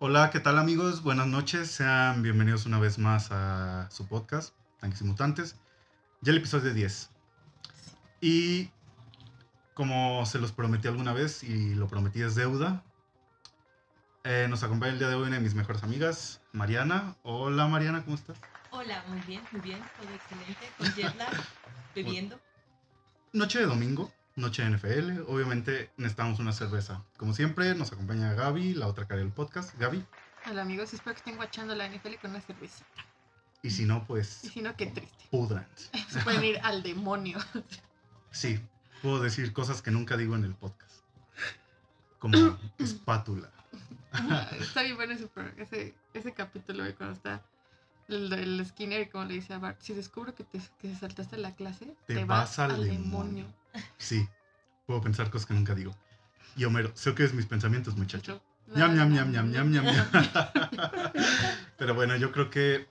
[0.00, 1.04] Hola, ¿qué tal amigos?
[1.04, 5.56] Buenas noches, sean bienvenidos una vez más a su podcast, Tanques y Mutantes,
[6.20, 7.10] ya el episodio 10.
[8.20, 8.70] Y
[9.72, 12.82] como se los prometí alguna vez y lo prometí es deuda,
[14.24, 17.14] eh, nos acompaña el día de hoy una de mis mejores amigas, Mariana.
[17.22, 18.36] Hola Mariana, ¿cómo estás?
[18.72, 21.32] Hola, muy bien, muy bien, todo excelente, con jet lag,
[21.94, 22.40] bebiendo.
[23.32, 27.02] Noche de domingo, noche de NFL, obviamente necesitamos una cerveza.
[27.16, 29.76] Como siempre, nos acompaña Gaby, la otra cara del podcast.
[29.78, 30.04] Gaby,
[30.50, 32.84] Hola amigos, espero que estén guachando la NFL con una cerveza.
[33.62, 35.24] y si no, pues Y si no, qué triste.
[35.30, 35.66] pudran.
[36.08, 37.38] Se pueden ir al demonio.
[38.30, 38.60] Sí,
[39.00, 40.96] puedo decir cosas que nunca digo en el podcast.
[42.18, 43.50] Como espátula.
[44.60, 47.42] está bien bueno ese, ese, ese capítulo de cuando está
[48.08, 51.54] el, el Skinner, como le dice a Bart, si descubro que te, que saltaste la
[51.54, 53.46] clase, Te vas al demonio.
[53.98, 54.28] Sí,
[54.86, 55.94] puedo pensar cosas que nunca digo.
[56.56, 58.42] Y Homero, sé que es mis pensamientos, muchacho.
[58.66, 60.06] La- Ñam, ñam, ñam, ñam, ñam, ñam, ñam.
[61.76, 62.86] Pero bueno, yo creo que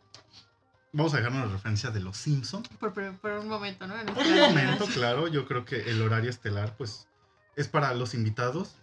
[0.91, 2.67] vamos a dejar una referencia de los Simpsons.
[2.79, 3.97] Por, por- por un momento, ¿no?
[3.99, 7.07] En Por nuestra un momento, claro, yo creo que el horario estelar, pues,
[7.55, 8.75] es para los invitados.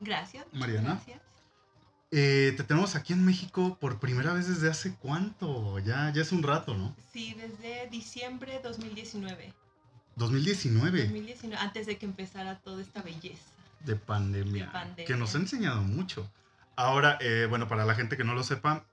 [0.00, 0.46] Gracias.
[0.52, 0.94] Mariana.
[0.94, 1.20] Gracias.
[2.14, 5.78] Eh, te tenemos aquí en México por primera vez desde hace cuánto?
[5.78, 6.94] Ya, ya es un rato, ¿no?
[7.12, 9.54] Sí, desde diciembre 2019.
[10.16, 13.42] 2019 2019, antes de que empezara toda esta belleza.
[13.80, 15.06] de pandemia, De pandemia.
[15.06, 16.30] que nos ha enseñado mucho.
[16.76, 18.84] Ahora, eh, bueno, para la gente que no lo sepa,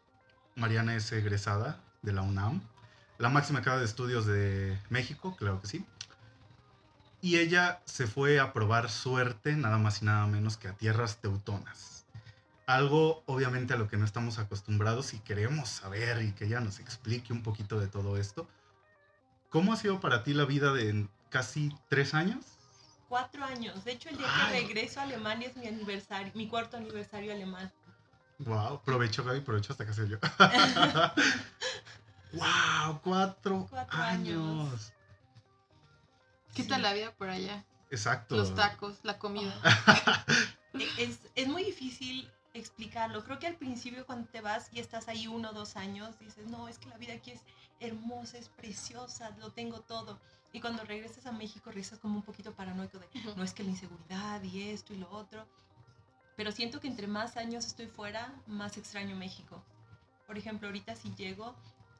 [0.55, 2.61] Mariana es egresada de la UNAM,
[3.17, 5.85] la máxima casa de estudios de México, claro que sí.
[7.21, 11.17] Y ella se fue a probar suerte, nada más y nada menos que a tierras
[11.17, 11.98] teutonas.
[12.69, 16.79] Algo, obviamente, a lo que no estamos acostumbrados y queremos saber y que ella nos
[16.79, 18.47] explique un poquito de todo esto.
[19.49, 22.45] ¿Cómo ha sido para ti la vida de casi tres años?
[23.07, 23.83] Cuatro años.
[23.85, 24.61] De hecho, el día Ay.
[24.61, 27.73] que regreso a Alemania es mi aniversario, mi cuarto aniversario alemán.
[28.37, 30.19] Wow, provecho, Gaby, provecho hasta que se yo.
[32.33, 34.69] wow, cuatro, Cuatro años.
[34.69, 34.93] años.
[36.53, 37.65] ¿Qué tal la vida por allá?
[37.89, 38.35] Exacto.
[38.35, 39.59] Los tacos, la comida.
[40.99, 43.23] Es, es muy difícil explicarlo.
[43.23, 46.47] Creo que al principio cuando te vas y estás ahí uno o dos años, dices,
[46.47, 47.41] no, es que la vida aquí es
[47.79, 50.19] hermosa, es preciosa, lo tengo todo.
[50.51, 53.69] Y cuando regresas a México, regresas como un poquito paranoico de, no es que la
[53.69, 55.45] inseguridad y esto y lo otro.
[56.35, 59.63] Pero siento que entre más años estoy fuera, más extraño México.
[60.25, 61.55] Por ejemplo, ahorita si llego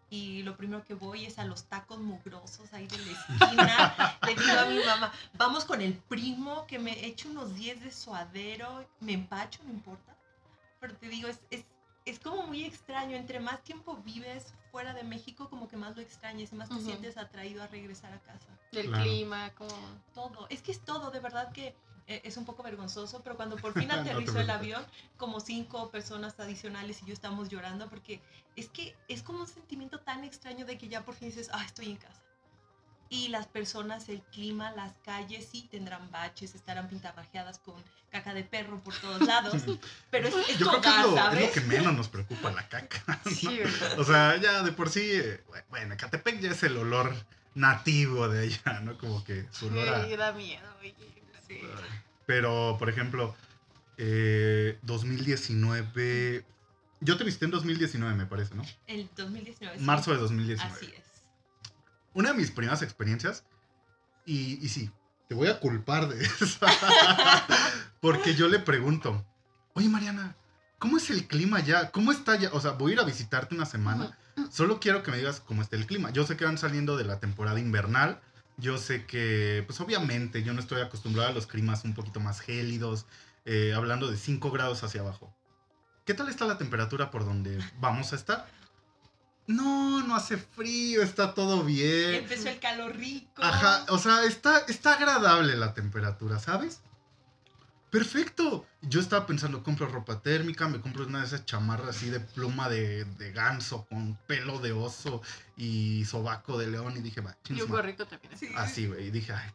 [0.09, 4.35] y lo primero que voy es a los tacos mugrosos ahí de la esquina, le
[4.35, 8.87] digo a mi mamá, vamos con el primo que me eche unos 10 de suadero,
[9.01, 10.15] me empacho, no importa.
[10.79, 11.65] Pero te digo, es, es,
[12.05, 13.15] es como muy extraño.
[13.15, 16.79] Entre más tiempo vives fuera de México, como que más lo extrañas y más te
[16.79, 19.03] sientes atraído a regresar a casa Del Claro.
[19.03, 19.75] clima, como...
[20.13, 20.47] todo.
[20.49, 21.75] Es que es todo, de verdad que
[22.07, 24.83] eh, es un poco vergonzoso, pero cuando por fin No aterrizó el avión,
[25.17, 28.21] como cinco personas adicionales y yo estamos llorando porque
[28.55, 31.63] es que es como un sentimiento tan extraño de que ya por fin dices, ah,
[31.65, 32.21] estoy en casa.
[33.09, 37.75] Y las personas, el clima, las calles sí tendrán baches, estarán pintarrajeadas con
[38.11, 39.53] caca de perro por todos lados,
[40.11, 41.47] pero es, es Yo tu creo que es lo, es ¿sabes?
[41.47, 43.19] lo que menos nos preocupa la caca.
[43.25, 43.99] Sí, ¿verdad?
[43.99, 47.15] O sea, ya de por sí, eh, bueno, Catepec ya es el olor
[47.55, 48.97] nativo de allá, ¿no?
[48.97, 50.05] Como que su olor a...
[50.07, 50.95] Sí, da miedo, oye.
[51.47, 51.61] Sí.
[52.25, 53.35] Pero, por ejemplo,
[53.97, 56.45] eh, 2019...
[57.01, 58.63] Yo te visité en 2019, me parece, ¿no?
[58.85, 59.79] El 2019.
[59.79, 59.83] sí.
[59.83, 60.75] Marzo de 2019.
[60.75, 61.08] Así es.
[62.13, 63.43] Una de mis primeras experiencias,
[64.25, 64.91] y, y sí,
[65.27, 66.65] te voy a culpar de eso,
[68.01, 69.25] porque yo le pregunto,
[69.73, 70.35] oye Mariana,
[70.79, 71.91] ¿cómo es el clima ya?
[71.91, 72.49] ¿Cómo está ya?
[72.53, 74.17] O sea, voy a ir a visitarte una semana,
[74.49, 76.11] solo quiero que me digas cómo está el clima.
[76.11, 78.19] Yo sé que van saliendo de la temporada invernal,
[78.57, 82.41] yo sé que, pues obviamente, yo no estoy acostumbrado a los climas un poquito más
[82.41, 83.05] gélidos,
[83.45, 85.33] eh, hablando de 5 grados hacia abajo.
[86.05, 88.47] ¿Qué tal está la temperatura por donde vamos a estar?
[89.49, 92.13] No, no hace frío, está todo bien.
[92.13, 93.41] Empezó el calor rico.
[93.43, 96.81] Ajá, o sea, está, está agradable la temperatura, ¿sabes?
[97.89, 98.67] Perfecto.
[98.83, 102.69] Yo estaba pensando, compro ropa térmica, me compro una de esas chamarras así de pluma
[102.69, 105.23] de, de ganso con pelo de oso
[105.57, 108.37] y sobaco de león y dije, va, Y un gorrito también.
[108.37, 108.49] Sí.
[108.55, 109.51] Así, güey, y dije, ay,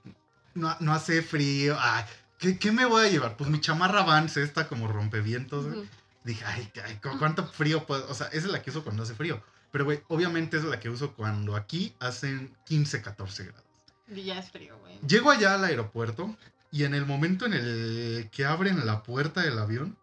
[0.54, 2.04] no, no hace frío, ay,
[2.38, 3.36] ¿qué, qué me voy a llevar?
[3.36, 5.88] Pues mi chamarra Vans, esta como rompevientos, güey.
[6.24, 8.08] Dije, ay, ay, ¿cu- ¿cuánto frío puedo?
[8.10, 9.40] O sea, esa es la que uso cuando hace frío.
[9.74, 13.64] Pero, güey, obviamente es la que uso cuando aquí hacen 15, 14 grados.
[14.06, 15.00] Y ya es frío, güey.
[15.00, 16.36] Llego allá al aeropuerto
[16.70, 19.98] y en el momento en el que abren la puerta del avión,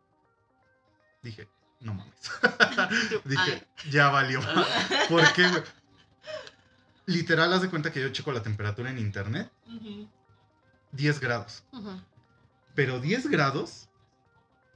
[1.23, 1.47] dije,
[1.79, 2.31] no mames.
[3.23, 4.41] Dije, ya valió.
[5.09, 5.63] ¿Por qué, güey?
[7.05, 10.09] Literal, haz de cuenta que yo checo la temperatura en internet, Ujú.
[10.91, 11.63] 10 grados.
[12.75, 13.87] Pero 10 grados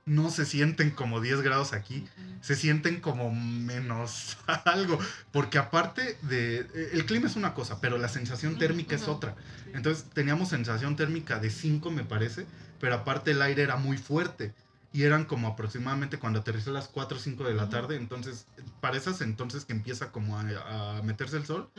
[0.05, 2.07] no se sienten como 10 grados aquí,
[2.41, 4.99] se sienten como menos algo,
[5.31, 9.35] porque aparte de, el clima es una cosa, pero la sensación térmica es otra.
[9.73, 12.45] Entonces teníamos sensación térmica de 5 me parece,
[12.79, 14.53] pero aparte el aire era muy fuerte.
[14.93, 17.97] Y eran como aproximadamente cuando aterricé a las 4 o 5 de la tarde.
[17.97, 18.47] Entonces,
[18.79, 21.69] para esas entonces que empieza como a, a meterse el sol,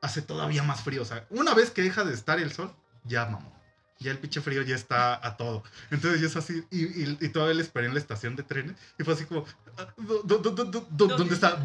[0.00, 1.02] hace todavía más frío.
[1.02, 2.72] O sea, una vez que deja de estar el sol,
[3.02, 3.59] ya mamó.
[4.00, 5.62] Ya el pinche frío ya está a todo.
[5.90, 6.64] Entonces ya es así.
[6.70, 8.74] Y, y, y todavía le esperé en la estación de trenes.
[8.98, 9.44] Y fue así como,
[9.76, 11.62] ah, ¿dó- dó- dó- dó- dó- ¿dónde está?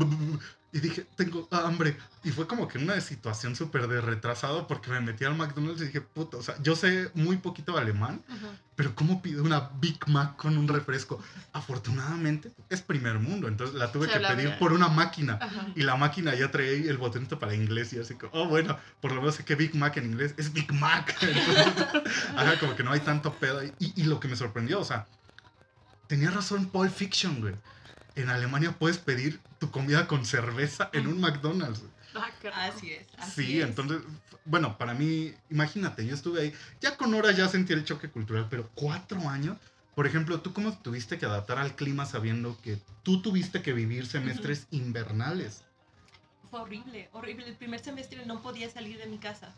[0.76, 1.96] Y dije, tengo hambre.
[2.26, 5.86] Y fue como que una situación súper de retrasado porque me metí al McDonald's y
[5.86, 8.48] dije, puta, o sea, yo sé muy poquito alemán, Ujú.
[8.76, 11.24] pero ¿cómo pido una Big Mac con un refresco?
[11.54, 14.60] Afortunadamente es primer mundo, entonces la tuve Se que habla pedir bien.
[14.60, 15.40] por una máquina.
[15.42, 15.68] Ajá.
[15.76, 19.14] Y la máquina ya traía el botonito para inglés y así como, oh, bueno, por
[19.14, 21.16] lo menos sé que Big Mac en inglés es Big Mac.
[21.22, 21.68] Entonces,
[22.36, 23.64] ajá, como que no hay tanto pedo.
[23.64, 25.08] Y, y lo que me sorprendió, o sea,
[26.08, 27.56] tenía razón Paul Fiction, güey.
[28.16, 31.84] En Alemania puedes pedir tu comida con cerveza en un McDonald's.
[32.16, 32.30] Ah.
[32.54, 33.06] Así es.
[33.18, 33.68] así Sí, es.
[33.68, 34.00] entonces,
[34.46, 38.48] bueno, para mí, imagínate, yo estuve ahí, ya con horas ya sentí el choque cultural,
[38.50, 39.58] pero cuatro años,
[39.96, 44.06] por ejemplo, ¿tú cómo tuviste que adaptar al clima sabiendo que tú tuviste que vivir
[44.08, 45.64] semestres invernales?
[46.56, 47.46] Fue horrible, horrible.
[47.48, 49.54] El primer semestre no podía salir de mi casa.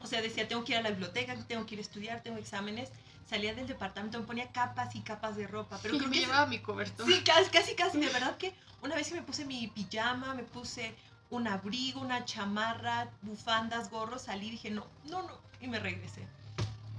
[0.00, 2.36] O sea, decía, tengo que ir a la biblioteca, tengo que ir a estudiar, tengo
[2.36, 2.90] exámenes.
[3.26, 5.78] Salía del departamento, me ponía capas y capas de ropa.
[5.80, 7.06] Pero creo me que llevaba mi cobertor.
[7.06, 7.98] Sí, casi, casi, casi.
[7.98, 8.52] De verdad que
[8.82, 10.94] una vez sí me puse mi pijama, me puse
[11.30, 15.40] un abrigo, una chamarra, bufandas, gorros, salí y dije, no, no, no.
[15.62, 16.28] Y me regresé.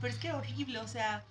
[0.01, 1.24] Pero es que era horrible, o sea,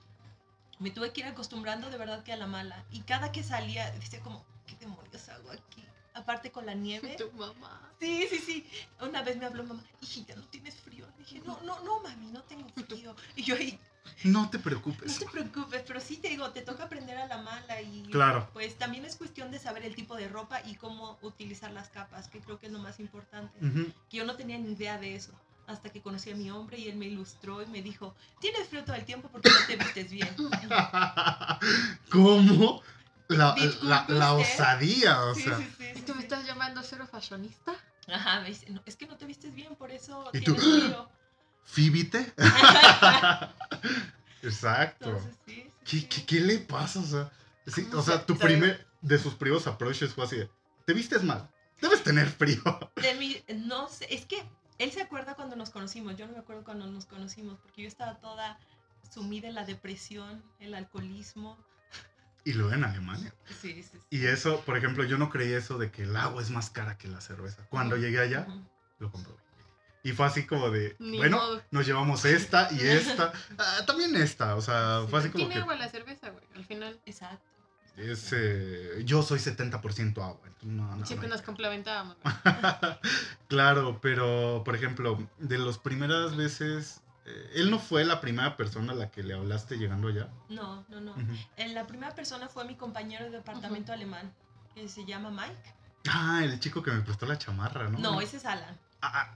[0.79, 2.85] me tuve que ir acostumbrando de verdad que a la mala.
[2.93, 5.84] Y cada que salía, decía como, ¿qué demonios hago aquí?
[6.15, 7.17] Aparte con la nieve.
[7.19, 7.81] Tu mamá.
[8.01, 8.67] Sí, sí, sí.
[9.01, 11.07] Una vez me habló mamá, hijita, ¿no tienes frío?
[11.19, 13.15] Le dije, no, no, no, mami, no tengo frío.
[13.37, 13.79] Y yo ahí,
[14.25, 15.19] No te no preocupes.
[15.19, 18.49] te preocupes, pero sí te digo, te toca aprender a la mala y Claro.
[18.53, 22.29] pues también es cuestión de saber el tipo de ropa y cómo utilizar las capas,
[22.29, 23.59] que creo que es lo más importante.
[23.65, 23.91] Ujú.
[24.11, 25.33] Que yo no tenía ni idea de eso
[25.67, 28.85] hasta que conocí a mi hombre y él me ilustró y me dijo, tienes frío
[28.85, 30.29] todo el tiempo porque no te vistes bien.
[32.11, 32.83] ¿Cómo?
[33.29, 35.59] La, osadía, o Sí, sea.
[35.59, 37.73] sí, sí, ¿Y sí, tú me estás llamando cero fashionista?
[38.07, 40.55] Ajá, me dice, "No, es que no te vistes bien, por eso ¿Y tú?
[40.55, 41.09] tienes frío.
[41.65, 42.35] ¿Fíbite?
[44.43, 45.11] Exacto.
[45.11, 46.07] Entonces, sí, sí, ¿Qué, sí.
[46.09, 47.01] qué, qué le pasa?
[47.01, 47.33] O sea,
[47.67, 50.51] sí, ¿Cómo o sea se tu primer, de sus primeros approaches fue así de,
[50.85, 51.49] te vistes mal,
[51.81, 52.63] debes tener frío.
[52.97, 54.45] De mi, no sé, es que
[54.79, 57.89] él se acuerda cuando nos conocimos, yo no me acuerdo cuando nos conocimos, porque yo
[57.89, 58.59] estaba toda
[59.11, 61.59] sumida en la depresión, el alcoholismo.
[62.45, 63.35] Y luego en Alemania.
[63.61, 63.99] Sí, sí, sí.
[64.11, 66.99] Y eso, por ejemplo, yo no creía eso de que el agua es más cara
[66.99, 67.65] que la cerveza.
[67.71, 68.47] Cuando llegué allá,
[68.99, 69.39] lo comprobé.
[70.03, 71.63] Y fue así como de, Ni bueno, modo.
[71.71, 73.33] nos llevamos esta y esta.
[73.59, 76.45] Ah, también esta, o sea, Sí, fue así como Tiene que agua la cerveza, güey,
[76.55, 77.01] al final.
[77.07, 77.43] Exacto.
[77.97, 80.41] es, eh, yo soy 70% agua.
[80.45, 82.19] entonces no, no, Siempre no nos complementábamos.
[82.45, 82.97] güey.
[83.49, 88.93] claro, pero por ejemplo, de las primeras veces, eh, él no fue la primera persona
[88.93, 90.29] a la que le hablaste llegando allá.
[90.49, 91.15] No, no, no.
[91.57, 94.33] La primera persona fue mi compañero de departamento alemán,
[94.75, 95.75] que se llama Mike.
[96.09, 97.99] Ah, el chico que me prestó la chamarra, ¿no?
[97.99, 98.79] No, ese es Alan.
[99.01, 99.35] Ah, ah.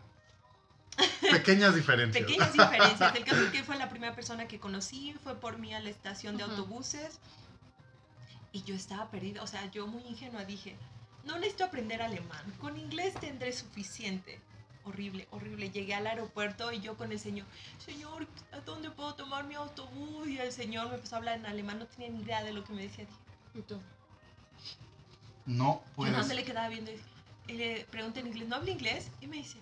[1.30, 2.24] Pequeñas diferencias.
[2.24, 3.14] Pequeñas diferencias.
[3.14, 5.80] El caso es que él fue la primera persona que conocí, fue por mí a
[5.80, 7.20] la estación de autobuses
[8.52, 9.42] y yo estaba perdida.
[9.42, 10.76] O sea, yo muy ingenua dije,
[11.24, 14.40] no necesito aprender alemán, con inglés tendré suficiente.
[14.88, 15.70] Horrible, horrible.
[15.70, 17.46] Llegué al aeropuerto y yo con el señor,
[17.84, 20.26] señor, ¿a dónde puedo tomar mi autobús?
[20.28, 22.64] Y el señor me empezó a hablar en alemán, no tenía ni idea de lo
[22.64, 23.04] que me decía.
[23.04, 23.18] Dije,
[23.54, 23.80] Y tú.
[25.46, 26.26] No Yo nada más puedes.
[26.28, 26.90] me le quedaba viendo
[27.48, 29.10] y le pregunté en inglés, ¿no habla inglés?
[29.20, 29.58] Y me dice,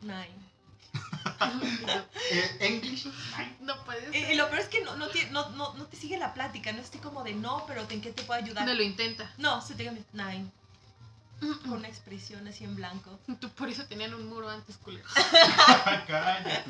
[0.00, 0.52] nine.
[2.30, 3.06] Eh, English.
[3.60, 4.14] no puedes.
[4.14, 6.32] Y, y lo peor es que no, no, te, no, no, no te sigue la
[6.34, 8.66] plática, no es así como de no, pero ¿en qué te puedo ayudar?
[8.66, 9.30] No lo intenta.
[9.38, 10.50] No, se te nine,
[11.62, 13.18] con una expresión así en blanco.
[13.40, 15.08] Tú por eso tenían un muro antes, culero.
[16.06, 16.64] Cállate.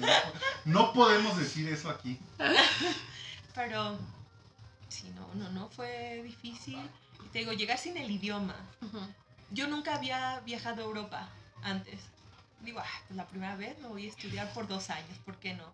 [0.64, 2.19] No podemos decir eso aquí.
[3.55, 3.99] Pero
[4.88, 6.79] sí, no, no, no, fue difícil.
[7.25, 8.57] Y te digo, llegar sin el idioma.
[9.50, 11.29] Yo nunca había viajado a Europa
[11.62, 12.00] antes.
[12.61, 15.55] Digo, ah, pues la primera vez me voy a estudiar por dos años, ¿por qué
[15.55, 15.64] no?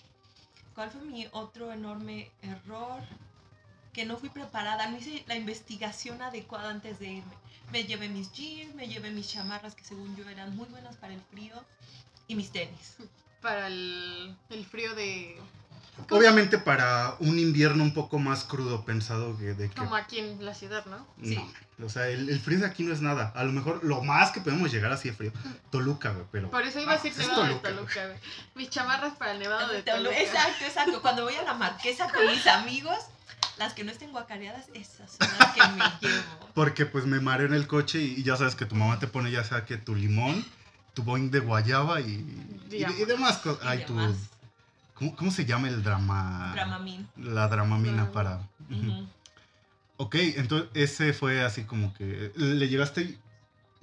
[0.75, 3.02] ¿Cuál fue mi otro enorme error?
[3.93, 7.35] Que no fui preparada, no hice la investigación adecuada antes de irme.
[7.72, 11.12] Me llevé mis jeans, me llevé mis chamarras que según yo eran muy buenas para
[11.12, 11.54] el frío
[12.26, 12.96] y mis tenis.
[13.42, 15.40] Para el, el frío de.
[16.10, 19.76] Obviamente para un invierno un poco más crudo pensado que de que...
[19.76, 21.06] Como aquí en la ciudad, ¿no?
[21.22, 21.38] Sí.
[21.80, 23.32] O sea, el, el frío de aquí no es nada.
[23.37, 25.32] A lo mejor lo más que podemos llegar así de frío.
[25.70, 26.50] Toluca, güey, pero...
[26.50, 28.18] Por eso iba a decir Es nevado de Toluca, Toluca, güey.
[28.56, 30.18] Mis chamarras para el nevado de Toluca.
[30.18, 31.00] Exacto, exacto.
[31.00, 32.98] Cuando voy a la marquesa con mis amigos,
[33.59, 36.49] Las que no estén guacareadas, esas son las que me llevo.
[36.55, 39.07] Porque pues me mareo en el coche y, y ya sabes que tu mamá te
[39.09, 40.45] pone ya sea que tu limón,
[40.95, 42.07] tu boing de guayaba y,
[42.71, 43.65] y, y demás cosas.
[43.65, 43.95] Y Ay, tu...
[44.95, 46.53] ¿cómo, cómo se llama el drama?
[46.55, 47.07] Dramamine.
[47.17, 48.12] La dramamina Drama.
[48.12, 48.37] para...
[48.71, 49.09] Ujú.
[49.97, 53.19] Ok, entonces ese fue así como que le llegaste...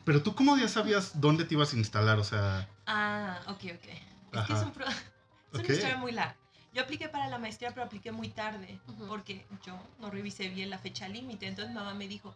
[0.06, 2.70] Pero tú cómo ya sabías dónde te ibas a instalar, o sea...
[2.86, 3.88] Ah, ok, ok.
[4.34, 4.86] Es que es, un pro-
[5.54, 6.38] es una historia muy larga.
[6.76, 8.78] Yo apliqué para la maestría, pero apliqué muy tarde,
[9.08, 11.48] porque yo no revisé bien la fecha límite.
[11.48, 12.36] Entonces mamá me dijo,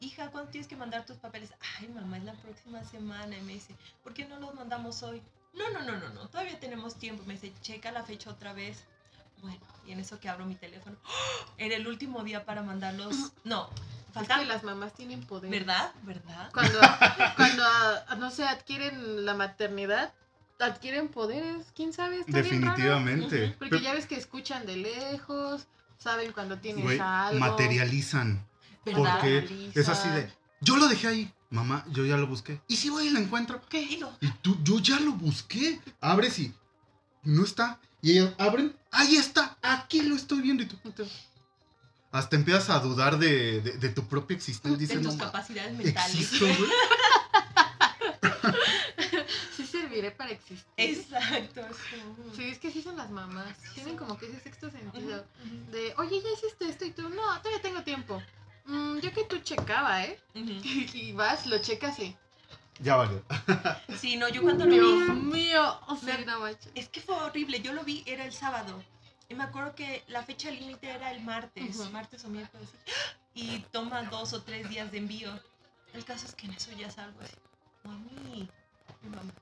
[0.00, 1.50] hija, ¿cuándo tienes que mandar tus papeles?
[1.78, 3.38] Ay, mamá, es la próxima semana.
[3.38, 5.22] Y me dice, ¿por qué no los mandamos hoy?
[5.54, 7.24] No, no, no, no, no, todavía tenemos tiempo.
[7.24, 8.84] Me dice, checa la fecha otra vez.
[9.40, 11.50] Bueno, y en eso que abro mi teléfono, ¡oh!
[11.56, 13.32] era el último día para mandarlos.
[13.44, 13.70] No,
[14.08, 15.50] Es faltan, que las mamás tienen poder.
[15.50, 15.90] ¿verdad?
[16.02, 16.50] ¿Verdad?
[16.52, 16.78] Cuando,
[17.36, 17.64] cuando,
[18.18, 20.12] no sé, adquieren la maternidad,
[20.60, 22.76] adquieren poderes, quién sabe, está bien raro.
[22.76, 23.56] Definitivamente.
[23.58, 25.66] Porque ya ves que escuchan de lejos,
[25.98, 27.38] saben cuando tienes algo.
[27.40, 28.46] materializan.
[28.84, 29.14] ¿Verdad?
[29.20, 30.30] Porque es así de...
[30.60, 31.34] Yo lo dejé ahí.
[31.50, 32.60] Mamá, yo ya lo busqué.
[32.68, 33.60] ¿Y si voy y lo encuentro?
[33.68, 33.82] ¿Qué?
[33.82, 35.80] Y tú, yo ya lo busqué.
[36.00, 36.54] Abres y
[37.24, 37.80] no está.
[38.02, 40.62] Y ellas abren, ahí está, aquí lo estoy viendo.
[40.62, 40.76] Y tú
[42.12, 44.96] hasta empiezas a dudar de, de- de tu propia existencia.
[44.96, 46.16] de tus no, capacidades mentales.
[46.16, 46.46] existo,
[50.10, 50.64] para existir.
[50.78, 51.62] Exacto.
[52.34, 53.58] Sí, es que sí son las mamás.
[53.74, 55.26] Tienen como que ese sexto sentido.
[55.70, 58.22] De, oye, ya hiciste esto y tú, no, todavía tengo tiempo.
[58.64, 60.18] Mm, yo que tú checaba, ¿eh?
[60.34, 62.16] Y vas, lo checas y.
[62.78, 63.22] Ya valió.
[63.98, 67.14] Sí, no, yo cuando lo Dios vi, mío, o sea, Me- no es que fue
[67.16, 67.60] horrible.
[67.60, 68.82] Yo lo vi, era el sábado.
[69.28, 71.90] Y me acuerdo que la fecha límite era el martes, Ujú.
[71.90, 72.68] martes o miércoles.
[73.34, 75.30] Y toma dos o tres días de envío.
[75.92, 77.34] El caso es que en eso ya salgo así.
[77.84, 78.48] Mami, mi
[79.08, 79.32] mamá.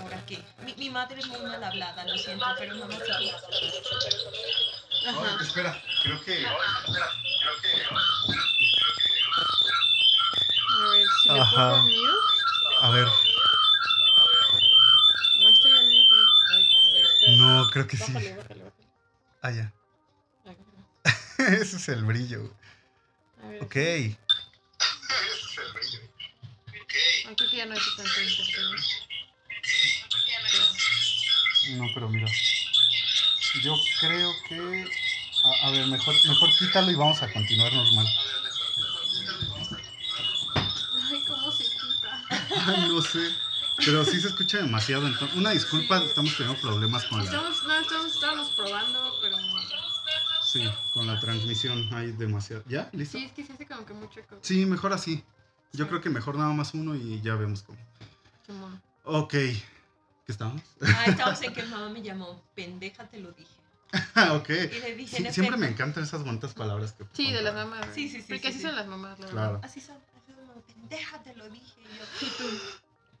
[0.00, 0.42] ¿Ahora qué?
[0.64, 3.30] Mi, mi madre es muy mal hablada, lo siento, pero mamá sí.
[5.08, 5.42] Ajá.
[5.42, 6.46] espera, creo que.
[6.46, 6.50] A
[10.90, 11.96] ver, si le pongo mute.
[12.80, 13.06] A ver,
[15.40, 15.82] No estoy ver,
[17.04, 17.36] espera.
[17.36, 18.12] no, creo que sí.
[18.12, 18.86] Bájale, bájale, bájale.
[19.42, 19.72] Ah, ya.
[20.44, 20.56] No.
[21.46, 22.40] Ese es el brillo.
[22.40, 22.52] güey.
[23.42, 23.76] A ver, Ok.
[27.28, 28.96] Ay, creo que ya no hay tanta interferencia.
[31.76, 32.26] No, pero mira.
[33.62, 34.86] Yo creo que.
[35.44, 38.06] A, a ver, mejor, mejor quítalo y vamos a continuar normal.
[41.10, 42.24] Ay, cómo se quita.
[42.66, 43.34] Ay, no sé.
[43.84, 45.06] Pero sí se escucha demasiado.
[45.06, 46.06] Entonces, una disculpa, Sí.
[46.06, 49.36] estamos teniendo problemas con la, Estamos, no, estamos, estábamos probando, pero.
[50.44, 51.88] sí, con la transmisión.
[51.94, 52.62] Hay demasiado.
[52.68, 52.88] ¿Ya?
[52.92, 53.18] ¿Listo?
[53.18, 54.38] Sí, es que se hace como que mucho eco.
[54.42, 55.24] Sí, mejor así.
[55.72, 57.78] Yo creo que mejor nada más uno y ya vemos cómo.
[58.46, 58.80] Simón.
[59.04, 59.32] Ok.
[59.32, 59.62] ¿Qué
[60.28, 60.62] estamos?
[60.82, 62.42] Ah, estamos en que mamá me llamó.
[62.54, 63.50] Pendeja, te lo dije.
[64.14, 64.48] Ah, ok.
[64.48, 67.54] Y le dije, Sí, en siempre me encantan esas bonitas palabras que Sí, de las
[67.54, 67.80] mamás.
[67.80, 67.94] mamás.
[67.94, 68.62] Sí, sí, sí, Porque sí, así sí.
[68.64, 69.52] son las mamás, la Claro.
[69.54, 69.64] verdad.
[69.64, 70.60] Así son, así son, mamá.
[70.66, 71.74] Pendeja, te lo dije.
[71.80, 72.46] Y yo,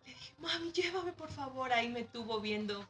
[0.06, 1.72] Le dije, mami, llévame por favor.
[1.72, 2.86] Ahí me tuvo viendo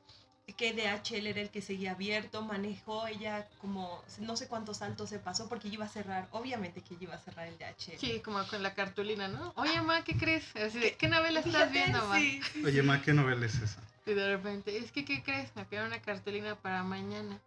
[0.53, 2.43] que DHL era el que seguía abierto.
[2.43, 6.29] Manejó ella como no sé cuántos saltos se pasó porque iba a cerrar.
[6.33, 7.99] Obviamente que iba a cerrar el DHL.
[7.99, 9.53] Sí, como con la cartulina, ¿no?
[9.57, 10.45] Oye, ma, ¿qué crees?
[10.57, 10.97] Así de, ¿Qué?
[10.97, 12.19] ¿qué novela estás Fíjate, viendo, ma?
[12.19, 13.81] sí, Oye, ma, ¿qué novela es esa?
[14.07, 15.55] Y de repente, es que, ¿qué crees?
[15.55, 17.39] Me pidieron una cartulina para mañana.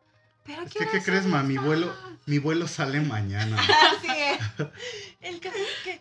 [0.45, 1.41] ¿Pero Es qué que, ¿qué crees, ma?
[1.43, 1.93] Mi vuelo,
[2.27, 3.57] mi vuelo sale mañana.
[3.97, 4.39] Así es.
[5.21, 5.99] El caso es que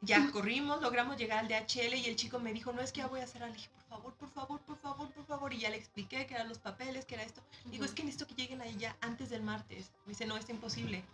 [0.00, 3.06] ya corrimos, logramos llegar al DHL y el chico me dijo, no es que ya
[3.08, 3.48] voy a cerrar.
[3.50, 5.52] Le dije, por favor, por favor, por favor, por favor.
[5.52, 7.42] Y ya le expliqué que eran los papeles, que era esto.
[7.66, 9.90] Digo, es que necesito que lleguen ahí ya antes del martes.
[10.06, 11.04] Me dice, no, es imposible.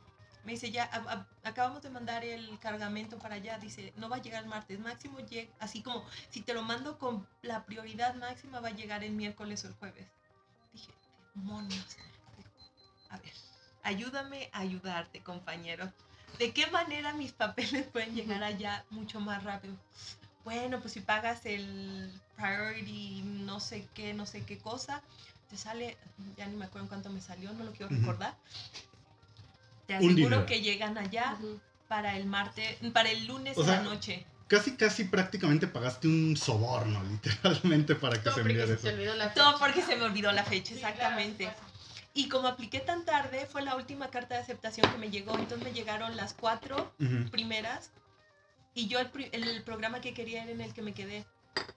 [0.44, 3.58] Me dice, ya, a- a- acabamos de mandar el cargamento para allá.
[3.58, 4.78] Dice, no va a llegar el martes.
[4.78, 9.02] Máximo llega, así como, si te lo mando con la prioridad máxima, va a llegar
[9.02, 10.06] el miércoles o el jueves.
[10.74, 10.92] Dije,
[11.34, 11.96] demonios.
[13.08, 13.32] A ver,
[13.82, 15.90] ayúdame a ayudarte, compañero.
[16.38, 19.74] ¿De qué manera mis papeles pueden llegar allá mucho más rápido?
[20.44, 25.00] Bueno, pues si pagas el priority, no sé qué, no sé qué cosa,
[25.48, 25.96] te sale,
[26.36, 28.34] ya ni me acuerdo en cuánto me salió, no lo quiero recordar.
[29.86, 31.36] Te aseguro que llegan allá
[31.88, 34.26] para el martes, para el lunes O sea, la noche.
[34.48, 38.88] Casi, casi prácticamente pagaste un soborno, literalmente, para que Todo se porque enviara se te
[38.88, 38.96] eso.
[38.96, 39.58] olvidó la Todo fecha.
[39.64, 41.50] porque se me olvidó la fecha, Sí, claro, exactamente.
[42.16, 45.36] Y como apliqué tan tarde, fue la última carta de aceptación que me llegó.
[45.36, 46.94] Entonces me llegaron las cuatro
[47.32, 47.90] primeras.
[48.72, 51.26] Y yo el, programa que quería era en el que me quedé.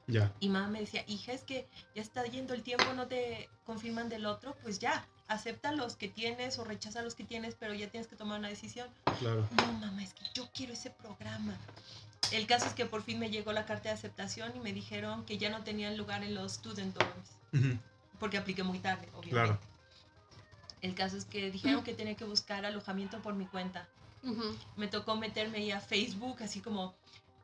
[0.07, 3.49] Ya, Y mamá me decía, hija, es que ya está yendo el tiempo, no te
[3.65, 7.73] confirman del otro, pues ya, acepta los que tienes o rechaza los que tienes, pero
[7.73, 8.87] ya tienes que tomar una decisión.
[9.19, 9.47] claro.
[9.57, 11.55] No, mamá, es que yo quiero ese programa.
[12.31, 15.25] El caso es que por fin me llegó la carta de aceptación y me dijeron
[15.25, 17.75] que ya no tenían lugar en los student dorms,
[18.19, 19.31] porque apliqué muy tarde, obviamente.
[19.31, 19.59] Claro.
[20.81, 23.87] El caso es que dijeron que tenía que buscar alojamiento por mi cuenta.
[24.75, 26.95] Me tocó meterme ahí a Facebook, así como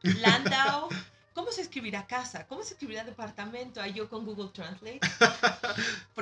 [0.02, 0.90] Landau.
[1.34, 2.46] ¿Cómo se escribirá casa?
[2.48, 3.82] ¿Cómo se escribirá departamento?
[3.82, 5.00] Ahí yo con Google Translate.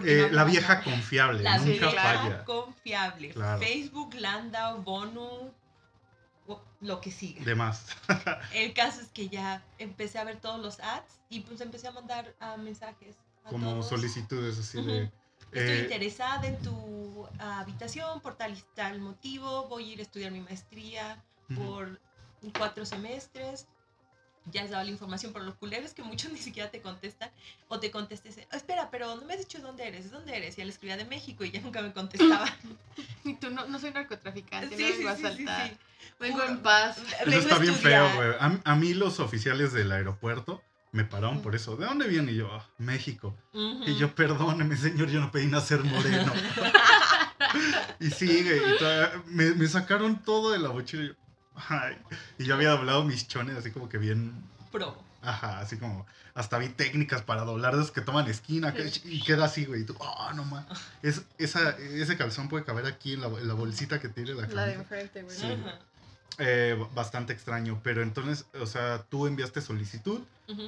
[0.05, 0.83] Eh, no la vieja nada.
[0.85, 2.45] confiable, La nunca vieja falla.
[2.45, 3.29] confiable.
[3.31, 3.59] Claro.
[3.59, 5.51] Facebook, Landau, Bonu,
[6.79, 7.43] lo que siga.
[7.43, 7.87] De más.
[8.53, 11.91] El caso es que ya empecé a ver todos los ads y pues empecé a
[11.91, 13.17] mandar ah, mensajes.
[13.43, 13.89] A Como todos.
[13.89, 15.11] solicitudes así de.
[15.51, 19.67] Estoy eh, interesada en tu ah, habitación por tal y tal motivo.
[19.67, 21.61] Voy a ir a estudiar mi maestría ujú.
[21.61, 21.99] por
[22.57, 23.67] cuatro semestres.
[24.45, 27.29] Ya has dado la información, pero lo culero es que muchos ni siquiera te contestan.
[27.67, 30.57] O te contestes, "Oh, espera, pero no me has dicho dónde eres, ¿de dónde eres?
[30.57, 32.45] Y él escribía de México y ya nunca me contestaba.
[33.23, 35.69] Y tú no, no soy narcotraficante, Sí, no sí, vengo a sí, sí, saltar.
[35.69, 35.77] sí.
[36.19, 36.97] Vengo en paz.
[36.97, 38.29] Eso Vengo está bien feo, güey.
[38.39, 41.75] A, a mí los oficiales del aeropuerto me pararon por eso.
[41.77, 42.31] ¿De dónde viene?
[42.33, 43.35] Y yo, "Ah, México.
[43.53, 46.33] Y yo, perdóneme, señor, yo no pedí nacer moreno.
[47.99, 51.03] y sigue, y me, me sacaron todo de la mochila.
[51.03, 51.13] Y yo,
[51.69, 51.97] ay.
[52.37, 54.33] Y yo había doblado mis chones así como que bien,
[54.71, 54.97] Pro.
[55.21, 59.45] ajá, así como, hasta vi técnicas para doblar de que toman esquina que- y queda
[59.45, 59.81] así, güey.
[59.81, 60.65] Y tú, oh, no más.
[61.01, 64.65] Es, ese calzón puede caber aquí en la, en la bolsita que tiene la La
[64.65, 64.79] de camisa.
[64.81, 65.35] enfrente, güey.
[65.37, 65.45] Sí.
[65.45, 65.79] Ajá.
[66.37, 70.21] Eh, bastante extraño, pero entonces, o sea, tú enviaste solicitud,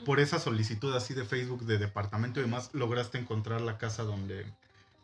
[0.05, 4.45] por esa solicitud así de Facebook de departamento y demás, lograste encontrar la casa donde,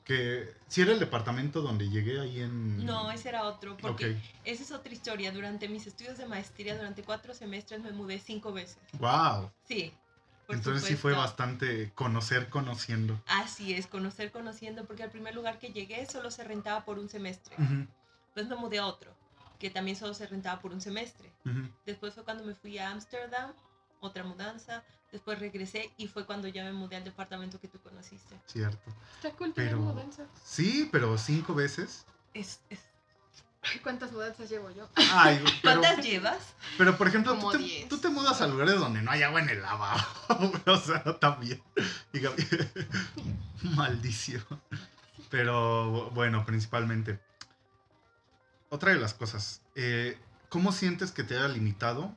[0.05, 2.85] que, si era el departamento donde llegué ahí en...
[2.85, 5.31] No, ese era otro, porque esa es otra historia.
[5.31, 8.77] Durante mis estudios de maestría, durante cuatro semestres, me mudé cinco veces.
[8.99, 9.51] wow.
[9.65, 9.93] Sí.
[10.47, 13.21] Entonces sí fue bastante conocer conociendo.
[13.27, 17.07] Así es, conocer conociendo, porque al primer lugar que llegué solo se rentaba por un
[17.07, 17.55] semestre.
[18.25, 19.15] Después me mudé a otro,
[19.59, 21.31] que también solo se rentaba por un semestre.
[21.85, 23.51] Después fue cuando me fui a Ámsterdam,
[23.99, 24.83] otra mudanza.
[25.11, 28.35] Después regresé y fue cuando ya me mudé al departamento que tú conociste.
[28.45, 28.91] Cierto.
[29.15, 30.27] Está cool tener Pero- mudanzas.
[30.45, 32.05] Sí, pero cinco veces.
[32.33, 32.79] Es, es-
[33.61, 34.87] Ay, ¿Cuántas mudanzas llevo yo?
[34.95, 36.37] Ay, pero, ¿Cuántas llevas?
[36.77, 39.49] pero por ejemplo, tú te, tú te mudas a lugares donde no hay agua en
[39.49, 39.99] el lavabo.
[40.65, 41.61] o sea, también.
[43.75, 44.43] Maldición.
[45.29, 47.19] Pero bueno, principalmente.
[48.69, 49.61] Otra de las cosas.
[49.75, 50.17] eh,
[50.49, 52.15] ¿Cómo sientes que te haya limitado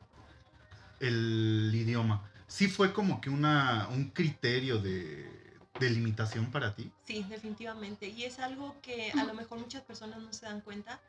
[1.01, 2.31] el idioma?
[2.47, 6.91] ¿Sí fue como que una, un criterio de, de limitación para ti?
[7.07, 8.09] Sí, definitivamente.
[8.09, 11.01] Y es algo que a lo mejor muchas personas no se dan cuenta.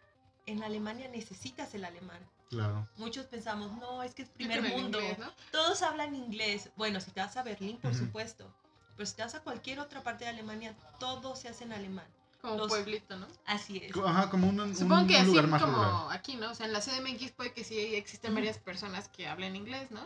[0.46, 2.20] En Alemania necesitas el alemán.
[2.50, 2.88] Claro.
[2.98, 5.00] Muchos pensamos, no, es que es primer mundo.
[5.00, 5.32] inglés, ¿no?
[5.52, 6.70] Todos hablan inglés.
[6.76, 8.06] Bueno, si te vas a Berlín, por Ujú.
[8.06, 8.54] supuesto.
[8.96, 12.06] Pero si te vas a cualquier otra parte de Alemania, todo se hace en alemán.
[12.44, 13.26] Como Los- pueblito, ¿no?
[13.46, 13.96] Así es.
[13.96, 16.12] Ajá, como un, un- Supongo que un así lugar más como rural.
[16.12, 16.52] aquí, ¿no?
[16.52, 20.02] O sea, en la CDMX puede que sí existen varias personas que hablen inglés, ¿no?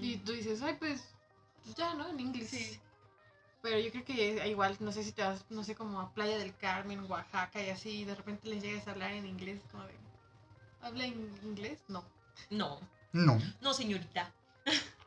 [0.00, 1.02] Y tú dices, ay, pues,
[1.62, 2.08] pues ya, ¿no?
[2.08, 2.48] En inglés.
[2.48, 2.80] Sí.
[3.60, 6.38] Pero yo creo que igual, no sé si te vas, no sé, como a Playa
[6.38, 9.84] del Carmen, Oaxaca y así, y de repente les llegas a hablar en inglés, como
[9.84, 9.94] de,
[10.80, 11.80] ¿habla en inglés?
[11.88, 12.02] No.
[12.48, 12.80] No,
[13.12, 13.38] No.
[13.60, 14.32] no, señorita.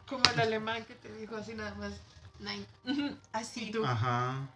[0.07, 1.93] Como el alemán que te dijo así nada más,
[2.37, 3.17] nine.
[3.31, 3.65] Así.
[3.69, 3.83] ¿Y tú?
[3.83, 4.47] Ajá.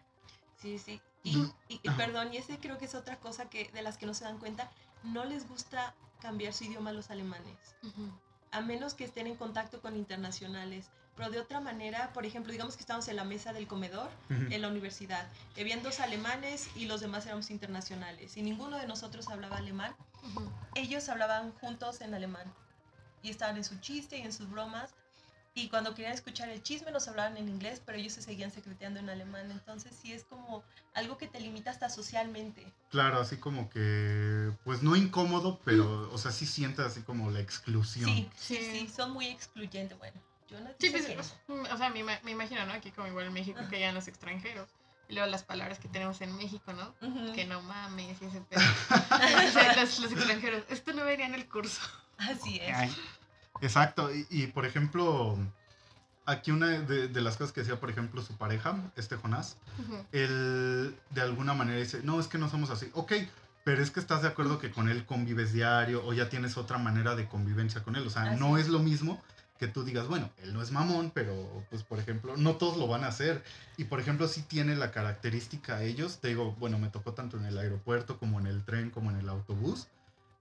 [0.62, 1.01] Sí, sí.
[1.23, 1.38] Y,
[1.69, 4.23] y- perdón, y ese creo que es otra cosa que de las que no se
[4.25, 4.69] dan cuenta.
[5.03, 7.75] No les gusta cambiar su idioma a los alemanes.
[7.84, 8.12] Ujú.
[8.53, 10.89] a menos que estén en contacto con internacionales.
[11.15, 14.47] Pero de otra manera, por ejemplo, digamos que estamos en la mesa del comedor Ujú.
[14.51, 15.25] en la universidad.
[15.57, 18.36] Habían dos alemanes y los demás éramos internacionales.
[18.38, 19.95] Y ninguno de nosotros hablaba alemán.
[20.23, 20.51] Ujú.
[20.75, 22.53] Ellos hablaban juntos en alemán.
[23.23, 24.93] Y estaban en su chiste y en sus bromas.
[25.53, 28.99] Y cuando querían escuchar el chisme nos hablaban en inglés, pero ellos se seguían secreteando
[29.01, 29.51] en alemán.
[29.51, 32.65] Entonces sí es como algo que te limita hasta socialmente.
[32.89, 37.41] Claro, así como que, pues no incómodo, pero, o sea, sí sientes así como la
[37.41, 38.09] exclusión.
[38.09, 38.87] Sí, sí, Sí.
[38.95, 39.97] son muy excluyentes.
[39.97, 42.71] Bueno, yo no Sí, pues, o sea, me, me imagino, ¿no?
[42.73, 44.69] Aquí como igual en México que hayan los extranjeros.
[45.09, 46.95] Y luego las palabras que tenemos en México, ¿no?
[47.05, 47.33] Ujú.
[47.33, 48.61] Que no mames y ese pedo.
[49.49, 51.81] O sea, los, los extranjeros, esto no vería en el curso.
[52.17, 52.73] Así es.
[52.77, 52.95] Ay,
[53.62, 55.38] Exacto, y, y, por ejemplo,
[56.26, 59.97] aquí una de, de las cosas que decía, por ejemplo, su pareja, este Jonás, Ujú.
[60.12, 62.89] él de alguna manera dice, no, es que no somos así.
[62.93, 63.13] Ok,
[63.63, 66.78] pero es que estás de acuerdo que con él convives diario o ya tienes otra
[66.78, 68.06] manera de convivencia con él.
[68.08, 68.67] O sea, Así no es.
[68.69, 69.21] lo mismo
[69.60, 72.88] que tú digas, bueno, él no es mamón, pero pues por ejemplo, no todos lo
[72.88, 73.43] van a hacer.
[73.78, 77.45] Y por ejemplo, sí tiene la característica ellos, te digo, bueno, me tocó tanto en
[77.45, 79.88] el aeropuerto como en el tren como en el autobús,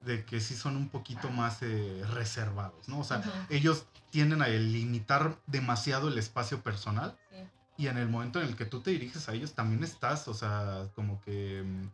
[0.01, 3.01] de que sí son un poquito más eh, reservados, ¿no?
[3.01, 7.37] O sea, ellos tienden a limitar demasiado el espacio personal Sí.
[7.85, 10.35] y en el momento en el que tú te diriges a ellos también estás, o
[10.35, 11.63] sea, como que...
[11.65, 11.89] mm,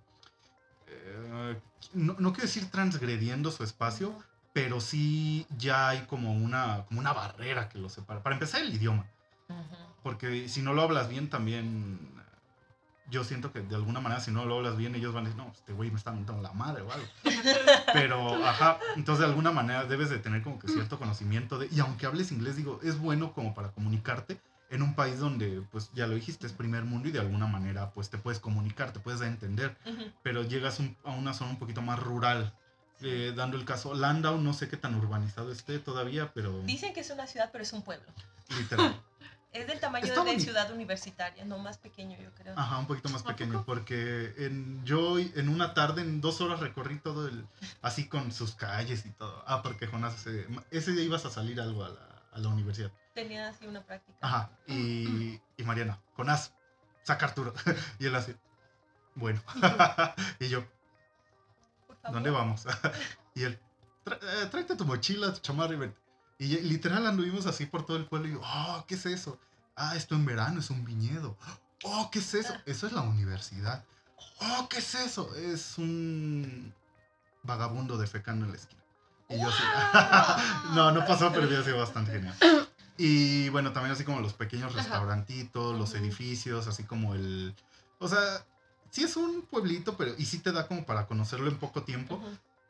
[0.89, 1.61] eh,
[1.95, 4.15] no, no quiero decir transgrediendo su espacio,
[4.53, 8.23] pero sí ya hay como una, como una barrera que los separa.
[8.23, 9.07] Para empezar, el idioma.
[10.03, 11.99] Porque si no lo hablas bien, también
[13.11, 15.43] yo siento que de alguna manera si no lo hablas bien, ellos van a decir,
[15.43, 17.07] no, este güey me está montando la madre o algo.
[17.93, 21.81] Pero, ajá, entonces de alguna manera debes de tener como que cierto conocimiento de, y
[21.81, 26.07] aunque hables inglés, digo, es bueno como para comunicarte en un país donde, pues ya
[26.09, 29.21] lo dijiste, es primer mundo y de alguna manera, pues te puedes comunicar, te puedes
[29.21, 29.77] entender,
[30.23, 32.53] pero llegas un- a una zona un poquito más rural.
[33.03, 37.01] eh, dando el caso, Landau no sé qué tan urbanizado esté todavía, pero Dicen que
[37.01, 38.07] es una ciudad, pero es un pueblo.
[38.59, 38.99] literal.
[39.57, 40.45] Es del tamaño Está de bonito.
[40.45, 42.53] ciudad universitaria, no más pequeño, yo creo.
[42.59, 46.61] Ajá, un poquito más ¿A pequeño, porque en, yo en una tarde, en dos horas
[46.61, 47.47] recorrí todo el,
[47.81, 49.43] así con sus calles y todo.
[49.47, 52.91] Ah, porque Jonás, ese, ese día ibas a salir algo a la, a la universidad.
[53.15, 54.19] Tenía así una práctica.
[54.21, 56.53] Ajá, y, y Mariana, Jonás,
[57.03, 57.55] saca Arturo.
[57.99, 58.35] y él así,
[59.15, 59.43] bueno.
[60.41, 60.65] y yo.
[62.13, 62.67] ¿dónde vamos?
[63.35, 63.59] y él,
[64.05, 65.99] "Tra- eh, tráete tu mochila, tu chamarra y vente.
[66.39, 69.39] Y literal anduvimos así por todo el pueblo y yo, oh, ¿qué es eso?
[69.75, 71.37] Ah, esto en verano es un viñedo.
[71.83, 72.55] Oh, ¿qué es eso?
[72.67, 73.85] Eso es la universidad.
[74.41, 75.35] Oh, ¿qué es eso?
[75.37, 76.75] Es un
[77.43, 78.83] vagabundo defecando en la esquina.
[79.29, 79.63] Y yo así,
[80.75, 82.37] no, no pasó, pero había sido bastante genial.
[82.99, 84.83] Y bueno, también así como los pequeños Ajá.
[84.83, 87.55] restaurantitos, los edificios, así como el...
[87.99, 88.47] O sea,
[88.91, 92.23] sí es un pueblito, pero y sí te da como para conocerlo en poco tiempo.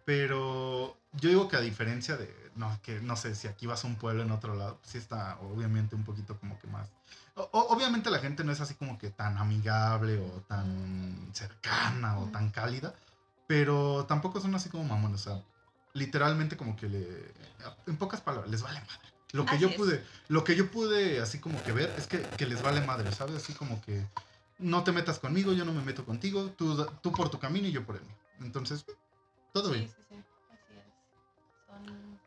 [0.07, 3.89] Pero yo digo que a diferencia de, no, que no sé, si aquí vas a
[3.89, 6.89] un pueblo en otro lado, sí está obviamente un poquito como que más...
[7.35, 12.27] o- obviamente la gente no es así como que tan amigable o tan cercana o
[12.27, 12.95] tan cálida,
[13.49, 15.43] pero tampoco son así como mamones, o sea,
[15.93, 17.35] literalmente como que le...
[17.89, 19.13] En pocas palabras, les vale madre.
[19.33, 19.75] Lo que Así yo es.
[19.77, 23.11] pude, lo que yo pude así como que ver es que, que les vale madre,
[23.11, 23.35] ¿sabes?
[23.43, 24.07] Así como que
[24.59, 27.73] no te metas conmigo, yo no me meto contigo, tú, tú por tu camino y
[27.73, 28.15] yo por el mío.
[28.41, 28.85] Entonces,
[29.61, 29.89] todo Sí, bien.
[29.89, 30.23] sí, sí.
[30.53, 30.85] Así es.
[31.67, 32.21] Son...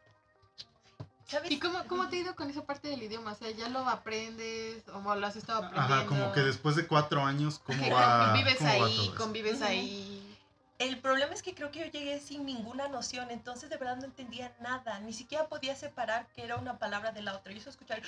[1.28, 1.52] ¿Sabes?
[1.52, 3.34] ¿Y cómo, cómo te ha ido con esa parte del idioma?
[3.34, 5.94] O sea, ¿ya lo aprendes o lo has estado aprendiendo?
[5.96, 8.26] Ajá, como que después de cuatro años, ¿cómo Que va?
[8.32, 10.38] convives cómo va ahí, todo convives ahí.
[10.80, 14.06] El problema es que creo que yo llegué sin ninguna noción, entonces de verdad no
[14.06, 17.52] entendía nada, ni siquiera podía separar que era una palabra de la otra.
[17.52, 18.00] Yo solo escuchaba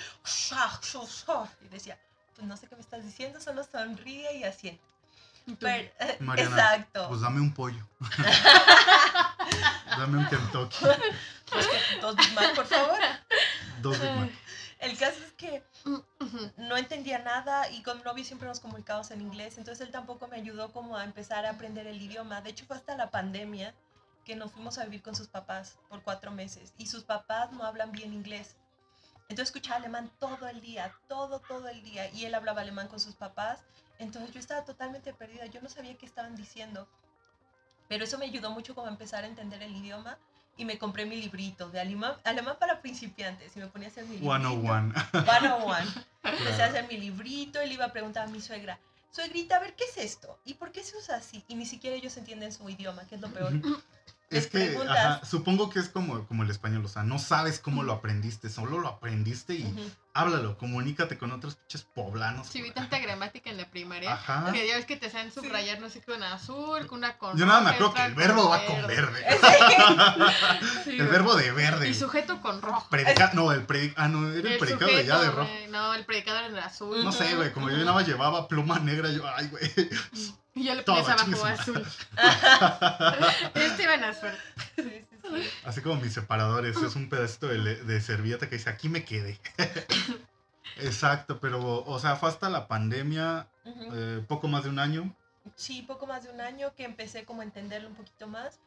[1.62, 1.98] y decía,
[2.34, 4.42] pues no sé qué me estás diciendo, solo sonríe y
[5.54, 7.08] tú, Pero, Mariana, exacto.
[7.08, 7.86] Pues dame un pollo.
[9.98, 10.84] dame un Kentucky.
[12.00, 12.98] Dos Big Mac, por favor.
[13.80, 14.30] Dos Big Mac.
[14.82, 15.62] El caso es que
[16.56, 20.26] no entendía nada y con mi novio siempre nos comunicábamos en inglés, entonces él tampoco
[20.26, 22.40] me ayudó como a empezar a aprender el idioma.
[22.40, 23.74] De hecho fue hasta la pandemia
[24.24, 27.64] que nos fuimos a vivir con sus papás por cuatro meses y sus papás no
[27.64, 28.56] hablan bien inglés.
[29.28, 32.98] Entonces escuchaba alemán todo el día, todo, todo el día y él hablaba alemán con
[32.98, 33.60] sus papás.
[34.00, 36.88] Entonces yo estaba totalmente perdida, yo no sabía qué estaban diciendo.
[37.88, 40.18] Pero eso me ayudó mucho como a empezar a entender el idioma
[40.56, 44.04] y me compré mi librito de alemán, alemán para principiantes y me ponía a hacer
[44.04, 44.32] mi librito.
[44.32, 44.94] 101.
[45.10, 45.76] 101.
[46.24, 48.78] Empecé a hacer mi librito y le iba a preguntar a mi suegra,
[49.10, 50.38] suegrita, a ver, ¿qué es esto?
[50.44, 51.44] ¿Y por qué se usa así?
[51.48, 53.52] Y ni siquiera ellos entienden su idioma, que es lo peor.
[54.32, 57.82] Es que, ajá, supongo que es como, como el español, o sea, no sabes cómo
[57.82, 62.46] lo aprendiste, solo lo aprendiste y háblalo, comunícate con otros pinches poblanos.
[62.46, 64.12] Sí, vi tanta gramática en la primaria.
[64.12, 64.52] Ajá.
[64.52, 67.46] Que ya ves que te saben subrayar, no sé, con azul, con una con Yo
[67.46, 69.24] nada me acuerdo que el verbo va con verde.
[70.84, 71.88] Sí, El verbo de verde.
[71.88, 72.88] Y sujeto con rojo.
[72.90, 75.50] Predica- no, el predic ah, no, era el, predicado de ya de rojo.
[75.70, 77.04] No, el predicador era azul.
[77.04, 79.62] No sé, güey, como yo nada más llevaba pluma negra, yo, ay, güey.
[80.54, 81.82] Y yo le Todo, pones abajo azul.
[83.54, 84.30] Este iba en azul.
[84.76, 85.50] Sí, sí, sí.
[85.64, 89.40] Así como mis separadores, es un pedacito de, de servilleta que dice, aquí me quedé.
[90.76, 93.94] Exacto, pero, o sea, fue hasta la pandemia, Ujú.
[93.94, 95.14] eh, poco más de un año.
[95.56, 98.60] Sí, poco más de un año que empecé como a entenderlo un poquito más.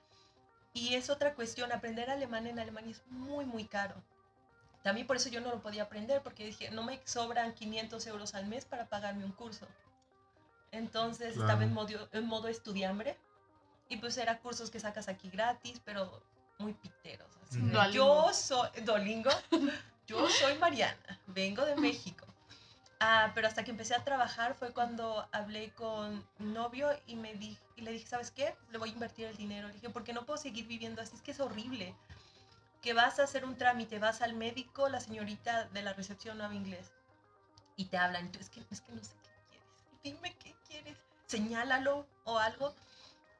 [0.74, 3.95] Y es otra cuestión, aprender alemán en Alemania es muy, muy caro.
[4.84, 8.36] También por eso yo no lo podía aprender, porque dije, no me sobran 500 euros
[8.36, 9.67] al mes para pagarme un curso.
[10.78, 11.48] Entonces Claro.
[11.48, 13.18] estaba en modo, en modo estudiambre
[13.90, 16.22] y pues era cursos que sacas aquí gratis, pero
[16.58, 17.30] muy piteros.
[17.44, 17.62] así.
[17.94, 19.30] Yo soy, Dolingo,
[20.08, 22.26] yo soy Mariana, vengo de México.
[23.00, 27.34] Ah, pero hasta que empecé a trabajar fue cuando hablé con mi novio y, me
[27.36, 28.56] di, y le dije, ¿sabes qué?
[28.72, 29.68] Le voy a invertir el dinero.
[29.68, 31.94] Le dije, porque no puedo seguir viviendo así, es que es horrible.
[32.82, 36.46] Que vas a hacer un trámite, vas al médico, la señorita de la recepción no
[36.46, 36.94] habla inglés.
[37.76, 39.14] Y te hablan, es que, es que no sé.
[40.06, 42.76] Dime qué quieres, señálalo o algo.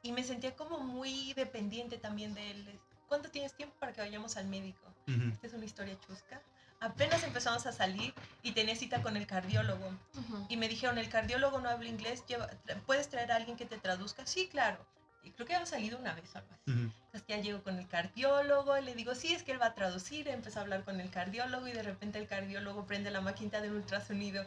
[0.01, 2.80] Y me sentía como muy dependiente también de él.
[3.08, 4.88] ¿Cuánto tienes tiempo para que vayamos al médico?
[5.08, 5.30] Ujú.
[5.32, 6.41] Esta es una historia chusca.
[6.80, 9.88] Apenas empezamos a salir y tenía cita con el cardiólogo.
[10.17, 10.45] Ujú.
[10.49, 13.65] Y me dijeron, el cardiólogo no habla inglés, lleva- tra- ¿puedes traer a alguien que
[13.67, 14.25] te traduzca?
[14.25, 14.84] Sí, claro.
[15.23, 16.71] Y creo que había salido una vez o algo así.
[16.71, 16.91] Ujú.
[17.06, 19.75] Entonces ya llego con el cardiólogo y le digo, sí, es que él va a
[19.75, 20.28] traducir.
[20.28, 23.73] Empezó a hablar con el cardiólogo y de repente el cardiólogo prende la maquinita del
[23.73, 24.43] ultrasonido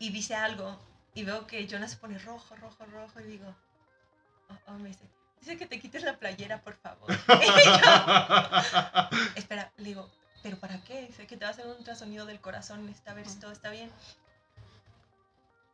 [0.00, 0.76] y dice algo.
[1.16, 3.56] Y veo que Jonas se pone rojo, rojo, rojo y digo,
[4.50, 5.08] oh, oh, me dice,
[5.40, 7.08] dice que te quites la playera, por favor.
[7.26, 7.78] Yo,
[9.34, 10.10] Espera, le digo,
[10.42, 11.06] ¿pero para qué?
[11.06, 13.70] Dice que te va a hacer un ultrasonido del corazón, necesita ver si todo está
[13.70, 13.90] bien.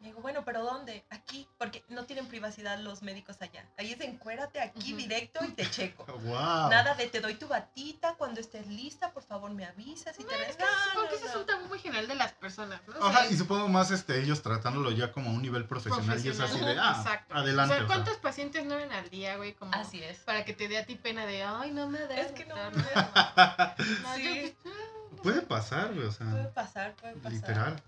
[0.02, 1.04] Le digo, bueno, pero ¿dónde?
[1.10, 3.64] Aquí, porque no tienen privacidad los médicos allá.
[3.78, 6.04] Ahí es encuérate aquí directo y te checo.
[6.24, 6.68] wow.
[6.68, 10.36] Nada de te doy tu batita, cuando estés lista, por favor me avisas y te
[10.36, 10.58] ves.
[10.58, 11.40] No, Supongo no, que ese es no.
[11.40, 12.98] un tabú muy general de las personas, ¿no?
[12.98, 16.18] O Ajá, sea, y supongo más este, ellos tratándolo ya como a un nivel profesional,
[16.24, 17.34] y es así de, ah, Exacto.
[17.36, 17.74] adelante.
[17.74, 17.96] O sea, o sea.
[17.96, 19.54] ¿cuántos pacientes no ven al día, güey?
[19.54, 20.18] Como Así es.
[20.18, 22.16] para que te dé a ti pena de, ay, no me da.
[22.16, 24.24] Es que no, no, no, Sí.
[24.24, 27.32] yo, pues, Puede pasar, güey, o Puede sea, pasar, puede pasar.
[27.32, 27.82] literal.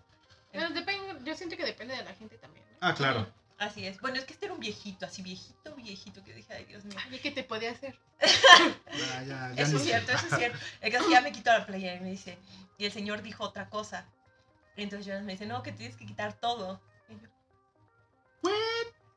[0.54, 2.64] Depende, yo siento que depende de la gente también.
[2.70, 2.76] ¿no?
[2.80, 3.26] Ah, claro.
[3.58, 4.00] Así es.
[4.00, 6.98] Bueno, es que este era un viejito, así viejito, viejito, que dije, ay, Dios mío.
[7.10, 7.98] Ay, ¿qué te podía hacer?
[8.20, 10.58] Ya, ya, ya Eso es cierto, eso es cierto.
[10.80, 12.38] El caso es que ya me quitó la playera y me dice,
[12.78, 14.06] y el señor dijo otra cosa.
[14.76, 16.80] Y entonces Jonas me dice, no, que tienes que quitar todo.
[17.08, 18.50] Y yo,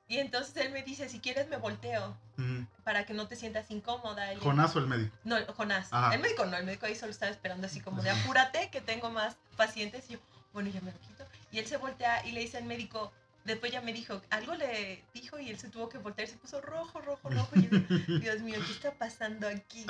[0.07, 3.69] Y entonces él me dice, si quieres me volteo Mm, para que no te sientas
[3.71, 4.31] incómoda.
[4.31, 5.15] Y Jonás o el médico.
[5.23, 5.87] No, Jonás.
[5.91, 6.13] Ajá.
[6.13, 9.09] El médico no, el médico ahí solo estaba esperando así como de apúrate que tengo
[9.09, 10.05] más pacientes.
[10.09, 10.19] Y yo,
[10.53, 11.26] bueno, ya me lo quito.
[11.51, 13.11] Y él se voltea y le dice al médico,
[13.45, 16.59] después ya me dijo, algo le dijo y él se tuvo que voltear, se puso
[16.61, 17.49] rojo, rojo, rojo.
[17.55, 17.69] Y yo,
[18.19, 19.85] Dios mío, ¿qué está pasando aquí?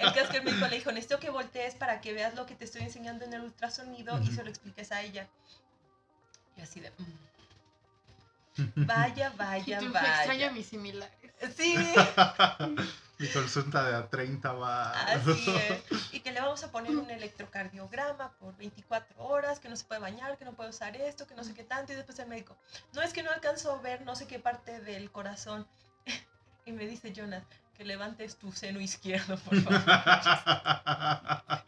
[0.00, 2.46] El caso es que el médico le dijo, necesito que voltees para que veas lo
[2.46, 5.28] que te estoy enseñando en el ultrasonido y se lo expliques a ella.
[6.56, 6.90] Y así de,
[8.56, 10.16] "Mm, vaya, vaya, tú, vaya.
[10.16, 11.27] extraño a mis similares.
[11.56, 11.76] Sí.
[13.18, 14.92] Mi consulta de a 30 va.
[14.92, 15.82] Así es.
[16.14, 20.00] Y que le vamos a poner un electrocardiograma por 24 horas, que no se puede
[20.00, 21.92] bañar, que no puede usar esto, que no sé qué tanto.
[21.92, 22.56] Y después el médico,
[22.92, 25.66] no es que no alcanzo a ver no sé qué parte del corazón.
[26.66, 27.42] Y me dice Jonas,
[27.78, 29.82] que levantes tu seno izquierdo, por favor.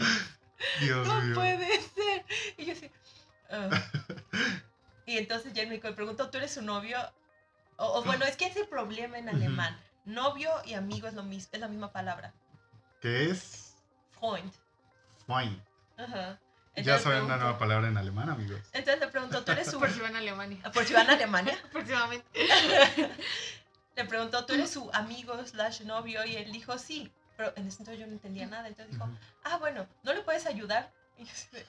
[0.81, 1.35] Dios no mío.
[1.35, 2.25] puede ser.
[2.59, 2.91] Y yo así.
[3.51, 3.71] "Ah".
[5.07, 6.99] Y entonces ya el médico me preguntó, ¿tú eres su novio?
[7.81, 9.79] O, o bueno, es que es el problema en alemán.
[10.05, 12.33] Novio y amigo es, lo mis- es la misma palabra.
[13.01, 13.75] ¿Qué es?
[14.19, 14.53] Freund.
[15.27, 15.61] Fine.
[15.97, 16.39] Ajá.
[16.77, 18.61] Ya Entonces saben una nueva palabra en alemán, amigos.
[18.73, 19.79] Entonces le preguntó, ¿tú eres su...
[19.79, 20.63] Por si van a Alemania.
[20.73, 21.59] Por si van a Alemania.
[21.73, 22.27] Próximamente.
[23.97, 26.25] Le preguntó, ¿tú eres su amigo slash novio?
[26.25, 27.13] Y él dijo, sí.
[27.37, 28.69] Pero en ese entonces yo no entendía nada.
[28.69, 29.09] Entonces dijo,
[29.45, 30.93] ah, bueno, ¿no le puedes ayudar?
[31.19, 31.67] Y, yo así de-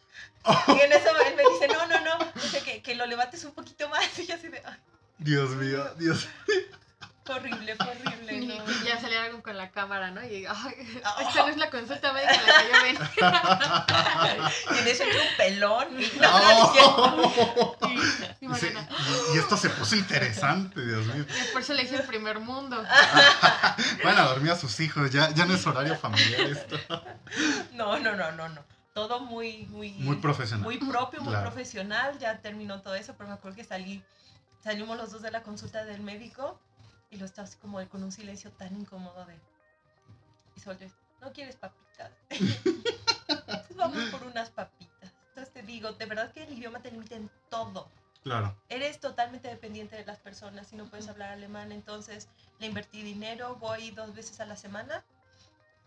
[0.77, 2.31] y en eso él me dice, no, no, no.
[2.35, 4.17] Dice que, que lo levantes un poquito más.
[4.19, 4.77] Y yo así de, ay,
[5.23, 6.27] Dios mío, Dios.
[7.25, 8.33] fue horrible, horrible.
[8.35, 8.55] Y, ¿no?
[8.55, 10.23] y ya salía algo con la cámara, ¿no?
[10.25, 11.19] Y ay, Oh.
[11.21, 12.93] esta no es la consulta médica a la que
[14.71, 14.75] yo.
[14.75, 15.87] Y en eso entró un pelón.
[16.01, 16.81] Y no, no, dije.
[18.41, 18.89] Y, y Y, se- Mariana,
[19.31, 21.25] y- y esto se puso interesante, Dios mío.
[21.29, 22.83] y por eso le hice el primer mundo.
[24.03, 26.79] Van a dormir a sus hijos, ya, ya no es horario familiar esto.
[27.73, 28.63] no, no, no, no, no.
[28.93, 29.91] Todo muy, muy...
[29.93, 30.63] Muy profesional.
[30.63, 31.49] muy propio, muy Claro.
[31.49, 34.03] profesional, ya terminó todo eso, pero me acuerdo que salí,
[34.63, 36.59] salimos los dos de la consulta del médico
[37.09, 39.39] y lo estaba así como él con un silencio tan incómodo de...
[40.55, 42.11] Y se ¿no quieres papitas?
[42.29, 45.11] Entonces vamos por unas papitas.
[45.29, 47.89] Entonces te digo, de verdad que el idioma te limita en todo.
[48.23, 48.55] Claro.
[48.69, 52.27] Eres totalmente dependiente de las personas y no puedes hablar alemán, entonces
[52.59, 55.03] le invertí dinero, voy dos veces a la semana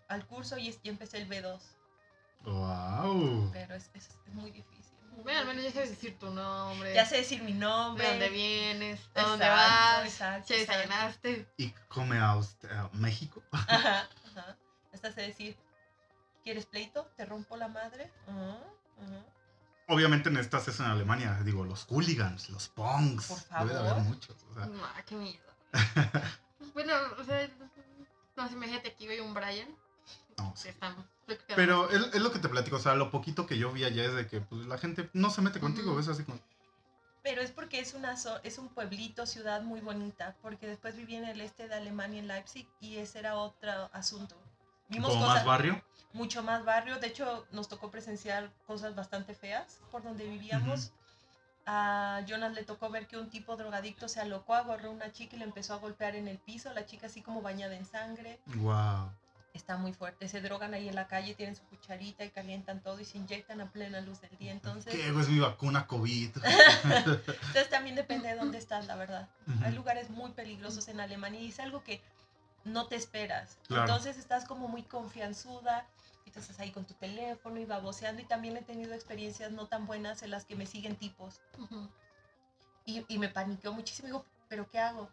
[0.08, 1.60] al curso y, y empecé el B2,
[2.44, 3.50] Wow.
[3.52, 4.83] pero es, es- es muy difícil.
[5.22, 6.94] Bueno, al menos ya sabes decir tu nombre.
[6.94, 8.06] Ya sé decir mi de nombre.
[8.08, 11.48] dónde vienes, a dónde vas, exacto, si desayunaste.
[11.56, 13.42] ¿Y come a usted a México?
[13.52, 14.56] Ajá, ajá.
[14.92, 15.56] Hasta sé decir,
[16.42, 17.04] ¿quieres pleito?
[17.16, 18.10] ¿Te rompo la madre?
[18.26, 18.58] Ajá,
[19.02, 19.24] ajá.
[19.88, 23.26] Obviamente en estas es en Alemania, digo, los hooligans, los punks.
[23.26, 24.04] Por Debe de haber favor.
[24.04, 24.36] muchos.
[24.50, 25.44] o sea, No, qué miedo.
[26.74, 27.48] bueno, o sea,
[28.36, 29.68] no sé, imagínate aquí hay un Brian.
[30.38, 30.68] no, sí.
[30.68, 31.04] estamos.
[31.56, 34.04] Pero es, es lo que te platico, o sea, lo poquito que yo vi allá
[34.04, 36.00] es de que pues, la gente no se mete contigo, Ujú.
[36.00, 36.38] es así como...
[37.22, 41.24] Pero es porque es, una es un pueblito, ciudad muy bonita, porque después viví en
[41.24, 44.36] el este de Alemania, en Leipzig, y ese era otro asunto.
[44.88, 45.82] Vimos Como cosas, más barrio.
[46.12, 50.92] mucho más barrio, de hecho nos tocó presenciar cosas bastante feas por donde vivíamos.
[51.66, 55.34] A Jonas le tocó ver que un tipo drogadicto se alocó, agarró a una chica
[55.36, 58.38] y le empezó a golpear en el piso, la chica así como bañada en sangre.
[58.56, 59.10] Wow.
[59.54, 60.28] Está muy fuerte.
[60.28, 63.60] Se drogan ahí en la calle, tienen su cucharita y calientan todo y se inyectan
[63.60, 64.52] a plena luz del día.
[64.52, 65.08] Entonces, ¿Qué?
[65.08, 66.30] Es mi vacuna COVID.
[66.84, 69.28] entonces también depende de dónde estás, la verdad.
[69.62, 72.02] Hay lugares muy peligrosos en Alemania y es algo que
[72.64, 73.58] no te esperas.
[73.68, 73.84] Claro.
[73.84, 75.86] Entonces estás como muy confianzuda
[76.26, 79.68] y tú estás ahí con tu teléfono y baboseando y también he tenido experiencias no
[79.68, 81.40] tan buenas en las que me siguen tipos
[82.84, 84.06] y, y me paniqueó muchísimo.
[84.06, 85.10] Digo, ¿pero qué hago?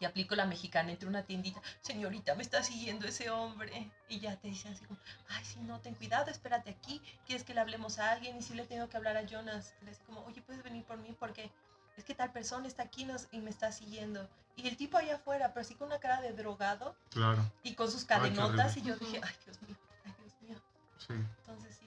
[0.00, 3.90] Y aplico la mexicana, entre una tiendita, señorita, me está siguiendo ese hombre.
[4.08, 7.54] Y ya te dicen así como, ay, sí, no, ten cuidado, espérate aquí, quieres que
[7.54, 8.36] le hablemos a alguien.
[8.36, 9.74] Y sí le tengo que hablar a Jonas.
[9.82, 11.14] Le dice como, oye, ¿puedes venir por mí?
[11.18, 11.50] Porque
[11.96, 14.28] es que tal persona está aquí nos- y me está siguiendo.
[14.56, 17.90] Y el tipo allá afuera, pero sí con una cara de drogado Claro, y con
[17.90, 18.76] sus Ay, cadenotas.
[18.76, 18.98] y horrible.
[18.98, 20.62] yo dije, ay, Dios mío, ay, Dios mío.
[20.98, 21.12] sí.
[21.38, 21.86] Entonces sí,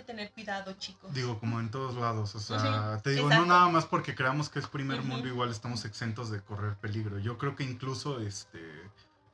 [0.00, 1.12] que tener cuidado, chicos.
[1.12, 2.34] Digo, como en todos lados.
[2.34, 3.46] O sea, Sí, te digo, exacto.
[3.46, 7.18] no nada más porque creamos que es primer mundo, igual estamos exentos de correr peligro.
[7.18, 8.60] Yo creo que incluso, este,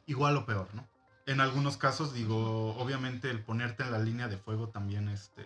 [0.07, 0.87] igual o peor, ¿no?
[1.27, 5.45] En algunos casos, digo, obviamente el ponerte en la línea de fuego también, este,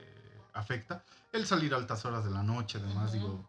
[0.53, 1.05] afecta.
[1.33, 3.49] El salir a altas horas de la noche, además, digo,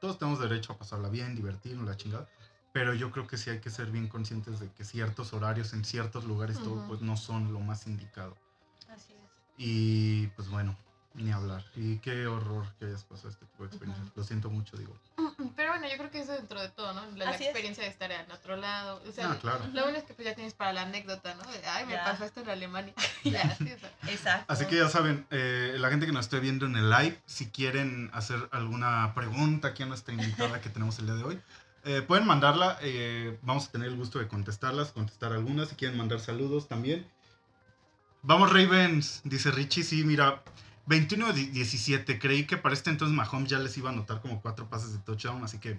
[0.00, 2.28] todos tenemos derecho a pasarla bien, divertirnos, la chingada.
[2.72, 5.84] Pero yo creo que sí hay que ser bien conscientes de que ciertos horarios en
[5.84, 8.36] ciertos lugares, todo, pues no son lo más indicado.
[8.88, 9.18] Así es.
[9.56, 10.76] Y pues bueno,
[11.14, 11.64] ni hablar.
[11.76, 14.08] Y qué horror que hayas pasado este tipo de experiencias.
[14.14, 14.96] Lo siento mucho, digo.
[15.56, 17.02] Pero bueno, yo creo que eso dentro de todo, ¿no?
[17.16, 17.48] La, la Así es.
[17.50, 19.02] experiencia de estar en otro lado.
[19.08, 19.64] O sea, Ah, claro.
[19.72, 21.42] lo bueno es que pues ya tienes para la anécdota, ¿no?
[21.50, 22.04] De, ay, me Ya.
[22.04, 22.94] pasó esto en Alemania.
[23.24, 23.90] ya, sí, o sea.
[24.08, 24.52] Exacto.
[24.52, 27.50] Así que ya saben, eh, la gente que nos esté viendo en el live, si
[27.50, 31.40] quieren hacer alguna pregunta aquí a nuestra invitada que tenemos el día de hoy,
[31.84, 32.78] eh, pueden mandarla.
[32.82, 35.68] eh, vamos a tener el gusto de contestarlas, contestar algunas.
[35.70, 37.06] Si quieren mandar saludos también.
[38.22, 39.82] Vamos Ravens, dice Richie.
[39.82, 40.42] Sí, mira,
[40.86, 42.18] 21-17.
[42.20, 44.98] Creí que para este entonces Mahomes ya les iba a anotar como cuatro pases de
[45.00, 45.42] touchdown.
[45.44, 45.78] Así que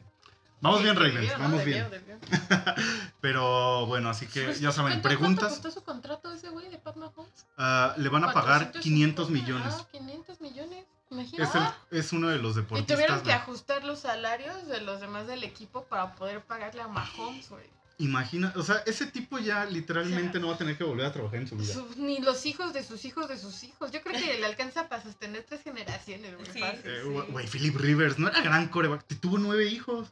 [0.61, 1.39] vamos Sí, bien ¿no?
[1.39, 1.91] vamos Debió, bien.
[1.91, 2.17] debió.
[3.21, 5.49] Pero bueno, así que Pues, ya saben, ¿cuánto- preguntas.
[5.49, 7.45] ¿Cuánto costó su contrato ese güey de Pat Mahomes?
[7.57, 8.79] ah, le van a pagar 450.
[8.81, 9.73] 500 millones.
[9.79, 10.85] Ah, 500 millones.
[11.09, 11.43] Imagínate.
[11.43, 11.55] Es,
[11.91, 12.95] el- es uno de los y deportistas.
[12.95, 13.35] tuvieron que ¿no?
[13.35, 17.69] ajustar los salarios de los demás del equipo para poder pagarle a Mahomes, güey.
[18.01, 21.39] Imagina, o sea, ese tipo ya literalmente no va a tener que volver a trabajar
[21.39, 21.73] en su vida.
[21.97, 23.91] Ni los hijos de sus hijos de sus hijos.
[23.91, 26.47] Yo creo que le alcanza para sostener tres generaciones, güey.
[26.51, 26.59] Sí.
[26.59, 27.03] fácil, Eh,
[27.43, 27.47] sí.
[27.51, 30.09] Philip Rivers no era gran coreback, tuvo nueve hijos.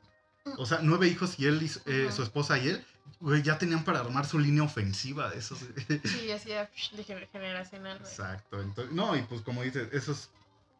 [0.57, 2.85] O sea, nueve hijos y él, y su- eh, su esposa y él,
[3.19, 5.59] güey, ya tenían para armar su línea ofensiva de esos.
[6.05, 8.09] Sí, hacía de generacional, güey.
[8.11, 8.61] Exacto.
[8.61, 10.29] Entonces, no, y pues como dices, esos,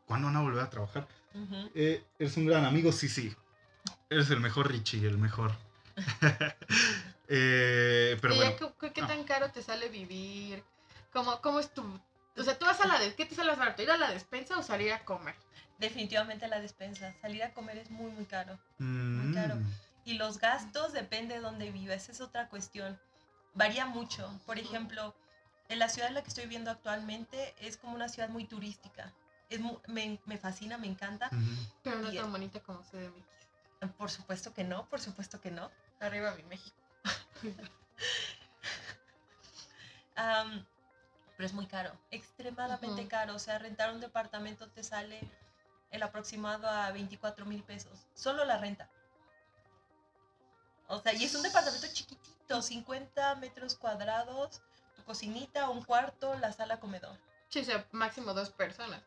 [0.05, 1.07] ¿cuándo van a volver a trabajar?
[1.33, 1.69] Ujú.
[1.73, 3.35] Eh, eres un gran amigo, sí, sí.
[4.11, 5.51] Eres el mejor Richie, el mejor.
[7.31, 8.55] Eh, pero ¿Y bueno.
[8.57, 9.07] qué, qué- qué Ah.
[9.07, 10.63] tan caro te sale vivir?
[11.13, 11.83] ¿Cómo, cómo es tu...?
[12.37, 12.97] O sea, tú vas a la...
[12.99, 13.81] De, ¿Qué te sale más barato?
[13.83, 15.35] ¿Ir a la despensa o salir a comer?
[15.77, 17.13] Definitivamente la despensa.
[17.21, 18.57] Salir a comer es muy, muy caro.
[18.79, 19.57] Mm, caro.
[20.05, 21.93] Y los gastos depende de dónde viva.
[21.93, 22.99] Esa es otra cuestión.
[23.53, 24.27] Varía mucho.
[24.47, 25.13] Por ejemplo,
[25.67, 29.13] en la ciudad en la que estoy viviendo actualmente es como una ciudad muy turística.
[29.49, 31.27] Es mu- me, me fascina, me encanta.
[31.31, 31.71] ujú.
[31.83, 33.93] Pero no Y- tan bonita como CDMX.
[33.97, 35.69] Por supuesto que no, por supuesto que no.
[35.99, 36.77] Arriba mi México.
[40.15, 40.65] Am,
[41.37, 43.35] pero es muy caro, extremadamente caro.
[43.35, 45.21] O sea, rentar un departamento te sale
[45.91, 48.07] el aproximado a 24 mil pesos.
[48.13, 48.89] Solo la renta.
[50.87, 54.61] O sea, y es un departamento chiquitito, 50 metros cuadrados,
[54.95, 57.17] tu cocinita, un cuarto, la sala comedor.
[57.49, 59.01] Sí, o sea, máximo dos personas.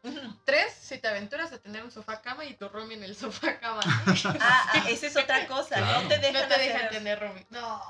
[0.45, 3.59] Tres, si te aventuras a tener un sofá cama y tu roomie en el sofá
[3.61, 3.81] cama.
[4.41, 5.77] Ah, ah, esa es otra cosa.
[5.77, 6.03] Claro.
[6.03, 7.47] No te dejan, no te dejan hacer- tener roomie.
[7.51, 7.81] No.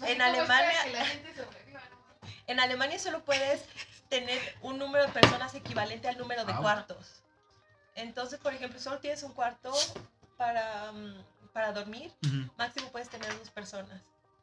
[0.00, 1.34] En ¿Cómo Alemania- que la gente?
[2.46, 3.62] En Alemania solo puedes
[4.08, 6.58] tener un número de personas equivalente al número de Ah.
[6.58, 7.22] cuartos.
[7.94, 9.72] Entonces, por ejemplo, solo tienes un cuarto
[10.36, 12.12] para, mm, para dormir,
[12.56, 14.00] máximo puedes tener dos personas.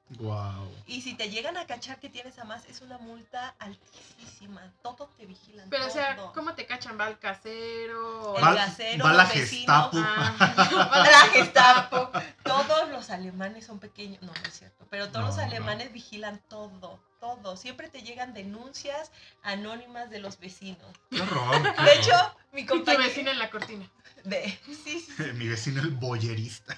[0.07, 0.71] Guau.
[0.85, 4.61] Y si te llegan a cachar que tienes a más, es una multa altísima.
[4.83, 5.67] Todo te vigilan.
[5.69, 6.31] Pero, o sea, todo.
[6.31, 6.97] ¿cómo te cachan?
[6.99, 8.35] ¿Va al casero?
[8.37, 9.97] El Va- casero, va la los vecinos, Gestapo.
[9.97, 12.11] Ah, La Gestapo.
[12.43, 14.21] Todos los alemanes son pequeños.
[14.21, 14.85] No, no es cierto.
[14.91, 15.43] Pero todos No, los no.
[15.43, 16.99] alemanes vigilan todo.
[17.19, 17.57] Todo.
[17.57, 20.85] Siempre te llegan denuncias anónimas de los vecinos.
[21.09, 21.73] Qué horror.
[21.75, 22.11] qué De hecho,
[22.51, 23.03] mi Y tu compañero.
[23.05, 23.89] vecina en la cortina.
[24.23, 26.77] De, sí, sí, Mi vecino el boyerista.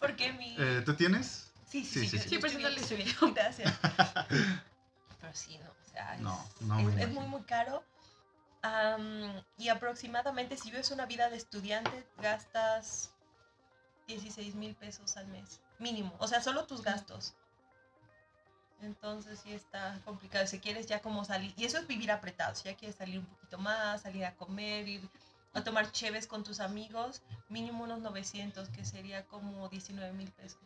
[0.00, 0.56] Porque mi.
[0.58, 1.52] Eh, ¿Tú tienes?
[1.68, 2.10] sí, sí, sí, sí, sí.
[2.10, 3.78] Sí, estoy bien, preséntale estoy su bien, Gracias.
[5.20, 5.70] Pero sí, no.
[5.70, 7.84] O sea, es, No, no es, muy, muy caro.
[8.62, 13.12] Am, y aproximadamente, si vives una vida de estudiante, gastas
[14.08, 15.60] 16 mil pesos al mes.
[15.78, 16.14] Mínimo.
[16.18, 17.34] O sea, solo tus gastos.
[18.82, 20.46] Entonces sí está complicado.
[20.46, 22.54] Si quieres ya como salir, y eso es vivir apretado.
[22.54, 25.08] Si ya quieres salir un poquito más, salir a comer, ir
[25.52, 30.60] a tomar cheves con tus amigos, mínimo unos 900, que sería como 19 mil pesos.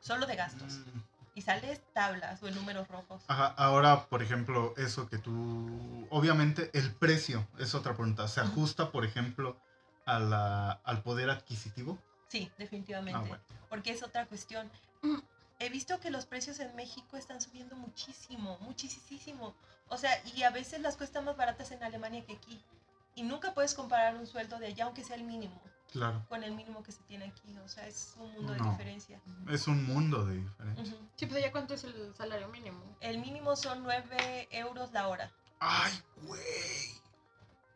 [0.00, 0.74] Solo de gastos.
[0.74, 1.00] Mm.
[1.34, 3.22] Y sales tablas o en números rojos.
[3.26, 6.06] Ajá, ahora, por ejemplo, eso que tú...
[6.10, 8.28] Obviamente, el precio es otra pregunta.
[8.28, 9.58] ¿Se ajusta, por ejemplo,
[10.04, 11.98] a la- al poder adquisitivo?
[12.28, 13.18] Sí, definitivamente.
[13.18, 13.42] Ah, bueno.
[13.70, 14.70] Porque es otra cuestión.
[15.58, 19.54] He visto que los precios en México están subiendo muchísimo, muchísimo.
[19.88, 22.62] O sea, y a veces las cuestan más baratas en Alemania que aquí.
[23.14, 25.60] Y nunca puedes comparar un sueldo de allá, aunque sea el mínimo,
[25.92, 26.24] Claro.
[26.28, 27.56] con el mínimo que se tiene aquí.
[27.58, 29.20] O sea, es un mundo de diferencia.
[29.50, 30.96] Es un mundo de diferencia.
[31.16, 32.96] Sí, pues ya cuánto es el salario mínimo.
[33.00, 35.30] El mínimo son 9 euros la hora.
[35.60, 35.92] ¡Ay,
[36.22, 37.00] güey!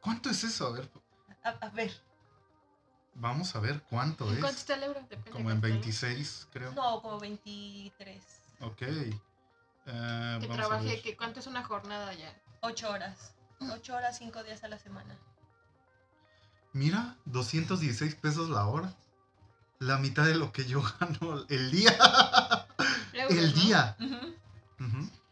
[0.01, 0.69] ¿Cuánto es eso?
[0.69, 0.91] A ver.
[1.45, 1.93] A, a ver,
[3.19, 4.41] Vamos a ver cuánto ¿En es.
[4.41, 5.01] cuánto está el euro?
[5.01, 6.73] Depende Como en cuánto está el 26, creo.
[6.73, 8.23] No, como 23.
[8.61, 8.83] Ok.
[8.83, 10.79] Eh, euro.
[10.81, 11.03] Que ver.
[11.03, 12.35] que ¿cuánto es una jornada ya?
[12.61, 13.33] 8 horas.
[13.61, 15.17] 8 horas, 5 días a la semana.
[16.73, 18.93] Mira, 216 pesos la hora.
[19.79, 21.93] La mitad de lo que yo gano el día.
[23.13, 23.63] Euros, el ¿no?
[23.63, 23.97] día.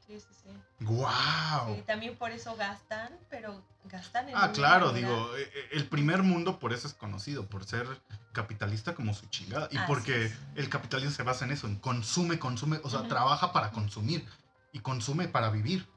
[0.06, 0.50] Sí, sí, sí.
[0.80, 1.76] ¡Guau!
[1.76, 5.86] Sí, también por eso gastan, pero gastan en Ah, claro, manera- digo, eh, eh, el
[5.88, 7.86] primer mundo por eso es conocido, por ser
[8.32, 9.68] capitalista como su chingada.
[9.70, 10.34] Y Así porque es.
[10.56, 14.26] el capitalismo se basa en eso, en consume, consume, o sea, trabaja para consumir
[14.72, 15.88] y consume para vivir.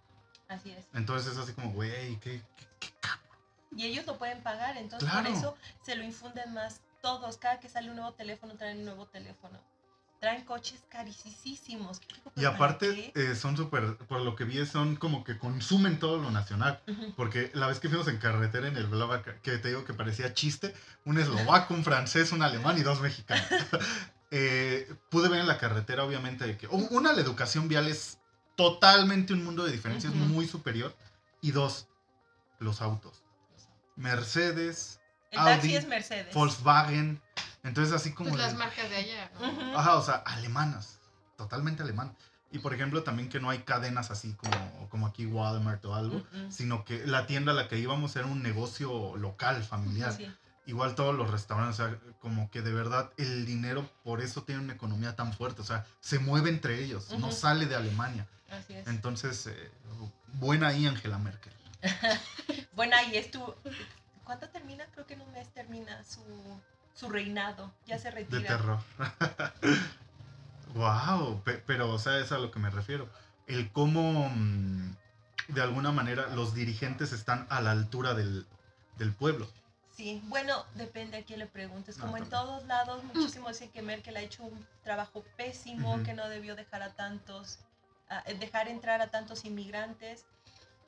[0.48, 0.86] Así es.
[0.94, 2.88] Entonces es así como, güey, ¿qué, qué, qué
[3.76, 5.28] Y ellos lo pueden pagar, entonces Claro.
[5.30, 7.38] por eso se lo infunden más todos.
[7.38, 9.60] Cada que sale un nuevo teléfono, traen un nuevo teléfono.
[10.20, 12.00] Traen coches carísimos.
[12.00, 15.24] ¿Qué digo, Y ¿pero para aparte eh, son súper, por lo que vi, son como
[15.24, 16.82] que consumen todo lo nacional.
[17.16, 20.34] Porque la vez que fuimos en carretera en el Blavac, que te digo que parecía
[20.34, 20.74] chiste,
[21.06, 23.46] un eslovaco, un francés, un alemán y dos mexicanos.
[24.30, 28.18] Eh, pude ver en la carretera, obviamente, que una, la educación vial es
[28.58, 30.94] totalmente un mundo de diferencias muy superior.
[31.42, 31.88] Y dos,
[32.60, 33.24] los autos.
[33.96, 35.00] Mercedes,
[35.32, 36.34] El taxi Audi, es Mercedes.
[36.34, 37.22] Volkswagen.
[37.64, 38.30] Entonces, así como.
[38.32, 39.32] Pues de- las marcas de allá.
[39.76, 41.00] Ajá, o sea, alemanas.
[41.38, 42.16] Totalmente alemán.
[42.52, 46.18] Y por ejemplo, también que no hay cadenas así como, como aquí Walmart o algo,
[46.18, 46.50] Ujú.
[46.52, 50.14] sino que la tienda a la que íbamos era un negocio local, familiar.
[50.14, 50.34] Sí.
[50.66, 54.62] Igual todos los restaurantes, o sea, como que de verdad el dinero por eso tiene
[54.62, 58.28] una economía tan fuerte, o sea, se mueve entre ellos, no sale de Alemania.
[58.52, 58.88] Así es.
[58.88, 59.72] Entonces, eh,
[60.34, 61.54] buena ahí Angela Merkel.
[62.74, 63.44] Bueno, ahí es tu.
[64.24, 64.86] ¿Cuándo termina?
[64.94, 66.22] Creo que en un mes termina su,
[66.94, 67.74] su reinado.
[67.88, 68.48] Ya se De retira.
[68.48, 68.80] terror.
[70.76, 73.10] wow, pero o sea, es a lo que me refiero.
[73.48, 74.96] El cómo mm,
[75.48, 78.46] de alguna manera los dirigentes están a la altura del,
[78.98, 79.50] del pueblo.
[79.96, 81.98] Sí, bueno, depende a quién le preguntes.
[81.98, 86.30] Como en todos lados, muchísimos dicen que Merkel ha hecho un trabajo pésimo, que no
[86.30, 87.58] debió dejar a tantos,
[88.40, 90.26] dejar entrar a tantos inmigrantes.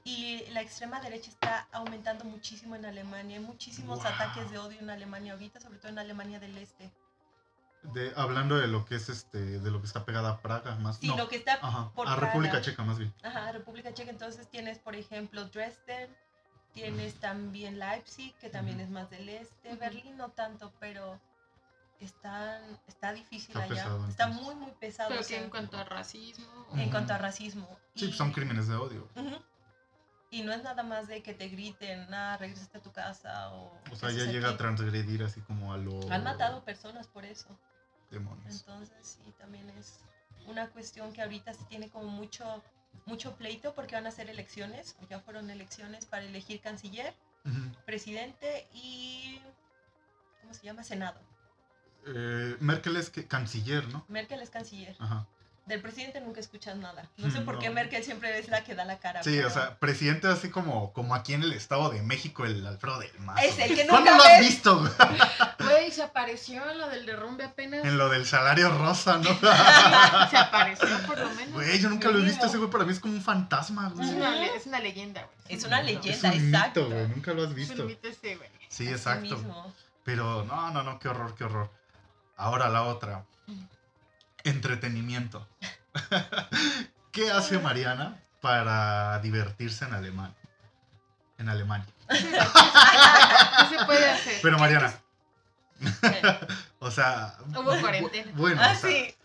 [0.06, 3.38] Y la extrema derecha está aumentando muchísimo en Alemania.
[3.38, 4.08] Hay muchísimos Wow.
[4.08, 6.92] ataques de odio en Alemania ahorita, sobre todo en Alemania del Este.
[7.82, 10.98] De, hablando de lo que es este, de lo que está pegada a Praga, más
[10.98, 12.62] Sí, no, lo que está ajá, por a República.
[12.62, 13.14] Checa más bien.
[13.24, 14.10] Ajá, República Checa.
[14.10, 16.14] Entonces tienes, por ejemplo, Dresden,
[16.74, 19.76] tienes también Leipzig, que también es más del este.
[19.76, 21.20] Berlín no tanto, pero
[22.06, 23.76] están, está difícil Está allá.
[23.76, 25.10] pesado, está muy, muy pesado.
[25.10, 26.68] Pero o que en cuanto a racismo...
[26.76, 27.68] en cuanto a racismo.
[27.96, 29.08] Sí, Y- pues son crímenes de odio.
[30.32, 33.76] Y no es nada más de que te griten, ah, regresaste a tu casa o...
[33.92, 36.00] O sea, ya llega a transgredir así como a lo...
[36.12, 37.58] Han matado personas por eso.
[38.12, 38.60] demonios.
[38.60, 40.00] Entonces, sí, también es
[40.46, 42.64] una cuestión que ahorita se tiene como mucho,
[43.08, 47.14] mucho pleito porque van a ser elecciones, o ya fueron elecciones para elegir canciller,
[47.86, 49.42] presidente y.
[50.42, 50.84] ¿Cómo se llama?
[50.84, 51.20] Senado.
[52.08, 54.06] Eh, Merkel es que, canciller, ¿no?
[54.08, 54.96] Merkel es canciller.
[55.00, 55.26] Ajá.
[55.66, 57.08] Del presidente nunca escuchas nada.
[57.18, 57.70] No sé por qué.
[57.70, 59.22] Merkel siempre es la que da la cara.
[59.22, 62.98] Sí, o sea, presidente así como, como aquí en el Estado de México, el Alfredo
[62.98, 63.40] del Mazo.
[63.46, 64.80] Es el que ¿Cuándo nunca lo has visto?
[64.80, 64.92] güey?
[65.60, 67.86] Güey, se apareció en lo del derrumbe apenas.
[67.86, 69.30] En lo del salario rosa, ¿no?
[70.32, 71.54] se apareció por lo menos.
[71.54, 72.48] Güey, yo nunca lo he visto.
[72.48, 74.10] Ese güey para mí es como un fantasma, Es güey.
[74.16, 75.56] una, es una leyenda, güey.
[75.56, 76.10] Es una un mito.
[76.10, 76.32] Es leyenda.
[76.32, 76.82] un exacto.
[76.86, 77.08] mito, güey.
[77.10, 77.82] Nunca lo has Es visto.
[77.84, 78.50] un mito ese, güey.
[78.70, 79.36] Sí, exacto.
[79.38, 79.76] mismo.
[80.04, 81.70] Pero no, no, no, qué horror, qué horror.
[82.40, 83.26] Ahora la otra.
[84.46, 85.46] Entretenimiento.
[87.12, 90.36] ¿Qué hace Mariana para divertirse en Alemania?
[91.38, 91.94] En Alemania.
[92.10, 92.16] ¿Qué
[93.78, 94.40] se puede hacer?
[94.42, 94.94] Pero Mariana,
[96.80, 97.38] o sea.
[97.48, 98.32] Hubo cuarentena.
[98.36, 99.16] Bueno, Ah, o sea, sí.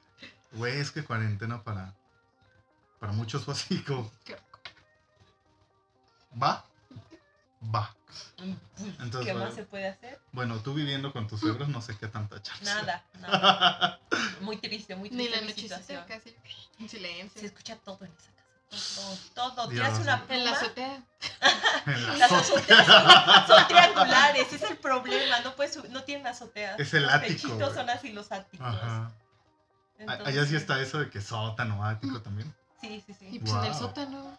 [0.52, 1.94] güey, es que cuarentena para.
[2.98, 4.10] Para muchos fue así como.
[6.42, 6.64] ¿Va?
[7.72, 7.94] Va.
[8.38, 10.20] Entonces, ¿Qué bueno, más se puede hacer?
[10.32, 12.64] bueno, tú viviendo con tus suegros, no sé qué tanta chance.
[12.64, 14.00] Nada, nada.
[14.40, 16.36] Muy triste, muy Ni triste la mi nochecita casi.
[16.80, 17.40] En silencio.
[17.40, 19.18] Se escucha todo en esa casa.
[19.34, 19.68] Todo, todo.
[19.68, 20.56] Tiras una En la pluma.
[20.58, 21.02] azotea.
[21.86, 22.80] En la Las azotea.
[22.80, 25.40] azoteas son, son triangulares, es el problema.
[25.40, 26.78] No, puedes, no tienen azoteas.
[26.80, 27.74] Es el los ático, güey.
[27.74, 28.66] son así los áticos.
[28.66, 29.12] Ajá.
[29.98, 32.52] Entonces, Allá sí está eso de que sótano ático también.
[32.80, 33.38] Sí, sí, Y sí.
[33.38, 34.38] pues en el sótano.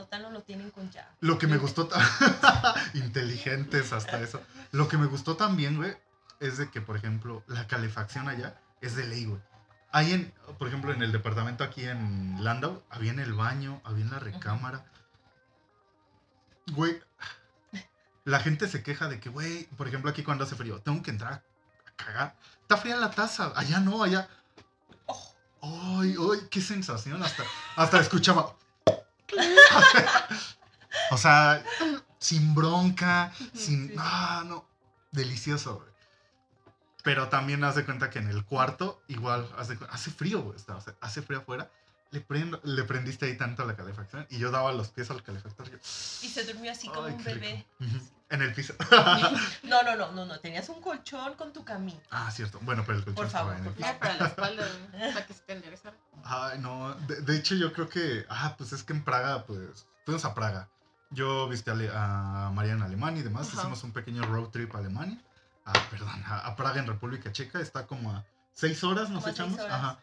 [0.00, 1.10] Sótano lo tienen con llave.
[1.20, 1.86] Lo que me gustó,
[2.94, 4.40] inteligentes hasta eso.
[4.72, 5.94] Lo que me gustó también, güey,
[6.40, 9.40] es de que, por ejemplo, la calefacción allá es de ley, güey.
[9.92, 14.10] En, por ejemplo, en el departamento aquí en Landau, había en el baño, había en
[14.10, 14.86] la recámara.
[16.72, 17.02] Güey,
[18.24, 21.10] la gente se queja de que, güey, por ejemplo, aquí cuando hace frío, tengo que
[21.10, 21.44] entrar
[21.86, 22.36] a cagar.
[22.62, 24.28] Está fría la taza, allá no, allá.
[25.06, 26.48] Oh, ¡Ay, ay!
[26.50, 27.22] ¡Qué sensación!
[27.22, 27.42] Hasta,
[27.76, 28.54] hasta escuchaba.
[31.10, 31.62] o sea,
[32.18, 33.88] sin bronca, sin.
[33.88, 33.94] Sí.
[33.98, 34.66] Ah, no.
[35.12, 35.90] Delicioso, güey.
[37.02, 40.56] Pero también haz de cuenta que en el cuarto, igual, cu- hace frío, güey.
[40.56, 41.70] está, o sea, hace frío afuera.
[42.12, 45.22] Le, prendo- le prendiste ahí tanto a la calefacción y yo daba los pies al
[45.22, 45.68] calefactor.
[45.68, 47.30] y yo, Y se durmió así como "Ay, un rico".
[47.40, 47.66] bebé.
[47.80, 48.00] Ujú,
[48.30, 48.74] En el piso.
[49.62, 50.40] No, no, no, no, no.
[50.40, 52.00] Tenías un colchón con tu camita.
[52.10, 52.58] ah, cierto.
[52.62, 53.98] Bueno, pero el colchón Por estaba favor, en el por piso.
[54.00, 54.66] Para la espalda,
[55.14, 55.96] para que se te enderezara.
[56.24, 56.94] Ay, no.
[57.06, 58.26] De, de hecho, yo creo que.
[58.28, 59.86] Ah, pues es que en Praga, pues.
[60.04, 60.68] Fuimos a Praga.
[61.10, 63.48] Yo viste a, a María en Alemania y demás.
[63.48, 63.58] Ajá.
[63.60, 65.22] Hicimos un pequeño road trip a Alemania.
[65.64, 67.60] Ah, perdón, a, a Praga en República Checa.
[67.60, 69.58] Está como a seis horas, nos Como echamos.
[69.60, 69.72] horas.
[69.72, 69.98] Ajá.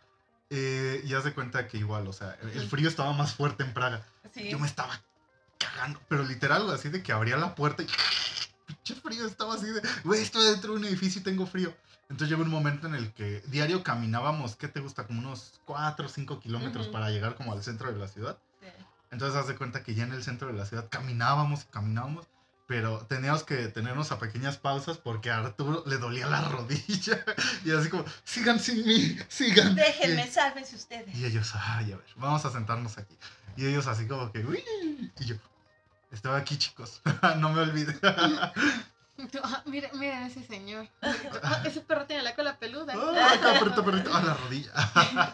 [0.49, 3.73] Eh, y haz de cuenta que igual, o sea, el frío estaba más fuerte en
[3.73, 4.05] Praga.
[4.33, 4.49] Sí.
[4.49, 5.01] Yo me estaba
[5.57, 7.87] cagando, pero literal, así de que abría la puerta y.
[8.67, 9.81] Pinche frío, estaba así de.
[10.03, 11.73] Güey, estoy dentro de un edificio y tengo frío.
[12.09, 15.07] Entonces llegó un momento en el que diario caminábamos, ¿qué te gusta?
[15.07, 18.37] Como unos 4 o 5 kilómetros para llegar como al centro de la ciudad.
[18.61, 18.67] Sí.
[19.11, 22.27] Entonces haz de cuenta que ya en el centro de la ciudad caminábamos y caminábamos,
[22.67, 27.23] pero teníamos que detenernos a pequeñas pausas porque a Arturo le dolía la rodilla.
[27.65, 29.73] Y así como, sigan sin mí, sigan.
[29.73, 31.15] Déjenme, sálvense ustedes.
[31.15, 33.17] Y, y ellos, ay, a ver, vamos a sentarnos aquí.
[33.55, 34.63] Y ellos así como que, uy.
[35.19, 35.35] Y yo,
[36.11, 37.01] estaba aquí chicos,
[37.39, 37.97] no me olvide.
[39.43, 40.87] Ah, miren, miren ese señor.
[41.01, 42.93] Ah, ese perro tiene la cola peluda.
[42.93, 44.69] Ay, acá, perrito, perrito, a la rodilla.
[44.75, 45.33] Ah.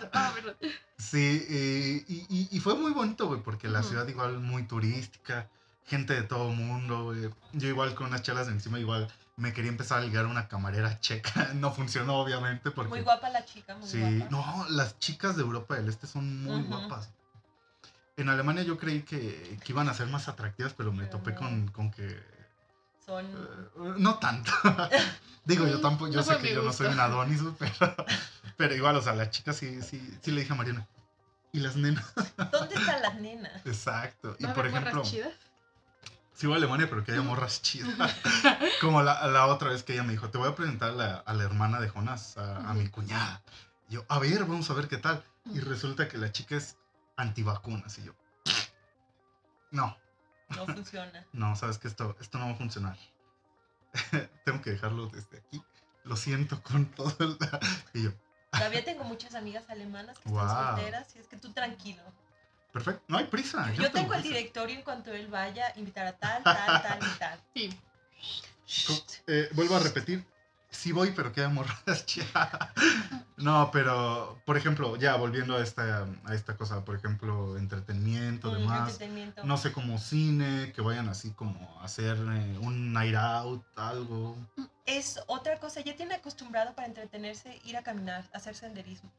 [0.97, 5.49] Sí, eh, y, y- y fue muy bonito, güey, porque la ciudad igual muy turística,
[5.85, 7.29] gente de todo mundo, güey.
[7.53, 10.99] Yo igual con unas chalas encima, igual me quería empezar a ligar a una camarera
[10.99, 11.49] checa.
[11.55, 12.89] No funcionó, obviamente, porque...
[12.89, 14.27] Muy guapa la chica, muy Sí, guapa.
[14.31, 17.09] no, las chicas de Europa del Este son muy guapas.
[18.15, 21.31] En Alemania yo creí que, que iban a ser más atractivas, pero me Pero topé
[21.31, 21.39] no.
[21.39, 22.21] con, con que...
[23.05, 23.25] Son.
[23.25, 24.51] eh, no tanto.
[25.45, 27.95] Digo, yo tampoco, yo no sé que yo no soy un Adonis, pero,
[28.55, 30.87] pero igual, o sea, la chica sí, sí, sí le dije a Mariana.
[31.51, 32.13] ¿Y las nenas?
[32.51, 33.65] ¿Dónde están las nenas?
[33.65, 34.35] Exacto.
[34.39, 35.33] Y ¿Va a por ejemplo, chidas?
[36.43, 37.95] Sí voy a Alemania, pero que haya morras chidas.
[38.81, 41.15] Como la, la otra vez que ella me dijo, te voy a presentar a la,
[41.15, 43.41] a la hermana de Jonas, a, a mi cuñada.
[43.87, 45.23] Y yo, a ver, vamos a ver qué tal.
[45.53, 46.75] Y resulta que la chica es
[47.15, 47.97] antivacunas.
[47.97, 48.13] Y yo,
[49.71, 49.97] no,
[50.49, 51.25] No funciona.
[51.31, 52.97] no, sabes que esto, esto no va a funcionar.
[54.43, 55.63] Tengo que dejarlo desde aquí.
[56.03, 57.37] Lo siento con todo el...
[57.93, 58.11] Y yo,
[58.51, 60.75] Todavía tengo muchas amigas alemanas que están Wow.
[60.75, 62.03] solteras y es que tú tranquilo.
[62.73, 63.71] Perfecto, no hay prisa.
[63.73, 64.35] Yo, tengo el prisa.
[64.35, 67.39] directorio en cuanto él vaya, invitar a tal, tal, tal y tal.
[67.55, 67.69] Sí.
[69.27, 70.25] Eh, vuelvo a repetir,
[70.71, 71.83] sí voy, pero queda morras
[72.15, 72.73] ya.
[73.37, 78.53] No, pero, por ejemplo, ya volviendo a esta, a esta cosa, por ejemplo, entretenimiento, Mm,
[78.55, 78.89] demás.
[78.89, 79.43] entretenimiento.
[79.43, 84.35] No sé, como cine, que vayan así como a hacer eh, un night out, algo.
[84.85, 89.11] Es otra cosa, ya tiene acostumbrado para entretenerse ir a caminar, hacer senderismo.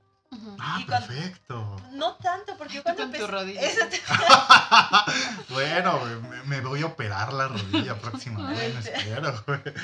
[0.58, 1.76] Ah, Y cuando- perfecto.
[1.92, 3.86] No tanto, porque yo cuando con tu empecé...
[3.86, 4.02] te-
[5.50, 8.96] bueno, me, me voy a operar la rodilla próximamente, Este.
[8.96, 9.44] espero.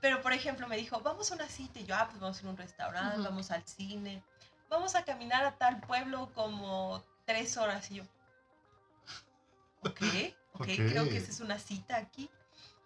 [0.00, 1.80] Pero, por ejemplo, me dijo, vamos a una cita.
[1.80, 4.22] Y yo, ah, pues vamos a ir a un restaurante, vamos al cine.
[4.68, 7.90] Vamos a caminar a tal pueblo como tres horas.
[7.90, 8.02] Y yo,
[9.80, 10.00] ok,
[10.52, 10.66] ok, Ok.
[10.66, 12.30] creo que esa es una cita aquí.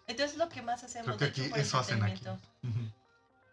[0.07, 2.23] Entonces, lo que más hacemos, Creo que de hecho, aquí por eso hacen aquí.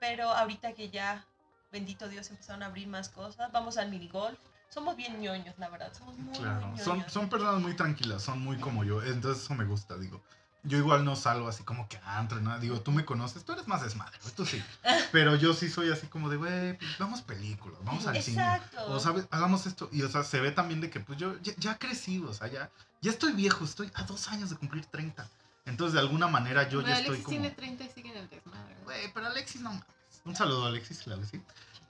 [0.00, 1.24] Pero ahorita que ya,
[1.70, 4.38] bendito Dios, empezaron a abrir más cosas, vamos al minigolf.
[4.68, 5.92] Somos bien ñoños, la verdad.
[5.96, 7.12] Somos muy, Claro, muy son, ñoños.
[7.12, 10.22] son personas muy tranquilas, son muy como yo, entonces eso me gusta, digo.
[10.64, 12.58] Yo igual no salgo así como que antro, nada.
[12.58, 14.62] Digo, tú me conoces, tú eres más desmadre, tú sí.
[15.12, 18.42] Pero yo sí soy así como de, güey, pues, vamos películas, vamos al cine.
[18.42, 18.86] Exacto.
[18.92, 19.26] O, ¿sabes?
[19.30, 19.88] Hagamos esto.
[19.92, 22.48] Y, o sea, se ve también de que, pues, yo ya, ya crecí, o sea,
[22.48, 25.26] ya, ya estoy viejo, estoy a dos años de cumplir 30.
[25.64, 27.38] Entonces, de alguna manera, yo Pero ya Alexis estoy como...
[27.38, 28.74] tiene 30 y sigue en el desmadre.
[28.82, 28.98] güey.
[29.00, 29.86] Güey, pero Alexis no mames.
[30.24, 31.42] Un saludo a Alexis, claro que sí.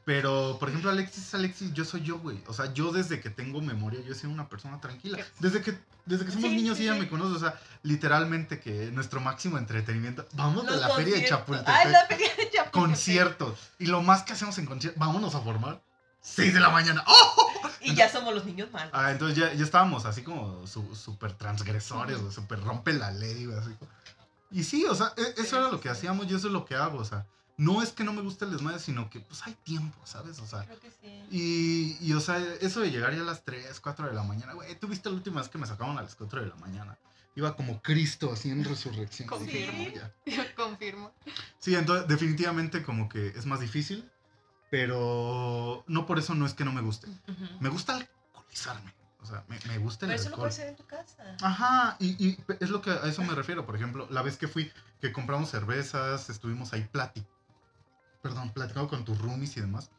[0.04, 2.42] Pero, por ejemplo, Alexis, Alexis, yo soy yo, güey.
[2.46, 5.18] O sea, yo desde que tengo memoria, yo he sido una persona tranquila.
[5.38, 7.00] Desde que, desde que somos Sí, niños sí, ella sí.
[7.00, 7.34] me conoce.
[7.36, 10.26] O sea, literalmente que nuestro máximo entretenimiento.
[10.32, 11.26] Vamos a Los la feria de.
[11.28, 11.74] Chapultepec.
[11.74, 12.70] Ah, la feria de Chapultepec.
[12.70, 13.58] conciertos.
[13.78, 15.82] Y lo más que hacemos en conciertos, vámonos a formar.
[16.22, 17.04] 6 de la mañana.
[17.06, 17.50] ¡Oh!
[17.82, 18.90] Y ya somos los niños malos.
[18.94, 23.44] Ah, entonces ya, ya estábamos así como su- súper transgresores, güey, súper rompe la ley,
[23.46, 23.90] güey, así como-
[24.50, 26.74] Y sí, o sea, e- eso era lo que hacíamos y eso es lo que
[26.74, 27.26] hago, o sea,
[27.58, 30.38] no es que no me guste el desmadre, sino que pues hay tiempo, ¿sabes?
[30.38, 31.26] O sea, Creo que sí.
[31.30, 34.54] y, y, o sea, eso de llegar ya a las 3, 4 de la mañana,
[34.54, 36.96] güey, tú viste la última vez que me sacaban a las 4 de la mañana.
[37.36, 39.28] Iba como Cristo así en resurrección.
[39.44, 40.10] Dije, Confirmo.
[40.26, 41.12] Yo confirmo.
[41.58, 44.08] Sí, entonces definitivamente como que es más difícil,
[44.82, 47.08] pero no por eso no es que no me guste.
[47.60, 48.94] Me gusta alcoholizarme.
[49.20, 50.48] O sea, me, me gusta el Pero eso lo alcohol.
[50.48, 51.36] puedes hacer en tu casa.
[51.42, 53.66] Ajá, y, y es lo que a eso me refiero.
[53.66, 57.28] Por ejemplo, la vez que fui, que compramos cervezas, estuvimos ahí platicando,
[58.22, 59.90] perdón, platicando con tus roomies y demás.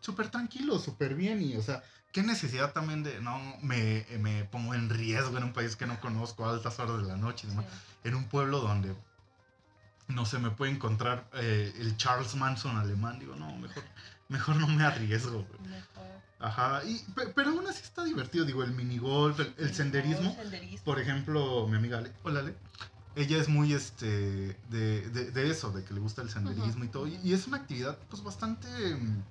[0.00, 1.42] Súper tranquilo, súper bien.
[1.42, 1.82] Y, o sea,
[2.12, 5.98] qué necesidad también de, no, me, me pongo en riesgo en un país que no
[6.00, 7.66] conozco a altas horas de la noche y demás.
[7.66, 8.08] Sí.
[8.08, 8.94] En un pueblo donde
[10.08, 13.18] no sé, me puede encontrar eh, el Charles Manson alemán.
[13.18, 13.82] Digo, no, mejor,
[14.28, 15.46] mejor no me arriesgo.
[15.68, 16.08] Mejor.
[16.40, 18.44] Ajá, y, pe- pero aún así está divertido.
[18.44, 20.30] Digo, el minigolf, el, el senderismo.
[20.30, 20.84] El senderismo.
[20.84, 22.54] Por ejemplo, mi amiga Ale, hola Ale,
[23.20, 24.06] ella es muy este
[24.70, 27.06] de, de- de eso, de que le gusta el senderismo y todo.
[27.06, 29.22] Y, y es una actividad pues bastante mm,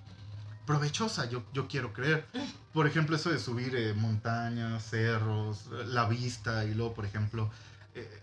[0.65, 2.25] provechosa, yo, yo quiero creer.
[2.73, 7.49] Por ejemplo, eso de subir eh, montañas, cerros, la vista y luego, por ejemplo,
[7.95, 8.21] eh,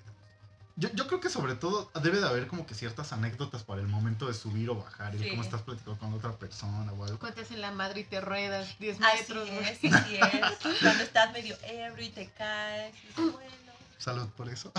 [0.77, 3.87] yo, yo creo que sobre todo debe de haber como que ciertas anécdotas para el
[3.87, 7.19] momento de subir o bajar y cómo estás platicando con otra persona o algo.
[7.19, 9.49] Cuentas en la madre y te ruedas 10 Así metros.
[9.51, 9.65] güey.
[9.69, 10.79] es, así es.
[10.83, 12.95] Cuando estás medio ebrio y te caes.
[13.05, 13.64] Y dices, bueno,
[13.99, 14.73] Salud por eso.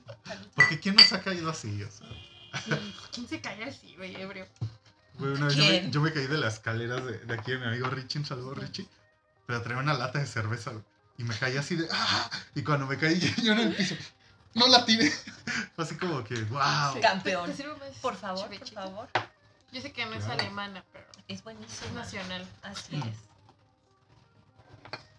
[0.54, 1.82] Porque ¿quién nos ha caído así?
[1.82, 2.08] O sea,
[3.12, 4.46] ¿Quién se cae así, güey, ebrio?
[5.14, 5.92] Güey, una vez yo me, ¿Quién?
[5.92, 8.54] yo me caí de las escaleras de, de aquí de mi amigo Richie, un saludo
[8.54, 8.88] Richie,
[9.46, 10.84] pero traía una lata de cerveza güey,
[11.18, 12.30] y me caí así de ¡ah!
[12.54, 13.94] Y cuando me caí yo en el piso,
[14.54, 15.10] no la tiré.
[15.76, 16.94] Fue así como que, wow.
[16.94, 17.00] Sí.
[17.00, 17.46] Campeón.
[17.46, 19.08] ¿Te- te sirvo más Por favor, por favor.
[19.72, 21.94] Yo sé que no es alemana, pero Es es buenísimo.
[21.94, 22.44] nacional.
[22.62, 23.02] Así Mm.
[23.02, 23.16] es.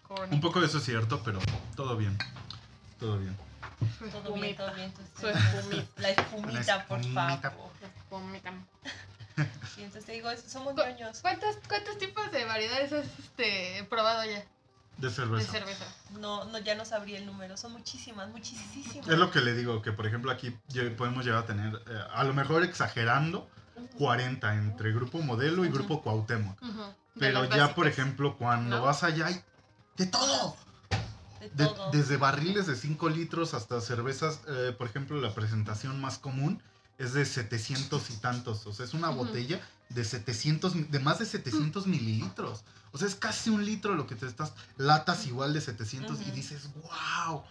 [0.02, 0.34] Corny.
[0.34, 1.38] Un poco de eso es cierto, pero
[1.76, 2.18] todo bien.
[3.02, 3.36] Todo bien.
[3.98, 4.64] Su Todo bien, espumita.
[4.66, 4.86] todo bien.
[4.86, 6.00] entonces, Su espumita.
[6.00, 7.70] La espumita, La por favor.
[7.80, 8.52] Su espumita.
[9.78, 11.20] Y entonces te digo, somos ñoños.
[11.22, 14.44] ¿Cuántos, ¿Cuántos tipos de variedades has este, probado ya
[14.98, 15.50] De de cerveza.
[15.50, 15.84] cerveza?
[16.20, 17.56] No, no, ya no sabría el número.
[17.56, 19.08] Son muchísimas, muchísimas.
[19.08, 20.50] Es lo que le digo, que por ejemplo aquí
[20.98, 23.48] podemos llegar a tener, eh, a lo mejor exagerando,
[23.98, 26.58] 40 entre grupo modelo y grupo Cuauhtémoc.
[27.18, 28.82] Pero ya, por ejemplo, cuando ¿No?
[28.84, 29.42] vas allá hay
[29.96, 30.56] de todo.
[31.54, 36.62] De desde barriles de 5 litros hasta cervezas, eh, por ejemplo, la presentación más común
[36.98, 38.66] es de 700 y tantos.
[38.66, 39.24] O sea, es una Ujú.
[39.26, 42.64] botella de 700, mi- de más de 700 mililitros.
[42.92, 46.24] O sea, es casi un litro lo que te estás, latas igual de 700 y
[46.24, 46.32] Ujú.
[46.32, 47.42] dices, wow.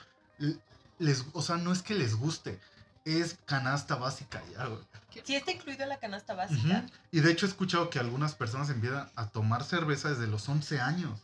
[1.00, 2.60] Les, o sea, no es que les guste,
[3.06, 4.82] es canasta básica ya, güey.
[5.26, 6.86] Sí está incluido la canasta básica.
[7.12, 10.80] Y de hecho he escuchado que algunas personas empiezan a tomar cerveza desde los 11
[10.80, 11.20] años.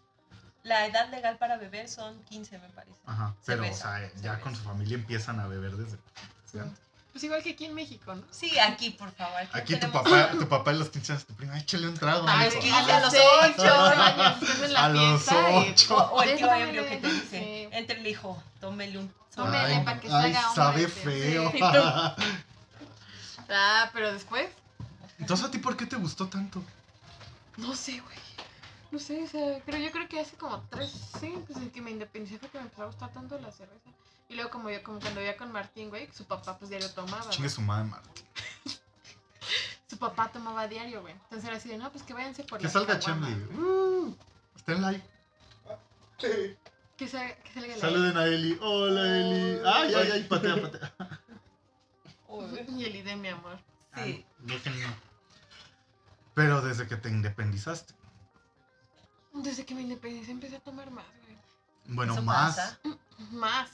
[0.68, 2.98] La edad legal para beber son 15, me parece.
[3.06, 3.34] Ajá.
[3.46, 4.40] Pero, Cerveza, o sea, ya cerveza.
[4.42, 5.98] con su familia empiezan a beber desde...
[7.12, 8.22] Pues igual que aquí en México, ¿no?
[8.30, 9.40] Sí, aquí, por favor.
[9.54, 12.26] Aquí, Aquí tu papá, tu papá en los 15 años, tu prima, échale un trago.
[12.28, 12.50] Ah, mijo".
[12.50, 13.24] es que a los seis,
[13.58, 13.74] ocho.
[13.74, 15.98] años estás en la A los fiesta y- ocho.
[15.98, 17.70] O, o el tío ebrio que te dice, Sí.
[17.76, 19.14] entre el hijo, tómele un...
[19.34, 21.52] Tómele Ay, para que se ay, sabe feo.
[21.52, 21.60] sí.
[23.50, 24.50] Ah, pero después,
[25.20, 26.62] Entonces, ¿a ti por qué te gustó tanto?
[27.56, 28.18] no sé, güey.
[28.92, 31.82] No sé, o sea, pero yo creo que hace como tres, sí, pues desde que
[31.82, 33.90] me independicé fue que me empezó a gustar tanto la cerveza.
[34.30, 37.30] Y luego como yo, como cuando vivía con Martín, güey, su papá pues diario tomaba.
[37.30, 38.26] Chingue su madre, Martín.
[39.90, 41.14] Su papá tomaba diario, güey.
[41.14, 43.28] Entonces era así de, no, pues que váyanse por Que la salga caguama".
[43.28, 43.58] Chemly.
[43.58, 44.18] Uh,
[44.54, 45.04] está en live.
[46.18, 48.58] Que, salga, que salga la Saluden a Eli.
[48.60, 49.62] Hola, Eli.
[49.66, 50.94] Ay, ay, ay, patea, patea.
[52.68, 53.58] Y el ID, mi amor.
[53.96, 54.02] Sí.
[54.02, 54.88] Ay, déjenlo.
[56.36, 57.94] Pero desde que te independizaste.
[59.44, 61.96] Desde que me independicé empecé a tomar más, güey.
[61.96, 62.56] Bueno, Eso más.
[62.56, 62.80] pasa.
[63.32, 63.70] Más.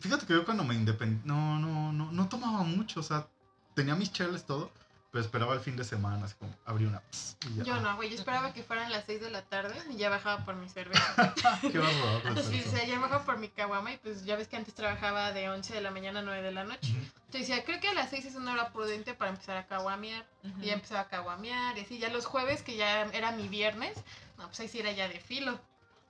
[0.00, 1.26] Fíjate que yo cuando me independicé.
[1.26, 3.00] No, no, no, no tomaba mucho.
[3.00, 3.26] O sea,
[3.74, 4.70] tenía mis cheles todo.
[5.14, 6.24] Pero esperaba el fin de semana.
[6.24, 6.98] Así como abrí una.
[7.12, 7.62] pss, y ya.
[7.62, 8.10] Yo no, güey.
[8.10, 11.32] Yo esperaba que fueran las 6 de la tarde y ya bajaba por mi cerveza.
[11.60, 12.42] Qué horror.
[12.42, 15.30] Sí, o sea, ya bajaba por mi caguama y pues ya ves que antes trabajaba
[15.30, 16.90] de 11 de la mañana a 9 de la noche.
[16.90, 16.98] Ujú.
[17.26, 20.26] Entonces decía, creo que a las 6 es una hora prudente para empezar a caguamear.
[20.60, 22.00] Y ya empezaba a caguamear y así.
[22.00, 23.96] Ya los jueves, que ya era mi viernes,
[24.36, 25.60] no, pues ahí sí era ya de filo.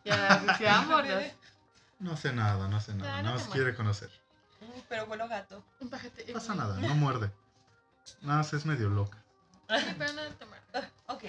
[0.07, 1.23] Ya decía, vámonos.
[1.99, 3.19] No sé nada, no sé nada.
[3.19, 4.09] No Nada te más quiere conocer.
[4.63, 5.63] Mm, Pero vuelo gato.
[5.81, 6.25] Bájate.
[6.29, 7.31] No pasa nada, no muerde.
[8.23, 9.19] Nada más es medio loca.
[9.69, 10.61] Sí, pero no de tomar.
[11.09, 11.25] Ok.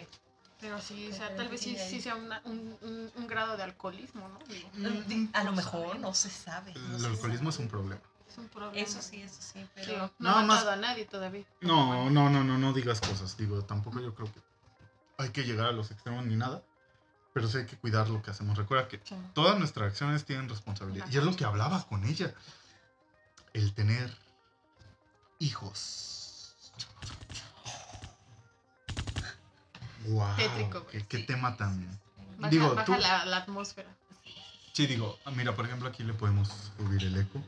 [0.59, 3.57] Pero sí, o sea, tal ¿qué vez sí, sí sea una- un, un, un grado
[3.57, 4.39] de alcoholismo, ¿no?
[4.47, 5.99] Digo, Mm, A lo no mejor sabe.
[5.99, 6.73] no se sabe.
[6.73, 8.01] no El se alcoholismo es un problema.
[8.28, 8.78] es un problema.
[8.78, 9.65] Eso sí, eso sí.
[9.76, 11.45] Pero Digo, no Nada ha más- matado a nadie todavía.
[11.61, 13.38] No, no, no, no, no digas cosas.
[13.38, 14.41] Digo, tampoco yo creo que
[15.17, 16.63] hay que llegar a los extremos ni nada.
[17.34, 18.57] Pero sí hay que cuidar lo que hacemos.
[18.57, 19.15] Recuerda que Sí.
[19.34, 21.05] todas nuestras acciones tienen responsabilidad.
[21.11, 22.34] Y es lo que hablaba con ella.
[23.53, 24.17] El tener
[25.39, 26.13] hijos.
[30.07, 30.36] Wow.
[30.36, 31.26] Tétrico, qué, qué sí.
[31.26, 31.88] tema tan.
[32.38, 33.89] Baja, Digo, baja tú- la, la atmósfera.
[34.73, 37.41] Sí, digo, mira, por ejemplo, aquí le podemos subir el eco.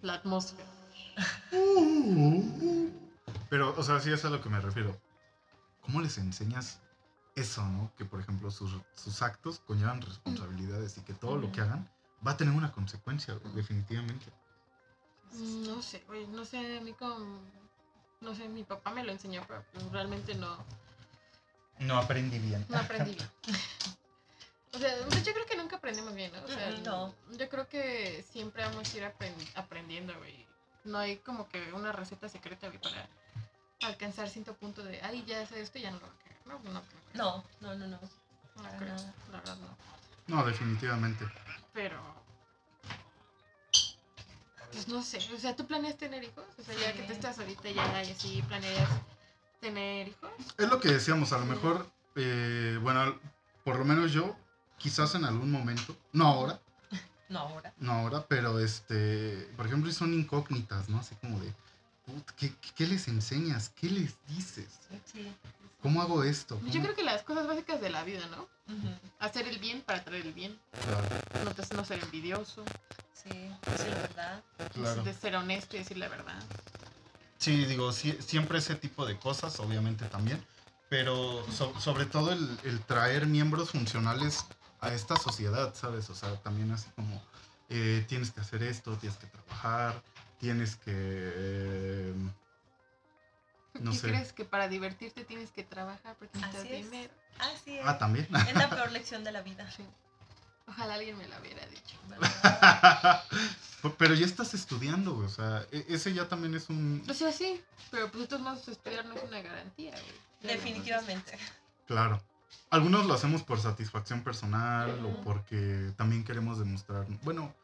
[0.00, 0.68] La atmósfera.
[3.50, 4.96] Pero, o sea, sí es a lo que me refiero.
[5.82, 6.78] ¿Cómo les enseñas
[7.34, 7.90] eso, no?
[7.98, 11.90] Que, por ejemplo, sus, sus actos conllevan responsabilidades y que todo lo que hagan
[12.26, 14.26] va a tener una consecuencia, definitivamente.
[15.32, 17.40] No sé, güey, no sé, a mí con...
[18.20, 20.56] No sé, mi papá me lo enseñó, pero pues, realmente no,
[21.78, 22.64] No aprendí bien.
[22.68, 23.30] no aprendí bien.
[24.74, 26.42] O sea, pues, yo creo que nunca aprendemos bien, ¿no?
[26.44, 27.14] O sea, no.
[27.32, 30.46] yo creo que siempre vamos a ir apren- aprendiendo, güey.
[30.84, 33.08] No hay como que una receta secreta, güey, para
[33.82, 36.38] alcanzar cierto punto de, ay, ya sé esto, ya no lo va a querer.
[36.44, 37.00] No, no, creo.
[37.14, 37.98] No, no, no, no.
[38.62, 38.94] No creo,
[39.32, 40.36] la verdad no.
[40.36, 41.24] No, definitivamente.
[41.72, 41.98] Pero.
[44.72, 46.44] Pues no sé, o sea, ¿tú planeas tener hijos?
[46.58, 48.88] O sea, ya que tú estás ahorita ya y así, ¿planeas
[49.60, 50.30] tener hijos?
[50.56, 53.18] Es lo que decíamos, a lo mejor, eh, bueno,
[53.64, 54.36] por lo menos yo,
[54.78, 56.60] quizás en algún momento, no ahora,
[57.28, 57.72] No ahora.
[57.78, 60.98] no ahora, pero este, por ejemplo, son incógnitas, ¿no?
[60.98, 61.52] Así como de,
[62.06, 63.70] "Put, ¿qué, qué les enseñas?
[63.70, 64.68] ¿Qué les dices?
[65.12, 65.32] Sí.
[65.88, 66.56] ¿Cómo hago esto?
[66.60, 68.46] Yo ¿Cómo-" creo que las cosas básicas de la vida, ¿no?
[69.20, 70.58] Hacer el bien para traer el bien.
[70.84, 72.62] Claro, No, te- no ser envidioso.
[73.14, 73.30] Sí,
[73.70, 74.42] decir la verdad.
[74.74, 75.02] claro.
[75.02, 76.42] De ser honesto y decir la verdad.
[77.38, 80.44] Sí, digo, sí- siempre ese tipo de cosas, obviamente también,
[80.90, 84.44] pero so- sobre todo el, el traer miembros funcionales
[84.80, 86.10] a esta sociedad, ¿sabes?
[86.10, 87.22] O sea, también así como
[87.70, 90.02] eh, tienes que hacer esto, tienes que trabajar,
[90.38, 90.92] tienes que...
[90.94, 92.14] eh,
[93.80, 94.08] no ¿Y sé.
[94.08, 96.84] crees que para divertirte tienes que trabajar porque necesitas Así es.
[96.90, 97.12] dinero?
[97.38, 97.86] Así es.
[97.86, 98.26] Ah, también.
[98.48, 99.70] Es la peor lección de la vida.
[99.70, 99.84] Sí.
[100.66, 101.96] Ojalá alguien me la hubiera dicho.
[102.08, 103.22] ¿verdad?
[103.98, 107.02] pero ya estás estudiando, güey, o sea, e- ese ya también es un...
[107.08, 110.52] O sea, sí, pero pues todos modos estudiar no es una garantía, güey.
[110.54, 111.38] Definitivamente.
[111.86, 112.22] Claro.
[112.70, 115.22] Algunos lo hacemos por satisfacción personal o Ujú.
[115.24, 117.06] porque también queremos demostrar.
[117.22, 117.54] Bueno,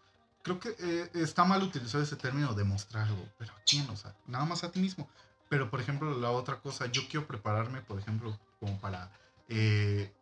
[0.43, 3.89] creo que eh, está mal utilizar ese término demostrar algo, pero ¿a quién?
[3.91, 5.09] O sea, nada más a ti mismo.
[5.55, 9.13] Pero, por ejemplo, la otra cosa, yo quiero prepararme, por ejemplo, como para
[9.49, 10.13] eh,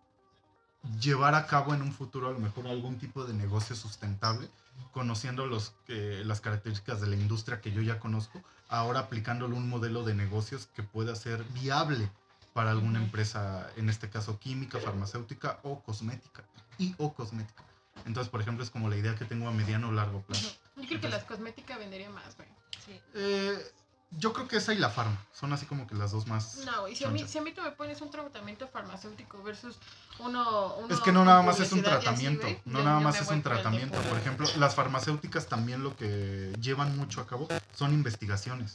[1.00, 4.46] llevar a cabo en un futuro a lo mejor algún tipo de negocio sustentable,
[4.92, 9.70] conociendo los, eh, las características de la industria que yo ya conozco, ahora aplicándole un
[9.70, 12.10] modelo de negocios que pueda ser viable
[12.52, 16.44] para alguna empresa, en este caso química, farmacéutica o cosmética.
[16.76, 17.64] Y o cosmética.
[18.04, 20.54] Entonces, por ejemplo, es como la idea que tengo a mediano o largo plazo.
[20.76, 22.48] Yo creo que las cosméticas vendería más, güey.
[22.84, 23.00] Sí.
[23.14, 23.72] Eh,
[24.18, 26.58] yo creo que esa y la farma son así como que las dos más.
[26.66, 29.76] No, güey, si a, mí, si a mí tú me pones un tratamiento farmacéutico versus
[30.18, 30.74] uno...
[30.76, 33.04] uno Es que no nada más es un y así, tratamiento, no yo- nada yo
[33.04, 33.98] más es un tratamiento.
[34.02, 38.74] Por ejemplo, las farmacéuticas también lo que llevan mucho a cabo son investigaciones.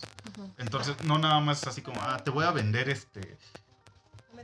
[0.57, 3.37] Entonces, no nada más es así como, ah, te voy a vender este,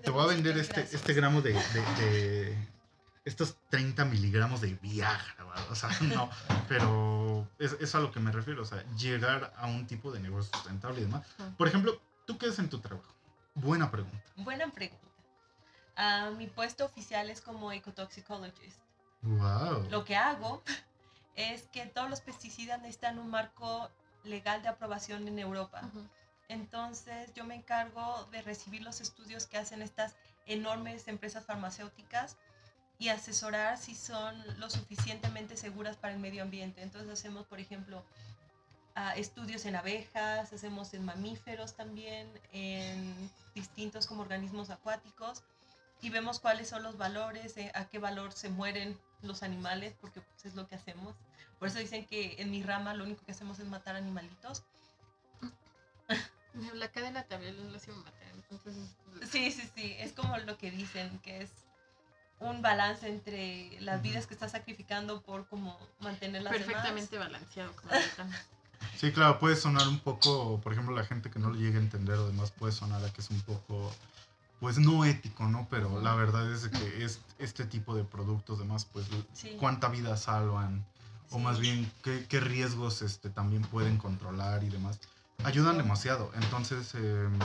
[0.03, 2.72] te voy a vender este, este gramo de, de- de-
[3.26, 5.71] estos 30 miligramos de Viagra, ¿verdad?
[5.71, 6.30] o sea, no,
[6.67, 10.19] pero es, es a lo que me refiero, o sea, llegar a un tipo de
[10.19, 11.26] negocio sustentable y demás.
[11.57, 13.13] Por ejemplo, ¿tú qué haces en tu trabajo?
[13.55, 14.19] Buena pregunta.
[14.36, 15.03] Buena pregunta.
[15.95, 18.80] Ah, mi puesto oficial es como ecotoxicologist.
[19.21, 19.88] Wow.
[19.89, 20.63] Lo que hago
[21.36, 23.89] es que todos los pesticidas necesitan un marco
[24.24, 25.82] legal de aprobación en Europa.
[25.84, 26.07] Ujú.
[26.49, 30.15] Entonces yo me encargo de recibir los estudios que hacen estas
[30.45, 32.38] enormes empresas farmacéuticas
[33.04, 36.82] y asesorar si son lo suficientemente seguras para el medio ambiente.
[36.82, 38.01] Entonces hacemos, por ejemplo,
[38.95, 45.43] ah, estudios en abejas, hacemos en mamíferos también, en distintos como organismos acuáticos
[46.01, 50.22] y vemos cuáles son los valores, eh, a qué valor se mueren los animales, porque
[50.22, 51.14] pues, es lo que hacemos.
[51.60, 54.64] Por eso dicen que en mi rama lo único que hacemos es matar animalitos.
[56.74, 58.76] La cadena también los iba a matar, entonces...
[59.30, 61.51] Sí, sí, sí, es como lo que dicen, que es
[62.49, 67.93] un balance entre las vidas que estás sacrificando por como mantener las Perfectamente balanceado, como.
[68.97, 71.81] Sí, claro, puede sonar un poco, por ejemplo, la gente que no lo llegue a
[71.81, 73.93] entender o demás puede sonar a que es un poco,
[74.59, 75.67] pues no ético, ¿no?
[75.69, 79.55] Pero la verdad es que es, este tipo de productos, demás, pues Sí.
[79.59, 80.85] cuánta vida salvan,
[81.31, 81.41] o Sí.
[81.43, 84.99] más bien qué, qué riesgos este, también pueden controlar y demás.
[85.43, 86.31] Ayudan demasiado.
[86.35, 87.39] Entonces, em,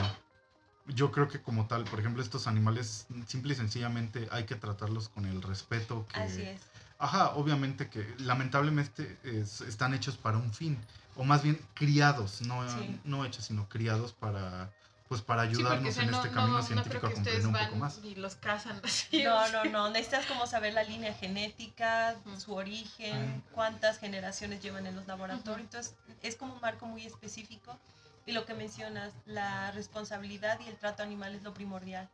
[0.93, 5.09] yo creo que como tal, por ejemplo, estos animales, simple y sencillamente hay que tratarlos
[5.09, 6.19] con el respeto que...
[6.19, 6.61] Así es.
[6.97, 10.77] Ajá, obviamente que lamentablemente es- están hechos para un fin,
[11.15, 12.99] o más bien criados, no, Sí.
[13.05, 14.69] no hechos, sino criados para,
[15.07, 17.15] pues para Sí, ayudarnos sea, en no- este no- camino no científico creo a que
[17.15, 17.99] comprender ustedes un van poco más.
[18.03, 19.23] Y los cazan así.
[19.23, 24.95] No, no, no, necesitas como saber la línea genética, su origen, cuántas generaciones llevan en
[24.95, 25.61] los laboratorios.
[25.67, 27.77] Entonces, es como un marco muy específico.
[28.25, 32.09] Y lo que mencionas, la responsabilidad y el trato animal es lo primordial.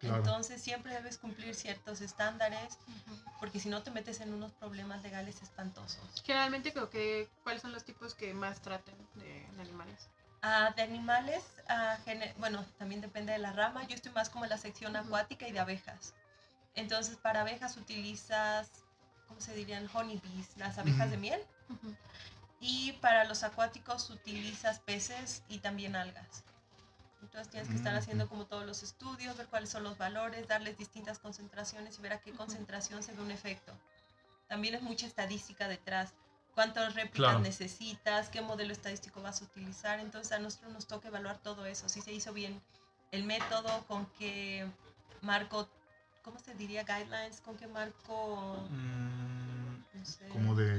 [0.00, 0.16] Claro.
[0.18, 2.78] Entonces, siempre debes cumplir ciertos estándares,
[3.40, 6.22] porque si no te metes en unos problemas legales espantosos.
[6.24, 10.08] Generalmente creo que cuáles son los tipos que más tratan de animales.
[10.42, 11.96] Ah, de animales, ah,
[12.36, 13.84] bueno, también depende de la rama.
[13.88, 15.06] Yo estoy más como en la sección Ujú.
[15.06, 16.14] acuática y de abejas.
[16.74, 18.70] Entonces, para abejas utilizas,
[19.26, 19.88] ¿cómo se dirían?
[19.92, 21.10] Honeybees, las abejas Ujú.
[21.10, 21.40] de miel.
[22.60, 26.42] Y para los acuáticos utilizas peces y también algas.
[27.22, 30.48] Entonces tienes que estar Mm, haciendo como todos los estudios, ver cuáles son los valores,
[30.48, 33.72] darles distintas concentraciones y ver a qué concentración se ve un efecto.
[34.48, 36.12] También es mucha estadística detrás.
[36.54, 37.38] cuántas réplicas Claro.
[37.38, 40.00] necesitas, qué modelo estadístico vas a utilizar.
[40.00, 42.60] Entonces a nosotros nos toca evaluar todo eso, si se hizo bien
[43.12, 44.66] el método, con qué
[45.20, 45.68] marco,
[46.24, 46.82] ¿cómo se diría?
[46.82, 50.74] Guidelines, con qué marco, Mm, no sé, como de...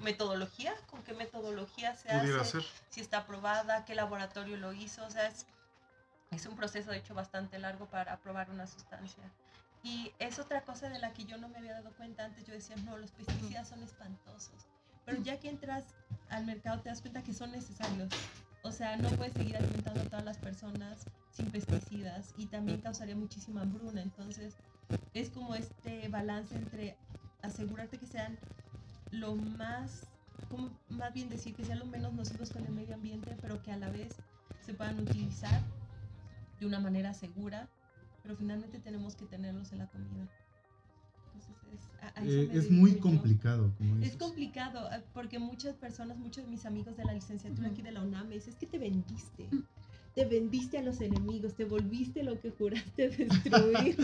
[0.00, 2.64] metodología, con qué metodología se hace, ser.
[2.88, 5.46] si está aprobada, qué laboratorio lo hizo, o sea, es,
[6.30, 9.24] es un proceso de hecho bastante largo para aprobar una sustancia.
[9.82, 12.52] Y es otra cosa de la que yo no me había dado cuenta antes, yo
[12.52, 14.66] decía, no, los pesticidas son espantosos,
[15.04, 15.84] pero ya que entras
[16.28, 18.08] al mercado te das cuenta que son necesarios.
[18.62, 23.14] O sea, no puedes seguir alimentando a todas las personas sin pesticidas y también causaría
[23.14, 24.02] muchísima hambruna.
[24.02, 24.56] Entonces,
[25.14, 26.96] es como este balance entre
[27.42, 28.38] asegurarte que sean
[29.12, 30.08] lo más,
[30.50, 33.72] como más bien decir, que sean lo menos nocivos con el medio ambiente, pero que
[33.72, 34.16] a la vez
[34.64, 35.60] se puedan utilizar
[36.60, 37.68] de una manera segura,
[38.22, 40.26] pero finalmente tenemos que tenerlos en la comida.
[41.34, 43.00] Entonces, es, a- a eso Eh, es muy yo.
[43.00, 44.16] complicado, como Es dices.
[44.16, 47.74] complicado eh, porque muchas personas, muchos de mis amigos de la licenciatura Ujú.
[47.74, 49.48] aquí de la UNAM me dicen, es que te vendiste.
[50.14, 53.96] Te vendiste a los enemigos, te volviste lo que juraste destruir.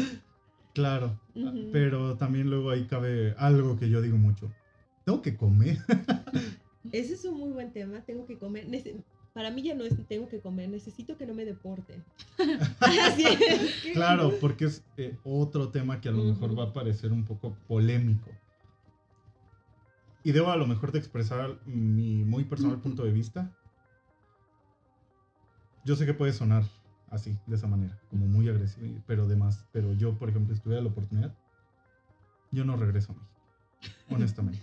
[0.75, 1.71] Claro, Ujú.
[1.73, 4.51] pero también luego ahí cabe algo que yo digo mucho.
[5.05, 5.79] Tengo que comer.
[6.93, 8.69] Ese es un muy buen tema, tengo que comer.
[8.69, 9.03] Nece-
[9.33, 12.05] Para mí ya no es tengo que comer, necesito que no me deporten.
[12.81, 16.73] Así es que- Claro, porque es eh, otro tema que a lo mejor va a
[16.73, 18.31] parecer un poco polémico.
[20.23, 23.55] Y debo a lo mejor de expresar mi muy personal punto de vista.
[25.85, 26.65] Yo sé que puede sonar
[27.11, 29.67] así, de esa manera, como muy agresivo, pero demás.
[29.73, 31.37] Pero yo, por ejemplo, si tuviera la oportunidad,
[32.51, 34.63] yo no regreso a México, honestamente.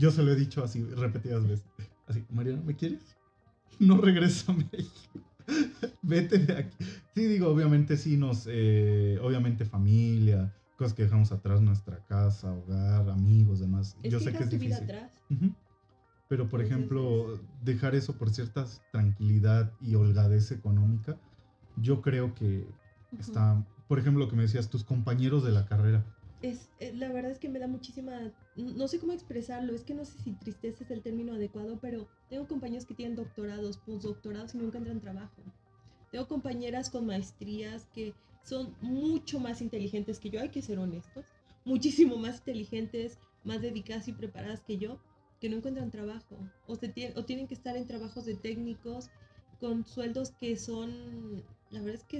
[0.00, 1.66] Yo se lo he dicho así repetidas veces.
[2.06, 3.18] Así, Mariana, ¿me quieres?
[3.78, 5.20] No regreso a México.
[6.02, 6.76] Vete de aquí.
[7.14, 13.10] Sí, digo, obviamente sí nos, eh, obviamente familia, cosas que dejamos atrás, nuestra casa, hogar,
[13.10, 13.94] amigos, demás.
[14.02, 14.84] Es Yo que sé que es difícil.
[14.84, 15.12] atrás.
[15.28, 15.52] Ujú.
[16.28, 21.18] Pero, por ejemplo, dejar eso por cierta tranquilidad y holgadez económica,
[21.76, 22.66] yo creo que
[23.18, 26.06] está, por ejemplo, lo que me decías, tus compañeros de la carrera.
[26.42, 29.92] Es, eh, la verdad es que me da muchísima, no sé cómo expresarlo, es que
[29.92, 34.54] no sé si tristeza es el término adecuado, pero tengo compañeros que tienen doctorados, postdoctorados
[34.54, 35.42] y no encuentran trabajo.
[36.10, 41.26] Tengo compañeras con maestrías que son mucho más inteligentes que yo, hay que ser honestos,
[41.64, 44.98] muchísimo más inteligentes, más dedicadas y preparadas que yo,
[45.40, 46.36] que no encuentran trabajo
[46.66, 49.10] o, se o tienen que estar en trabajos de técnicos
[49.58, 52.18] con sueldos que son, la verdad es que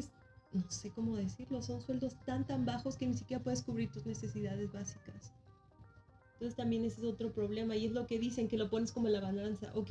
[0.52, 4.04] no sé cómo decirlo, son sueldos tan tan bajos que ni siquiera puedes cubrir tus
[4.06, 5.32] necesidades básicas.
[6.34, 9.06] Entonces también ese es otro problema y es lo que dicen, que lo pones como
[9.08, 9.90] en la balanza, ok,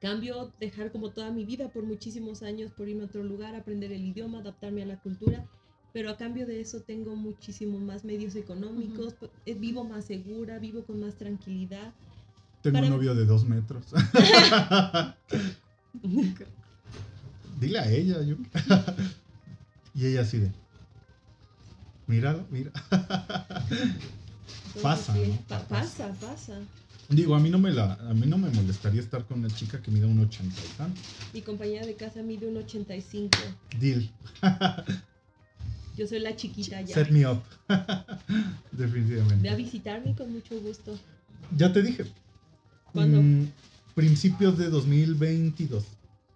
[0.00, 3.92] cambio dejar como toda mi vida por muchísimos años por irme a otro lugar, aprender
[3.92, 5.46] el idioma, adaptarme a la cultura,
[5.92, 9.14] pero a cambio de eso tengo muchísimo más medios económicos,
[9.46, 11.94] eh, vivo más segura, vivo con más tranquilidad.
[12.62, 13.92] Tengo Para- un novio de dos metros.
[17.60, 18.36] Dile a ella, yo.
[19.94, 20.50] y ella así de.
[22.06, 22.70] Míralo, mira.
[24.82, 25.36] Pasa, ¿no?
[25.48, 26.58] pa- pasa, pasa.
[27.08, 29.80] Digo, a mí no me la, a mí no me molestaría estar con una chica
[29.82, 31.00] que mida un 80 y tanto.
[31.34, 33.36] Mi compañera de casa mide un 85.
[33.78, 34.08] Deal.
[35.96, 36.94] Yo soy la chiquita ya.
[36.94, 37.42] Set me up.
[37.68, 39.54] Ve a Definitivamente.
[39.56, 40.98] visitarme con mucho gusto.
[41.56, 42.04] Ya te dije.
[42.92, 43.20] ¿Cuándo?
[43.20, 43.48] Mm,
[43.94, 45.84] principios de 2022.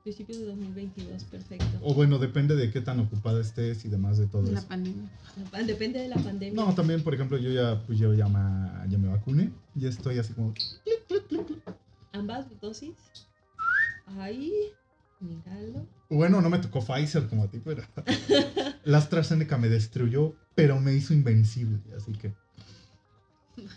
[0.07, 1.67] Principios de 2022, perfecto.
[1.83, 4.69] O bueno, depende de qué tan ocupada estés y demás de todo La eso.
[4.69, 5.11] pandemia.
[5.67, 6.65] Depende de la pandemia.
[6.65, 9.51] No, también, por ejemplo, yo ya, pues yo ya, ma- ya me vacuné.
[9.75, 10.55] Ya estoy así como.
[12.13, 12.95] Ambas dosis.
[14.07, 14.53] Ay,
[15.19, 15.85] míralo.
[16.09, 17.83] Bueno, no me tocó Pfizer como a ti, pero.
[18.85, 21.81] La AstraZeneca me destruyó, pero me hizo invencible.
[21.97, 22.33] Así que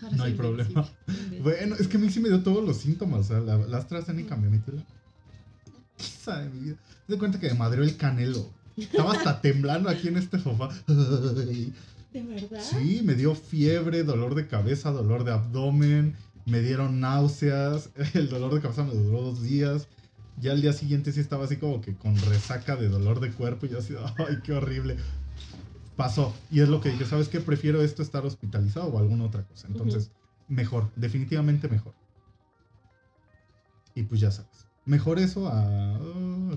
[0.04, 0.70] Ahora no hay problema.
[1.08, 1.42] invencible.
[1.42, 3.22] Bueno, es que a mí sí me dio todos los síntomas.
[3.22, 4.84] o sea, la, la AstraZeneca me metió la
[6.00, 6.76] pizza de mi vida.
[7.06, 8.50] Te das cuenta que me madreó el canelo.
[8.78, 10.70] Estaba hasta temblando aquí en este sofá.
[10.88, 11.74] Ay.
[12.14, 12.62] ¿De verdad?
[12.62, 18.54] Sí, me dio fiebre, dolor de cabeza, dolor de abdomen, me dieron náuseas, el dolor
[18.54, 19.88] de cabeza me duró dos días.
[20.40, 23.66] Ya al día siguiente sí estaba así como que con resaca de dolor de cuerpo
[23.66, 24.98] y yo así, ay, qué horrible.
[25.96, 26.34] Pasó.
[26.50, 27.42] Y es lo que dije, ¿sabes qué?
[27.42, 29.68] Prefiero esto estar hospitalizado o alguna otra cosa.
[29.68, 30.12] Entonces,
[30.48, 31.94] mejor, definitivamente mejor.
[33.96, 34.69] Y pues ya sabes.
[34.86, 36.00] Mejor eso a,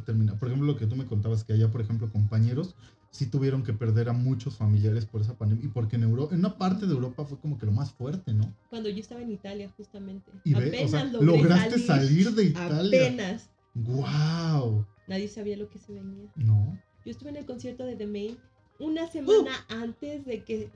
[0.07, 0.39] terminar.
[0.39, 2.75] Por ejemplo, lo que tú me contabas, que allá, por ejemplo, compañeros
[3.11, 5.67] sí tuvieron que perder a muchos familiares por esa pandemia.
[5.67, 8.33] Y porque en, Euro en una parte de Europa fue como que lo más fuerte,
[8.33, 8.55] ¿no?
[8.71, 10.33] Cuando yo estaba en Italia, justamente.
[10.45, 13.07] Y ve, o sea, lograste salir de Italia.
[13.07, 13.51] Apenas.
[13.75, 14.87] ¡Wow!
[15.09, 16.31] Nadie sabía lo que se venía.
[16.37, 16.79] No.
[17.05, 18.39] Yo estuve en el concierto de The Main
[18.79, 19.75] una semana Uh.
[19.75, 20.71] antes de que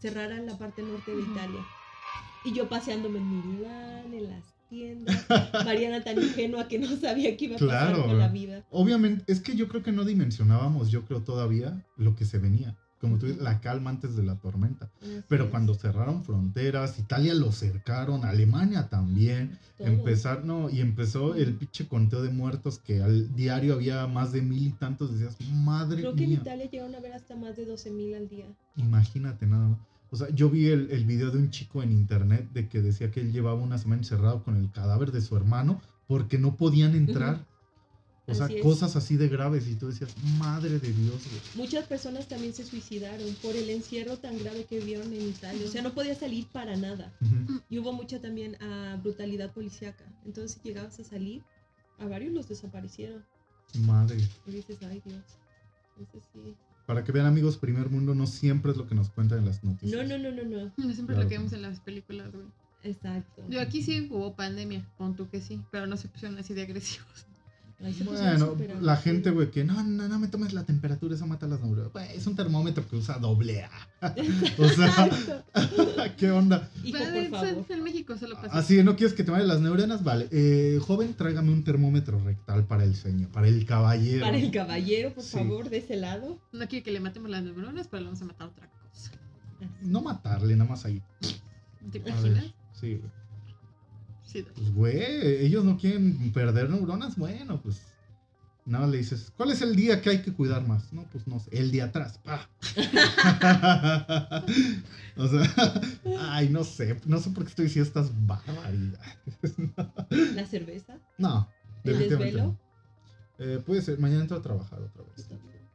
[0.00, 1.22] cerraran la parte norte de.
[1.22, 1.64] Italia.
[2.44, 4.44] Y yo paseándome en Milán, en las
[5.64, 8.06] Mariana tan ingenua que no sabía qué iba a pasar Claro.
[8.06, 8.64] con la vida.
[8.70, 12.76] Obviamente, es que yo creo que no dimensionábamos, yo creo todavía, lo que se venía.
[13.00, 14.90] Como tú dices, la calma antes de la tormenta.
[15.00, 19.56] Así Pero es, cuando cerraron fronteras, Italia lo cercaron, Alemania también.
[19.76, 19.86] todo.
[19.86, 24.42] Empezar, no, y empezó el pinche conteo de muertos que al diario había más de
[24.42, 25.12] mil y tantos.
[25.12, 26.32] Decías, madre Creo que en.
[26.32, 28.46] Italia llegaron a ver hasta más de 12 mil al día.
[28.74, 29.78] Imagínate nada más.
[30.10, 33.10] O sea, yo vi el, el video de un chico en internet de que decía
[33.10, 36.94] que él llevaba una semana encerrado con el cadáver de su hermano porque no podían
[36.94, 37.46] entrar.
[38.26, 39.66] O sea, Así cosas así de graves.
[39.68, 41.40] Y tú decías, madre de Dios, güey.
[41.54, 45.66] Muchas personas también se suicidaron por el encierro tan grave que vivieron en Italia.
[45.66, 47.14] O sea, no podía salir para nada.
[47.22, 47.60] Ujú.
[47.70, 50.04] Y hubo mucha también ah, brutalidad policíaca.
[50.26, 51.42] Entonces, si llegabas a salir,
[51.98, 53.24] a varios los desaparecieron.
[53.80, 54.18] Madre.
[54.46, 55.24] Y dices, ay Dios.
[55.98, 56.54] Entonces, sí.
[56.88, 59.62] Para que vean, amigos, primer mundo no siempre es lo que nos cuentan en las
[59.62, 60.08] noticias.
[60.08, 60.72] No, no, no, no, no.
[60.78, 61.22] No siempre Claro.
[61.24, 62.46] lo que vemos en las películas, güey.
[62.82, 63.42] Exacto.
[63.50, 66.62] Yo aquí sí hubo pandemia, pon tú que sí, pero no se pusieron así de
[66.62, 67.26] agresivos.
[67.78, 71.46] Se Bueno, la gente, güey, que no, no, no me tomes la temperatura, eso mata
[71.46, 71.92] las neuronas.
[71.92, 73.70] Güey, es un termómetro que usa doble A.
[74.58, 76.68] o sea, ¿qué onda?
[76.82, 77.64] Hijo, Pero por en- favor.
[77.68, 78.58] en México solo pasa.
[78.58, 80.02] Así, ¿no quieres que te maten las neuronas?
[80.02, 80.26] Vale.
[80.32, 84.24] Eh, joven, tráigame un termómetro rectal para el sueño, para el caballero.
[84.26, 85.36] Para el caballero, por Sí.
[85.38, 86.40] favor, de ese lado.
[86.50, 89.12] No quiere que le matemos las neuronas, pero le vamos a matar otra cosa.
[89.82, 91.00] No matarle, nada más ahí.
[91.92, 92.44] ¿Te ver, imaginas?
[92.72, 93.17] Sí, güey.
[94.28, 97.16] Sí, Pues, güey, ellos no quieren perder neuronas.
[97.16, 97.80] Bueno, pues.
[98.66, 100.92] Nada le dices, ¿cuál es el día que hay que cuidar más?
[100.92, 102.50] No, pues no sé, el de atrás, pa.
[105.16, 105.80] o sea,
[106.32, 109.16] ay, no sé, no sé por qué estoy diciendo estas barbaridades.
[110.34, 110.98] La cerveza.
[111.16, 111.48] No,
[111.82, 112.44] ¿El desvelo?
[112.44, 112.58] no.
[113.38, 115.26] Eh, puede ser, mañana entro a trabajar otra vez.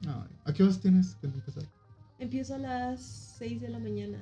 [0.05, 1.63] Ay, ¿A qué horas tienes que empezar?
[2.19, 3.01] Empiezo a las
[3.39, 4.19] 6 de la mañana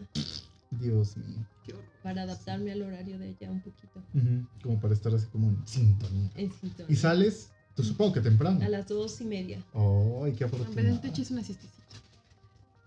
[0.71, 1.45] Dios mío.
[1.63, 1.85] qué horror.
[2.01, 4.01] para adaptarme al horario de allá un poquito.
[4.13, 6.29] Ujú, Como para estar así como en sintonía.
[6.35, 6.91] En sintonía.
[6.91, 8.63] Y sales, tú supongo que temprano.
[8.63, 9.63] A las dos y media.
[9.73, 10.99] Ay, qué vez de afortunado.
[11.01, 11.81] te eches una siestecita.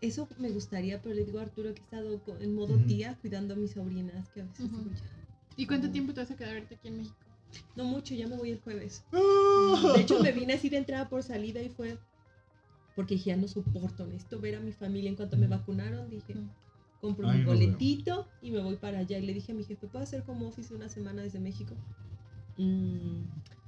[0.01, 2.87] Eso me gustaría, pero le digo a Arturo que he estado en modo Ujú.
[2.87, 5.01] tía cuidando a mis sobrinas, que a veces digo, ya.
[5.57, 7.17] ¿Y cuánto tiempo te vas a quedar ahorita aquí en México?
[7.77, 9.03] No mucho, ya me voy el jueves.
[9.95, 11.99] De hecho, me vine así de entrada por salida y fue
[12.97, 15.11] porque dije, ya no soporto, necesito ver a mi familia.
[15.11, 16.35] En cuanto me vacunaron, dije.
[17.05, 19.19] Compro Ahí mi boletito y me voy para allá.
[19.19, 21.75] Y le dije a mi jefe, ¿puedo hacer como office una semana desde México?
[22.57, 23.21] "Mm,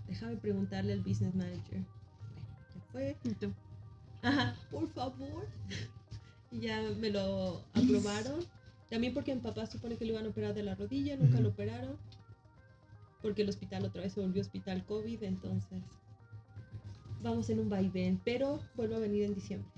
[0.08, 1.82] déjame preguntarle al business manager.
[2.32, 3.16] Bueno, ya fue.
[3.24, 3.52] ¿Y tú?
[4.22, 5.46] Ajá, por favor.
[6.50, 8.40] Y ya me lo aprobaron.
[8.88, 11.42] También porque mi papá supone que lo iban a operar de la rodilla, nunca Ujú.
[11.42, 11.96] lo operaron.
[13.20, 15.82] Porque el hospital otra vez se volvió hospital COVID, entonces
[17.22, 19.68] vamos en un vaivén, pero vuelvo a venir en diciembre.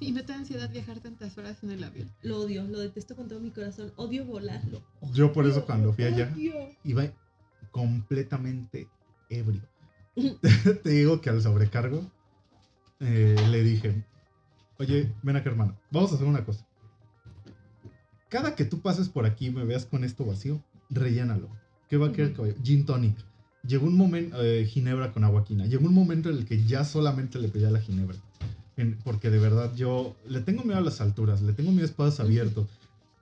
[0.10, 2.10] ¿Y no te da ansiedad viajar tantas horas en el avión?
[2.22, 3.92] Lo odio, lo detesto con todo mi corazón.
[3.96, 4.82] Odio volarlo.
[5.12, 6.54] Yo por eso cuando fui allá Odio.
[6.84, 7.12] iba
[7.70, 8.88] completamente
[9.28, 9.62] ebrio.
[10.82, 12.10] Te digo que al sobrecargo
[13.00, 14.04] eh, le dije,
[14.78, 16.66] oye, ven acá hermano, vamos a hacer una cosa.
[18.28, 21.48] Cada que tú pases por aquí y me veas con esto vacío, rellénalo.
[21.88, 22.54] ¿Qué va a querer que vaya?
[22.62, 23.16] Gin tonic.
[23.66, 25.66] Llegó un momento, eh, ginebra con aguaquina.
[25.66, 28.16] Llegó un momento en el que ya solamente le pedía la ginebra.
[28.80, 32.02] En- porque de verdad yo le tengo miedo a las alturas, le tengo miedo a
[32.08, 32.22] Ujú.
[32.22, 32.66] abiertos.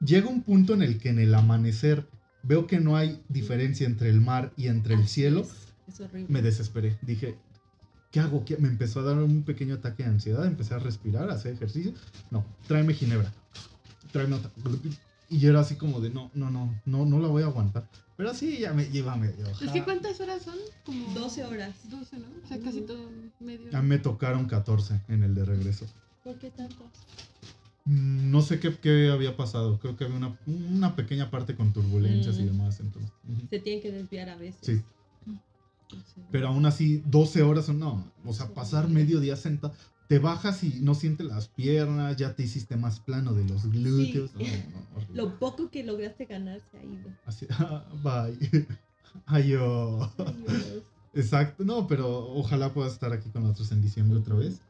[0.01, 2.07] Llega un punto en el que en el amanecer
[2.45, 5.41] veo que no hay diferencia entre el mar y entre el Así cielo.
[5.41, 6.27] Es, es horrible.
[6.29, 6.97] Me desesperé.
[7.03, 7.37] Dije,
[8.13, 8.45] ¿qué hago?
[8.45, 8.57] ¿Qué?
[8.59, 10.47] Me empezó a dar un pequeño ataque de ansiedad.
[10.47, 11.93] Empecé a respirar, a hacer ejercicio.
[12.31, 13.33] No, tráeme ginebra.
[14.13, 14.51] Tráeme otra.
[15.29, 17.89] Y yo era así como de, no, no, no, no, no la voy a aguantar.
[18.17, 19.47] Pero sí, ya me lleva medio.
[19.49, 20.57] Es que ¿cuántas horas son?
[20.85, 21.75] Como 12 horas.
[21.89, 22.27] 12, ¿no?
[22.45, 23.09] O sea, casi todo
[23.41, 23.77] medio.
[23.77, 25.87] A mí me tocaron 14 en el de regreso.
[26.25, 26.87] ¿Por qué tantos?
[27.85, 29.79] Mm, No sé qué, qué había pasado.
[29.79, 32.47] Creo que había una, una pequeña parte con turbulencias y Mm.
[32.47, 32.81] demás.
[32.81, 33.11] Entonces.
[33.51, 34.59] Se tienen que desviar a veces.
[34.63, 34.83] Sí.
[35.89, 36.21] Sí.
[36.31, 38.05] Pero aún así, 12 horas, no.
[38.27, 39.73] O sea, pasar medio día sentado.
[40.09, 44.31] Te bajas y no sientes las piernas, ya te hiciste más plano de los glúteos.
[44.37, 44.45] Sí.
[44.99, 45.15] No, no.
[45.15, 47.11] Lo poco que lograste ganar se ha ido.
[47.27, 48.67] Así, ah, bye.
[49.27, 50.11] Adiós.
[50.19, 50.83] Adiós.
[51.15, 54.61] Exacto, no, pero ojalá puedas estar aquí con nosotros en diciembre otra vez.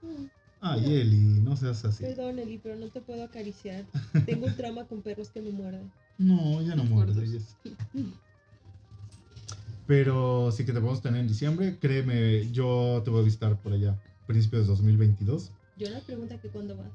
[0.61, 2.03] Ay, Eli, no seas así.
[2.03, 3.85] Perdón, Eli, pero no te puedo acariciar.
[4.27, 5.91] Tengo un trauma con perros que me muerden.
[6.19, 7.13] No, ya no Los muerde.
[7.15, 7.31] gordos.
[7.31, 7.57] ya es-
[9.87, 11.79] Pero sí que te podemos tener en diciembre.
[11.81, 15.51] Créeme, yo te voy a visitar por allá, principios de 2022.
[15.77, 16.93] Yo la pregunta que cuándo vas.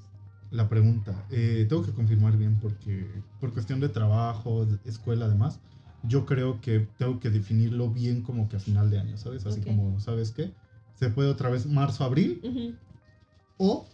[0.51, 3.05] La pregunta, eh, tengo que confirmar bien porque
[3.41, 5.59] por cuestión de trabajo, de escuela además,
[6.07, 9.45] yo creo que tengo que definirlo bien como que a final de año, ¿sabes?
[9.45, 9.65] Así Ok.
[9.67, 10.51] como, ¿sabes qué?
[10.99, 12.75] Se puede otra vez marzo, abril Ujú.
[13.57, 13.85] o,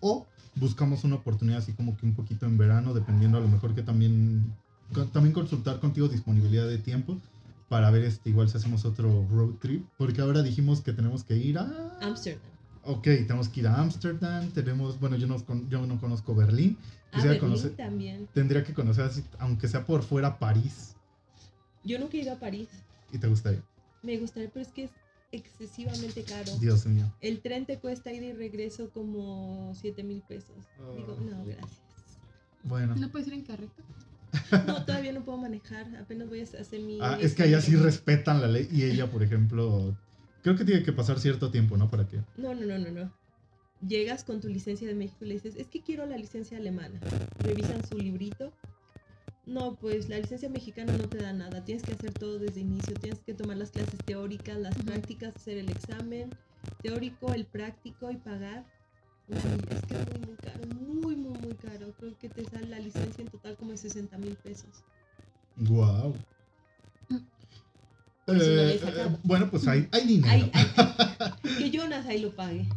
[0.00, 3.74] o buscamos una oportunidad así como que un poquito en verano, dependiendo a lo mejor
[3.74, 4.54] que también
[5.12, 7.18] también consultar contigo disponibilidad de tiempo
[7.68, 9.84] para ver este, igual si hacemos otro road trip.
[9.98, 11.68] Porque ahora dijimos que tenemos que ir a...
[12.00, 12.55] Ámsterdam.
[12.86, 15.36] Ok, tenemos que ir a Ámsterdam, tenemos, bueno, yo no,
[15.68, 16.78] yo no conozco Berlín.
[17.12, 18.28] Ah, Berlín conocer, también.
[18.32, 20.94] tendría que conocer, aunque sea por fuera, París.
[21.84, 22.68] Yo nunca he ido a París.
[23.12, 23.62] ¿Y te gustaría?
[24.02, 24.90] Me gustaría, pero es que es
[25.32, 26.56] excesivamente caro.
[26.58, 27.12] Dios mío.
[27.20, 30.56] El tren te cuesta ida y regreso como 7 mil pesos.
[30.96, 31.24] Digo, Oh.
[31.24, 31.70] no, gracias.
[32.64, 32.94] Bueno.
[32.96, 33.82] ¿No puedes ir en carrito?
[34.66, 35.86] No, todavía no puedo manejar.
[35.96, 36.98] Apenas voy a hacer mi.
[37.00, 39.96] Ah, es que allá sí respetan la ley y ella, por ejemplo,
[40.46, 41.90] creo que tiene que pasar cierto tiempo, ¿no?
[41.90, 42.18] Para que...
[42.36, 43.12] No, no, no, no, no.
[43.84, 47.00] Llegas con tu licencia de México y le dices, es que quiero la licencia alemana.
[47.40, 48.52] Revisan su librito.
[49.44, 51.64] No, pues la licencia mexicana no te da nada.
[51.64, 52.94] Tienes que hacer todo desde inicio.
[52.94, 54.86] Tienes que tomar las clases teóricas, las Ujú.
[54.86, 56.30] prácticas, hacer el examen
[56.80, 58.64] teórico, el práctico y pagar.
[59.26, 59.38] Uy,
[59.70, 60.66] es que es muy, muy caro.
[60.68, 61.92] Muy, muy, muy caro.
[61.98, 64.84] Creo que te sale la licencia en total como de 60 mil pesos.
[65.56, 66.14] Wow.
[68.28, 70.50] Eh, eh, bueno, pues hay, hay dinero.
[71.58, 72.68] Que Jonas ahí lo pague.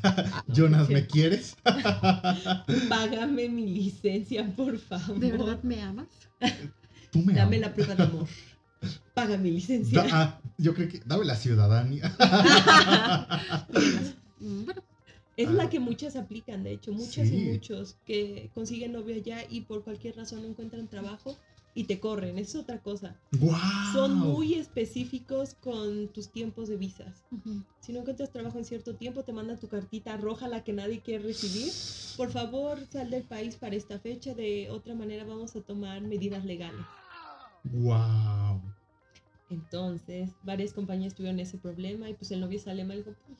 [0.48, 1.56] Jonas, ¿me quieres?
[2.88, 5.18] Págame mi licencia, por favor.
[5.18, 6.06] ¿De verdad me amas?
[7.10, 7.68] Tú me Dame amas.
[7.70, 8.28] la prueba de amor.
[9.14, 10.02] Paga mi licencia.
[10.02, 12.14] Da- ah, yo creo que dame la ciudadanía.
[14.40, 14.82] Mm, Bueno,
[15.36, 15.52] es Ah.
[15.52, 17.36] la que muchas aplican, de hecho, muchas Sí.
[17.36, 21.38] y muchos que consiguen novio allá y por cualquier razón no encuentran trabajo
[21.74, 22.38] y te corren.
[22.38, 23.16] Es otra cosa.
[23.32, 23.52] ¡Wow!
[23.92, 27.24] Son muy específicos con tus tiempos de visas.
[27.30, 27.62] ujú.
[27.80, 31.00] Si no encuentras trabajo en cierto tiempo, te mandan tu cartita roja, la que nadie
[31.00, 31.72] quiere recibir.
[32.16, 34.34] Por favor, sal del país para esta fecha.
[34.34, 36.86] De otra manera, vamos a tomar medidas legales.
[37.64, 38.60] ¡Wow!
[39.48, 43.38] Entonces, varias compañías tuvieron ese problema y pues el novio es alemán y dijo, "Pues,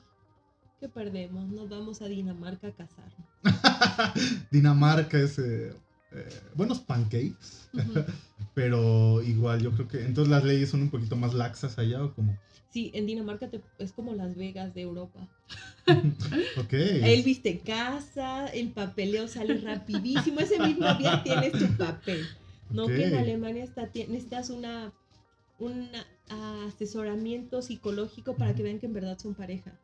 [0.79, 1.49] ¿qué perdemos?
[1.49, 3.27] Nos vamos a Dinamarca a casarnos.
[4.51, 5.73] Dinamarca es eh,
[6.11, 7.69] eh, buenos pancakes,
[8.53, 12.13] pero igual yo creo que entonces las leyes son un poquito más laxas allá o
[12.13, 12.37] como.
[12.69, 15.27] Sí, en Dinamarca te- es como Las Vegas de Europa.
[16.57, 16.73] Ok.
[16.73, 22.25] Elvis te casa, el papeleo sale rapidísimo, ese mismo día tienes tu papel.
[22.71, 23.15] No que en.
[23.15, 24.93] Alemania está, necesitas una,
[25.59, 25.89] un
[26.29, 29.77] asesoramiento psicológico para que vean que en verdad son pareja.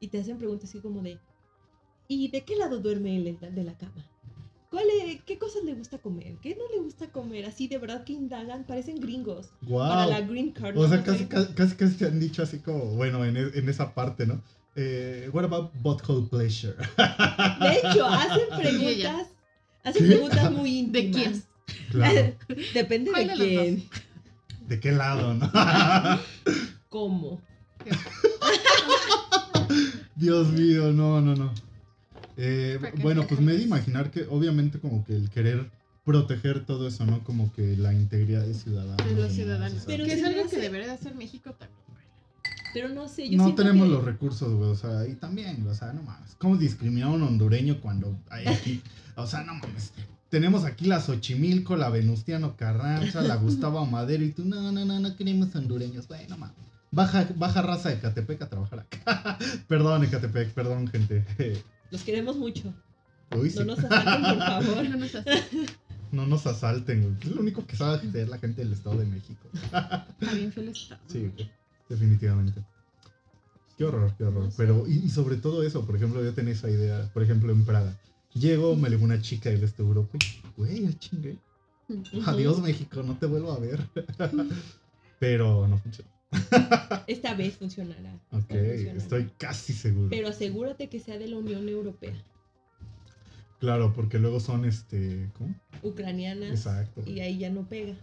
[0.00, 1.18] Y te hacen preguntas así como de,
[2.08, 4.04] ¿y de qué lado duerme él de la cama?
[4.74, 6.34] ¿Cuál es- ¿Qué cosas le gusta comer?
[6.42, 7.46] ¿Qué no le gusta comer?
[7.46, 9.50] Así de verdad que indagan, parecen gringos.
[9.70, 10.28] Para la Wow.
[10.30, 10.76] green card.
[10.76, 13.52] O sea, No casi, casi, casi, casi te han dicho así como, bueno, en, e-
[13.54, 14.42] en esa parte, ¿no?
[14.74, 16.74] Eh, what about butthole pleasure?
[17.60, 19.28] De hecho, hacen preguntas,
[19.84, 20.08] hacen ¿Qué?
[20.08, 21.22] preguntas muy ¿De íntimas.
[21.22, 21.44] quién?
[21.92, 22.34] claro.
[22.74, 23.88] Depende ¿Cuál de de quién.
[24.66, 25.52] ¿De qué lado, no?
[26.88, 27.40] ¿Cómo?
[30.16, 31.54] Dios mío, no, no, no.
[32.36, 35.70] Eh, ¿Para qué bueno, pues me he de imaginar que obviamente como que el querer
[36.04, 37.22] proteger todo eso, ¿no?
[37.24, 39.06] Como que la integridad de ciudadanos.
[39.06, 39.84] De los ciudadanos.
[39.86, 41.80] Pero que es algo que debería de hacer México también.
[41.88, 42.04] güey.
[42.74, 45.74] Pero no sé, yo no tenemos que- los recursos, güey, o sea, y también, o
[45.74, 46.34] sea, no mames.
[46.38, 48.82] ¿Cómo discriminar a un hondureño cuando hay aquí?
[49.16, 49.92] O sea, no mames.
[50.28, 54.98] Tenemos aquí la Xochimilco, la Venustiano Carranza, la Gustavo Madero y tú, no, no, no,
[54.98, 56.56] no queremos hondureños, güey, no mames.
[56.90, 59.38] Baja, baja raza de Catepec a trabajar acá.
[59.68, 61.24] perdón, Ecatepec, perdón, gente.
[61.90, 62.72] Los queremos mucho.
[63.36, 63.58] Uy, sí.
[63.58, 64.84] No nos ataquen, por favor.
[64.90, 65.66] No nos hace-
[66.12, 67.14] No nos asalten, güey.
[67.22, 69.48] Es lo único que sabe hacer la gente del Estado de México.
[69.52, 71.00] Está bien feo el estado.
[71.08, 71.30] Sí,
[71.88, 72.62] definitivamente.
[73.76, 74.44] Qué horror, qué horror.
[74.44, 74.56] No sé.
[74.58, 77.64] Pero, y, y sobre todo eso, por ejemplo, yo tenía esa idea, por ejemplo, en
[77.64, 77.98] Praga.
[78.34, 81.38] Llego, me llegó una chica del este de Europa y, güey, ya chingué.
[82.26, 83.84] Adiós, México, no te vuelvo a ver.
[85.18, 86.10] Pero no funcionó.
[87.06, 88.14] Esta vez funcionará.
[88.30, 88.98] Ok, funcionará.
[88.98, 90.08] estoy casi seguro.
[90.10, 92.14] Pero asegúrate que sea de la Unión Europea.
[93.60, 95.54] Claro, porque luego son, este, ¿cómo?
[95.82, 96.50] Ucranianas.
[96.50, 97.02] Exacto.
[97.06, 97.94] Y ahí ya no pega.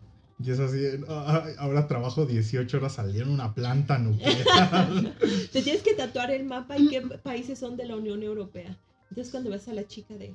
[0.43, 5.13] Y es así, ah, ahora trabajo 18 horas al día en una planta nuclear.
[5.51, 8.75] Te tienes que tatuar el mapa y qué países son de la Unión Europea.
[9.09, 10.33] Entonces cuando ves a la chica de...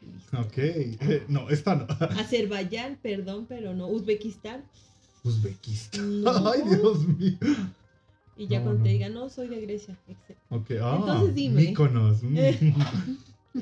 [0.00, 0.40] Listo.
[0.40, 1.86] ok, eh, no, esta no.
[2.18, 3.86] Azerbaiyán, perdón, pero no.
[3.86, 4.64] Uzbekistán.
[5.24, 6.22] Uzbekistán.
[6.22, 6.30] No.
[6.52, 7.38] Ay, Dios mío.
[8.36, 8.84] Y ya No, cuando no.
[8.84, 9.96] te digan, no, soy de Grecia.
[10.08, 10.36] Excel.
[10.50, 11.62] Ok, ah, Entonces dime.
[11.62, 12.36] Mykonos, mm.
[12.36, 12.74] Eh.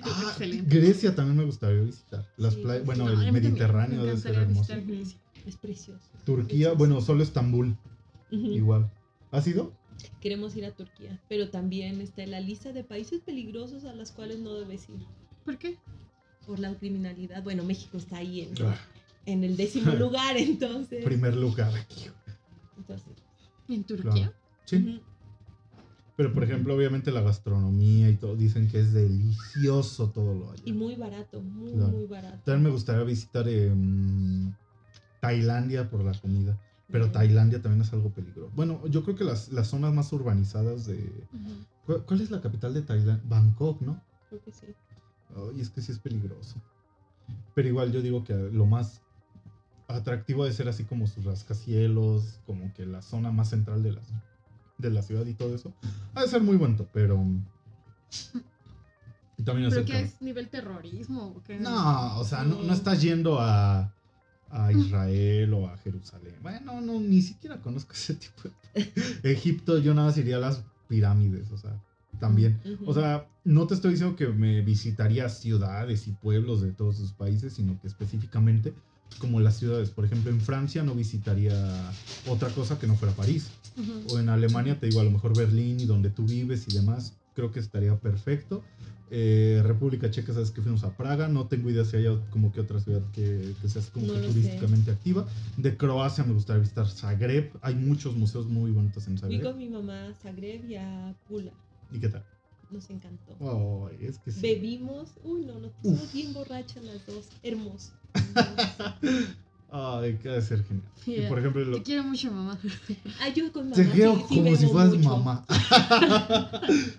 [0.03, 0.79] Ah, Excelente.
[0.79, 2.25] Grecia también me gustaría visitar.
[2.37, 4.61] Las Sí, playas, bueno, el Mediterráneo me debe ser hermoso.
[4.61, 5.19] visitar Grecia.
[5.49, 6.07] Es precioso.
[6.25, 6.77] Turquía, Precioso.
[6.77, 7.77] bueno, solo Estambul,
[8.31, 8.89] igual.
[9.33, 9.73] ¿Has ido?
[10.21, 14.13] Queremos ir a Turquía, pero también está en la lista de países peligrosos a las
[14.13, 15.01] cuales no debes ir
[15.45, 15.77] ¿Por qué?
[16.47, 17.43] por la criminalidad.
[17.43, 18.77] Bueno, México está ahí en, Ah,
[19.27, 21.05] en el décimo lugar, entonces.
[21.05, 22.07] primer lugar aquí.
[22.77, 23.13] entonces
[23.69, 24.35] ¿En Turquía?
[24.65, 25.01] Sí,
[26.21, 30.63] pero por ejemplo, obviamente la gastronomía y todo, dicen que es delicioso todo lo allá.
[30.67, 31.93] Y muy barato, muy, Claro.
[31.93, 32.43] muy barato.
[32.45, 34.53] También me gustaría visitar em,
[35.21, 36.61] Tailandia por la comida.
[36.89, 37.11] Pero.
[37.11, 38.53] Tailandia también es algo peligroso.
[38.55, 40.97] Bueno, yo creo que las, las zonas más urbanizadas de...
[41.33, 41.65] Ujú.
[41.87, 43.23] ¿Cuál, cuál es la capital de Tailandia?
[43.27, 44.05] Bangkok, ¿no?
[44.29, 44.67] Creo que sí.
[45.35, 46.61] Ay, es que sí es peligroso.
[47.55, 49.01] Pero igual yo digo que lo más
[49.91, 54.01] atractivo de ser así como sus rascacielos, como que la zona más central de la,
[54.79, 55.73] de la ciudad y todo eso.
[56.15, 57.25] Ha de ser muy bonito, pero...
[59.45, 61.35] También es ¿Pero qué es nivel terrorismo?
[61.37, 61.59] o qué?
[61.59, 63.95] No, o sea, no, no estás yendo a,
[64.51, 66.37] a Israel o a Jerusalén.
[66.43, 68.93] Bueno, no, ni siquiera conozco ese tipo de...
[69.33, 71.81] Egipto, yo nada más iría a las pirámides, o sea,
[72.19, 72.61] también.
[72.85, 77.13] O sea, no te estoy diciendo que me visitaría ciudades y pueblos de todos esos
[77.13, 78.75] países, sino que específicamente
[79.19, 79.91] como las ciudades.
[79.91, 81.55] Por ejemplo, en Francia no visitaría
[82.29, 83.49] otra cosa que no fuera París.
[84.09, 87.15] O en Alemania, te digo, a lo mejor Berlín y donde tú vives y demás,
[87.35, 88.63] creo que estaría perfecto.
[89.13, 92.61] Eh, República Checa, sabes que fuimos a Praga, no tengo idea si hay como que
[92.61, 94.29] otra ciudad que, que sea como No que sé.
[94.29, 95.27] turísticamente activa.
[95.57, 99.43] De Croacia me gustaría visitar Zagreb, hay muchos museos muy bonitos en Fui Zagreb.
[99.43, 101.53] con mi mamá a Zagreb y a Pula.
[101.91, 102.25] ¿Y qué tal?
[102.71, 103.35] Nos encantó.
[103.41, 104.41] Oh, es que sí.
[104.43, 105.09] Bebimos.
[105.25, 107.29] Uy, no, nos pusimos bien borrachas las dos.
[107.43, 107.93] Hermoso.
[109.73, 110.87] Ay, que de ser genial.
[111.07, 111.29] Y Yeah.
[111.29, 112.59] por ejemplo, lo- Te quiero mucho, mamá.
[113.21, 113.77] Ah, yo con mamá.
[113.77, 115.09] te sí, sí como si fueras mucho.
[115.17, 115.45] mamá.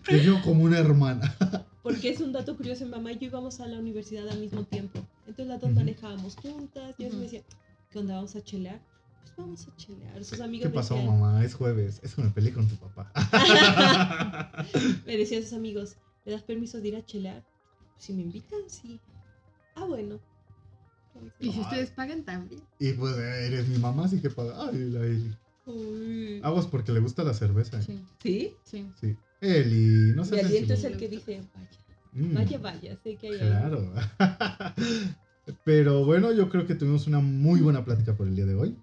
[0.07, 1.35] te veo como una hermana.
[1.83, 4.99] Porque es un dato curioso, mamá y yo íbamos a la universidad al mismo tiempo.
[5.27, 5.79] Entonces las dos Ujú.
[5.79, 6.95] manejábamos juntas.
[6.97, 7.17] Y Ujú.
[7.17, 7.41] me decía,
[7.89, 8.15] ¿qué onda?
[8.15, 8.79] ¿Vamos a chelear?
[9.23, 10.23] Pues vamos a chelear.
[10.23, 11.43] Sus ¿Qué amigas me pasó, decían, mamá?
[11.43, 11.99] Es jueves.
[12.03, 13.11] Es que me peleé con tu papá.
[15.05, 17.43] me decían sus amigos, ¿le das permiso de ir a chelear?
[17.97, 18.99] Si me invitan, sí.
[19.75, 20.19] Ah, bueno.
[21.39, 22.61] Y si ustedes pagan también.
[22.79, 24.55] y pues eres mi mamá, así que paga.
[24.69, 25.35] Ay, la Eli.
[25.65, 26.39] Uy.
[26.43, 27.81] Aguas porque le gusta la cerveza.
[27.81, 28.55] Sí, ¿Sí?
[28.63, 28.89] sí.
[28.99, 29.15] Sí.
[29.41, 30.87] Eli, no Mi seas aliento es sensible.
[30.93, 31.69] el que dice, vaya,
[32.13, 33.93] Mm, vaya, vaya, sé que hay algo.
[33.93, 33.93] Claro.
[35.63, 38.75] Pero bueno, yo creo que tuvimos una muy buena plática por el día de hoy.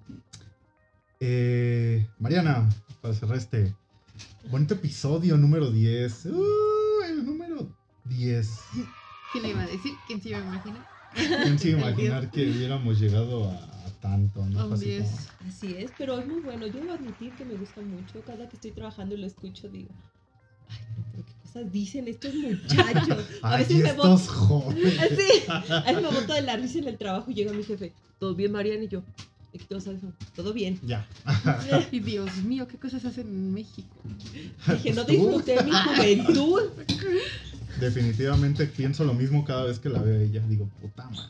[1.21, 2.69] Eh, Mariana,
[3.03, 3.75] para cerrar este
[4.51, 6.27] bonito episodio número 10.
[6.27, 7.69] Uh, el número
[8.05, 8.51] 10.
[9.33, 9.93] ¿Quién le iba a decir?
[10.07, 10.87] ¿Quién se iba a imaginar?
[11.15, 13.55] ¿Quién se iba a imaginar que hubiéramos llegado a,
[13.87, 14.43] a tanto?
[14.73, 15.03] así 10.
[15.05, 16.67] como- Así es, pero es muy bueno.
[16.67, 18.23] Yo debo admitir que me gusta mucho.
[18.25, 19.91] Cada que estoy trabajando y lo escucho, digo,
[20.69, 23.25] ay, no, pero qué cosas dicen estos muchachos.
[23.43, 24.15] A Ay, veces me boto.
[24.15, 24.99] estos jóvenes.
[25.01, 27.93] Así, a veces me boto de la risa en el trabajo y llega mi jefe,
[28.19, 28.85] ¿todo bien, Mariana?
[28.85, 29.03] Y yo,
[29.71, 30.79] los audífonos, todo bien.
[30.85, 31.07] Ya.
[31.91, 33.97] Y Dios mío, ¿qué cosas hacen en México?
[34.71, 36.61] Dije, no disfruté mi juventud.
[37.81, 40.43] Definitivamente pienso lo mismo cada vez que la veo a ella.
[40.49, 41.29] Digo, puta madre.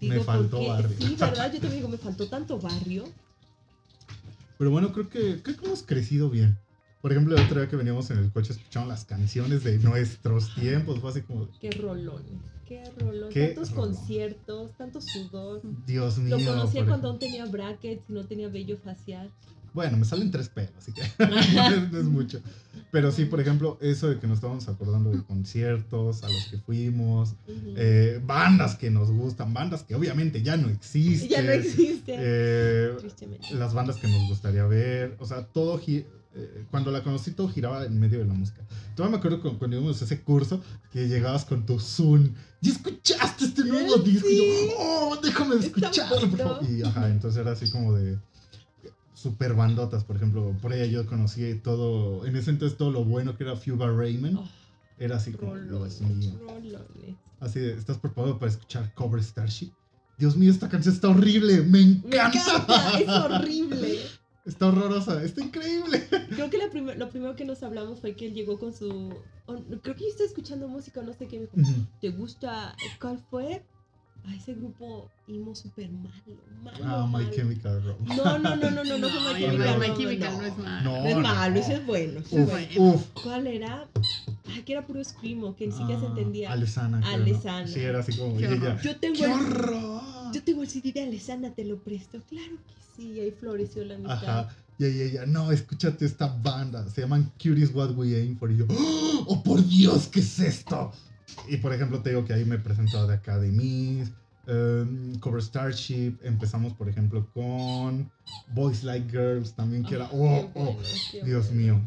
[0.00, 0.96] Me faltó porque- barrio.
[0.98, 1.52] Sí, ¿verdad?
[1.52, 3.04] Yo también digo, me faltó tanto barrio.
[4.58, 6.58] Pero bueno, creo que, creo que hemos crecido bien.
[7.00, 10.54] Por ejemplo, el otro día que veníamos en el coche escuchando las canciones de nuestros
[10.54, 12.22] tiempos, fue así como, Qué rolón,
[12.68, 13.30] qué rolón.
[13.30, 13.94] Qué Tantos rolón.
[13.94, 15.62] conciertos, tanto sudor.
[15.86, 16.38] Dios mío.
[16.38, 17.08] Lo conocía cuando ejemplo.
[17.10, 19.30] aún tenía brackets y no tenía vello facial.
[19.74, 21.02] Bueno, me salen tres pelos, así que
[21.90, 22.40] no, es, mucho.
[22.90, 26.58] Pero sí, por ejemplo, eso de que nos estábamos acordando de conciertos a los que
[26.58, 27.74] fuimos, Ujú.
[27.76, 31.28] eh, bandas que nos gustan, bandas que obviamente ya no existen.
[31.30, 32.14] ya no existe.
[32.18, 33.54] eh, Tristemente.
[33.54, 35.80] las bandas que nos gustaría ver, o sea, todo
[36.34, 38.62] eh, cuando la conocí todo giraba en medio de la música.
[38.94, 42.70] Todavía me acuerdo cu- cuando íbamos a ese curso que llegabas con tu Zoom, ¿y
[42.70, 44.10] escuchaste este nuevo Sí.
[44.12, 44.28] disco?
[44.30, 44.42] Y yo,
[44.78, 46.70] oh, déjame escucharlo, por favor.
[46.70, 48.18] Y ajá, entonces era así como de
[49.22, 53.36] super bandotas, por ejemplo, por ella yo conocí todo, en ese entonces todo lo bueno
[53.36, 54.48] que era Fuga Raymond, Oh,
[54.98, 56.38] era así como, rolones, Dios mío.
[56.40, 57.16] rolones.
[57.40, 59.72] Así de, ¿estás preparado para escuchar Cover Starship?
[60.18, 62.98] Dios mío, esta canción está horrible, me Me encanta.
[63.00, 63.98] es horrible.
[64.44, 66.06] Está horrorosa, está increíble.
[66.30, 66.66] Creo que la
[66.96, 69.14] lo primero que nos hablamos fue que él llegó con su.
[69.46, 71.38] oh, creo que yo estaba escuchando música, no sé qué.
[71.54, 71.80] Me dijo.
[72.00, 72.74] ¿te gusta?
[73.00, 73.64] ¿Cuál fue?
[74.24, 76.12] A ese grupo emo súper malo,
[76.62, 76.78] malo.
[76.84, 77.28] Ah, My.
[77.34, 78.14] Chemical Romance.
[78.22, 80.38] No, no, no, no, no, no fue My Chemical no, My Romance, Chemical no.
[80.40, 80.82] no es malo.
[80.84, 81.60] No, No es malo, no.
[81.60, 82.20] ese es bueno.
[82.20, 82.68] ese es Uf, bueno.
[82.94, 83.06] uf.
[83.22, 83.88] ¿Cuál era?
[84.46, 86.48] Ay, que era puro screamo, que ni siquiera se Ah, entendía.
[86.48, 86.54] ¿no?
[86.54, 87.66] Alesana.
[87.66, 88.38] Sí, era así como.
[88.38, 88.80] Ella, horror.
[88.82, 90.02] Yo tengo ¡Qué el, horror!
[90.32, 92.20] yo tengo el CD de Alessandra, te lo presto.
[92.28, 94.38] Claro que sí, ahí floreció la amistad.
[94.40, 94.56] Ajá.
[94.78, 96.88] Y ella, ella, no, escúchate esta banda.
[96.88, 98.50] Se llaman Curious What We Aim For.
[98.52, 100.92] Y yo, ¡Oh, oh, por Dios, qué es esto!
[101.48, 104.10] Y por ejemplo, te digo que ahí me he presentado de Academies,
[104.46, 106.18] em, Cover Starship.
[106.22, 108.10] Empezamos, por ejemplo, con
[108.48, 110.08] Boys Like Girls también, que era.
[110.12, 110.76] ¡Oh, oh!
[111.24, 111.80] Dios mío.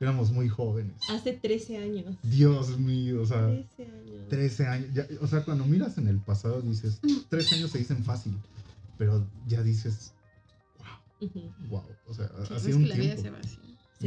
[0.00, 0.96] Éramos muy jóvenes.
[1.06, 2.16] Hace 13 años.
[2.22, 3.46] Dios mío, o sea.
[3.46, 4.28] 13 años.
[4.28, 4.88] 13 años.
[4.92, 8.36] ya- o sea, cuando miras en el pasado dices, 13 años se dicen fácil,
[8.98, 10.12] pero ya dices,
[11.20, 11.40] Ujú.
[11.70, 13.22] wow, o sea, Sí, ha es sido que un la vida tiempo.
[13.22, 13.58] se va así.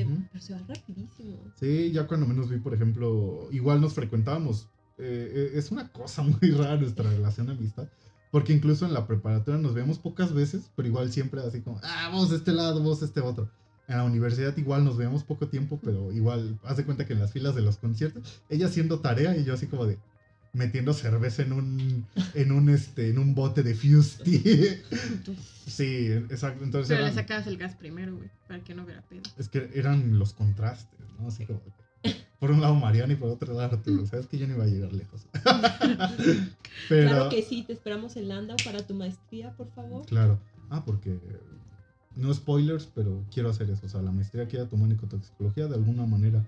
[0.01, 0.23] Se, Ujú.
[0.31, 1.37] Pero se va rapidísimo.
[1.59, 4.67] Sí, ya cuando menos vi, por ejemplo, igual nos frecuentábamos.
[4.97, 7.87] eh, eh, es una cosa muy rara nuestra relación de amistad,
[8.31, 12.09] Porque incluso en la preparatoria nos vemos pocas veces, pero igual siempre así como, ah,
[12.11, 13.49] vos de este lado, vos de este otro.
[13.87, 17.19] En la universidad igual nos vemos poco tiempo, pero igual, haz de cuenta que en
[17.19, 19.97] las filas de los conciertos, ella haciendo tarea y yo así como de
[20.57, 24.39] metiendo cerveza en un en un este en un bote de Fusty.
[25.67, 26.63] sí, exacto.
[26.63, 29.21] Entonces Pero le sacabas el gas primero, güey, para que no hubiera pedo.
[29.37, 31.27] es que eran los contrastes, ¿no?
[31.27, 31.61] Así como
[32.39, 34.05] por un lado Mariana y por otro lado Arturo.
[34.05, 35.25] Sabes que yo no iba a llegar lejos.
[36.89, 40.05] pero Claro que sí, te esperamos en Landau para tu maestría, por favor.
[40.05, 40.39] Claro.
[40.69, 41.17] Ah, porque
[42.15, 43.85] no spoilers, pero quiero hacer eso.
[43.85, 46.45] O sea, la maestría que ella tomó en ecotoxicología, de alguna manera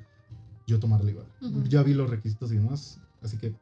[0.68, 1.26] yo tomarla igual.
[1.68, 3.54] Ya vi los requisitos y demás, así que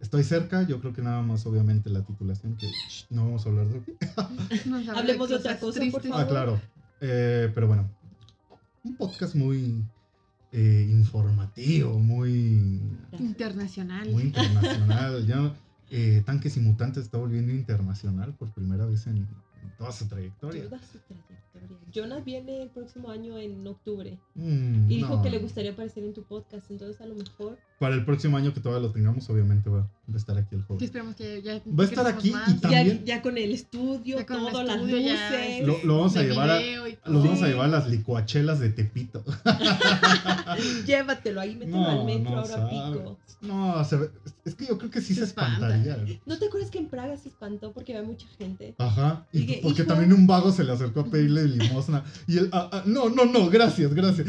[0.00, 0.62] estoy cerca.
[0.66, 3.82] Yo creo que nada más, obviamente, la titulación, que shh, no vamos a hablar de
[4.16, 6.10] habla Hablemos de otra cosa, por tristes.
[6.10, 6.20] favor.
[6.24, 6.60] Ah, claro.
[7.00, 7.88] Eh, pero bueno,
[8.84, 9.84] un podcast muy
[10.52, 12.80] eh, informativo, muy,
[13.18, 14.08] Internacional.
[14.10, 15.26] muy internacional.
[15.26, 15.54] ya
[15.90, 19.28] eh, Tanques y Mutantes está volviendo internacional por primera vez en, en
[19.78, 20.64] toda su trayectoria.
[20.64, 21.28] Toda su trayectoria.
[21.92, 25.22] Jonas viene el próximo año en octubre Mm, y dijo no.
[25.22, 28.52] que le gustaría aparecer en tu podcast, entonces a lo mejor Para el próximo año
[28.52, 30.82] que todavía lo tengamos, obviamente va, a estar aquí el joven.
[30.84, 31.60] esperamos que ya.
[31.78, 32.60] Va a estar aquí y más.
[32.60, 35.66] También- ya con el estudio, Ya con el todo, las estudio, luces.
[35.66, 36.60] Lo- lo vamos a llevar a-
[37.06, 37.44] vamos Sí.
[37.44, 39.22] llevar las licuachelas de Tepito.
[40.86, 42.70] Llévatelo ahí, mételo al metro ahora sabe.
[42.70, 43.18] pico.
[43.42, 44.10] No, se ve-
[44.44, 45.68] es que yo creo que sí se, Se espanta.
[45.76, 46.18] espantaría.
[46.26, 48.74] ¿No te acuerdas que en Praga se espantó porque había mucha gente?
[48.78, 49.26] Ajá.
[49.32, 49.88] Y porque hijo.
[49.88, 52.02] también un vago se le acercó a pedirle limosna.
[52.26, 54.26] Y él, ah, ah, no, no, no, gracias, gracias.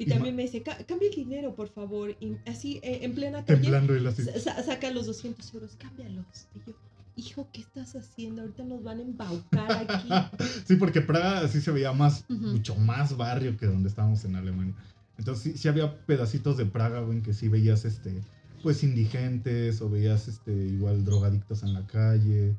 [0.00, 2.16] Y Y también me dice, "Ca- cambia el dinero, por favor.
[2.20, 4.24] Y así, eh, en plena calle, Temblando él así.
[4.24, 6.24] sa- sa- saca los 200 euros, cámbialos.
[6.54, 6.74] Y yo,
[7.16, 8.40] hijo, ¿qué estás haciendo?
[8.40, 10.08] Ahorita nos van a embaucar aquí.
[10.66, 14.74] Sí, porque Praga sí se veía más, mucho más barrio que donde estábamos en Alemania.
[15.18, 18.22] Entonces sí, sí había pedacitos de Praga, güey, en que sí veías, este,
[18.62, 22.56] pues indigentes o veías, este, igual drogadictos en la calle.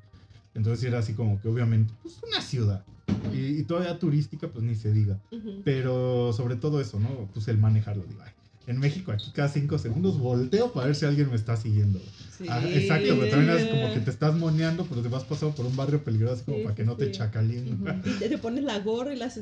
[0.54, 2.86] Entonces era así como que obviamente, pues una ciudad.
[3.32, 5.20] Y, y todavía turística, pues ni se diga.
[5.64, 7.30] Pero sobre todo eso, ¿no?
[7.34, 8.32] Pues el manejarlo, digo, ay,
[8.68, 12.00] en México aquí cada cinco segundos volteo para ver si alguien me está siguiendo.
[12.38, 12.46] Sí.
[12.50, 13.30] Ah, exacto, güey.
[13.30, 16.44] También es como que te estás moneando, pero te vas pasando por un barrio peligroso
[16.46, 17.12] como Sí, para que sí, no te sí.
[17.12, 17.74] chacalien.
[17.74, 18.10] Ujú.
[18.10, 19.40] Y te, te pones la gorra y las...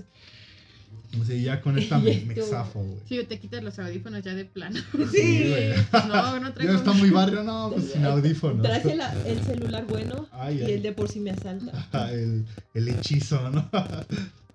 [1.20, 3.00] O sea, ya con esta me, me zafo, güey.
[3.08, 4.80] Sí, te quitas los audífonos ya de plano.
[5.12, 5.74] Sí, güey.
[6.08, 6.74] No, no Ya traigo.
[6.74, 8.62] está muy barrio, no, pues sin audífonos.
[8.62, 10.72] Traje la- el celular bueno Ay, y ay.
[10.74, 12.12] el de por si me asalta.
[12.14, 12.46] El,
[12.76, 13.70] el hechizo, ¿no?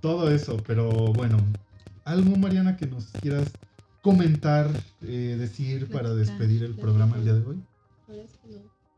[0.01, 1.39] Todo eso, pero bueno.
[2.05, 3.49] ¿Algo, Mariana, que nos quieras
[4.03, 4.71] comentar,
[5.03, 7.57] eh, decir para despedir el programa el día de hoy?
[8.07, 8.15] No,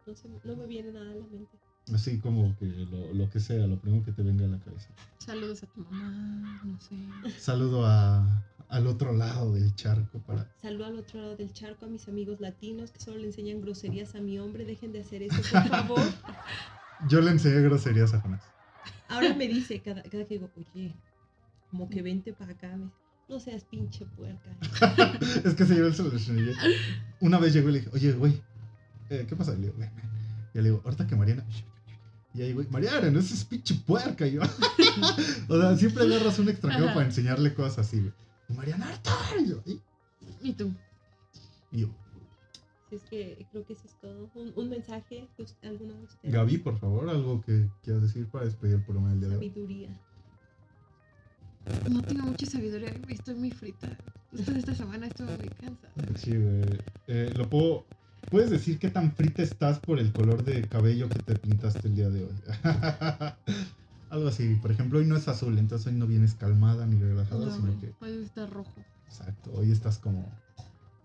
[0.07, 1.57] no, se- no me viene nada a la mente.
[1.95, 4.89] Así como que lo, lo que sea, lo primero que te venga a la cabeza.
[5.19, 6.97] Saludos a tu mamá, no sé.
[7.39, 10.51] Saludo a, al otro lado del charco para...
[10.61, 14.17] Saludo al otro lado del charco a mis amigos latinos que solo le enseñan groserías
[14.17, 14.65] a mi hombre.
[14.65, 16.01] Dejen de hacer eso, por favor.
[17.09, 18.43] Yo le enseñé groserías a Jonás.
[19.09, 20.93] Ahora me dice cada, cada que digo, oye,
[21.71, 22.77] como que vente para acá.
[22.77, 22.97] Me dice,
[23.29, 24.51] no seas pinche puerca.
[25.45, 26.53] es que se llevó el solucionillo.
[27.21, 28.43] Una vez llegó y le dije, oye, güey,
[29.11, 29.53] eh, ¿qué pasa?
[29.53, 30.11] Y le digo, ven, ven.
[30.55, 31.45] Y le digo, ahorita que Mariana.
[32.37, 34.27] Y ahí, güey, Mariana, no es pinche puerca.
[34.27, 34.43] Y yo,
[35.49, 36.95] o sea, siempre agarras un extranjero Ajá.
[36.95, 38.13] para enseñarle cosas así, güey.
[38.49, 38.91] Y Mariana.
[39.41, 39.81] Y yo, "Ay".
[40.43, 40.73] ¿Y tú?
[41.73, 41.89] Y yo,
[42.91, 44.31] es que creo que eso es todo.
[44.35, 46.33] Un, un mensaje de us- alguno de ustedes.
[46.35, 49.49] Gaby, por favor, algo que quieras decir para despedir el programa del día de hoy.
[49.49, 50.01] Sabiduría.
[51.91, 53.89] No tengo mucha sabiduría, güey, estoy muy frita.
[54.31, 55.93] Después de esta semana estuve muy cansada.
[56.17, 56.79] Sí, güey.
[57.09, 57.87] Eh, lo puedo.
[58.31, 61.95] ¿Puedes decir qué tan frita estás por el color de cabello que te pintaste el
[61.95, 62.35] día de hoy?
[64.11, 64.55] Algo así.
[64.61, 67.81] Por ejemplo, hoy no es azul, entonces hoy no vienes calmada ni relajada, No, sino
[67.81, 67.95] que.
[68.01, 68.73] hoy está rojo.
[69.07, 70.31] Exacto, hoy estás como.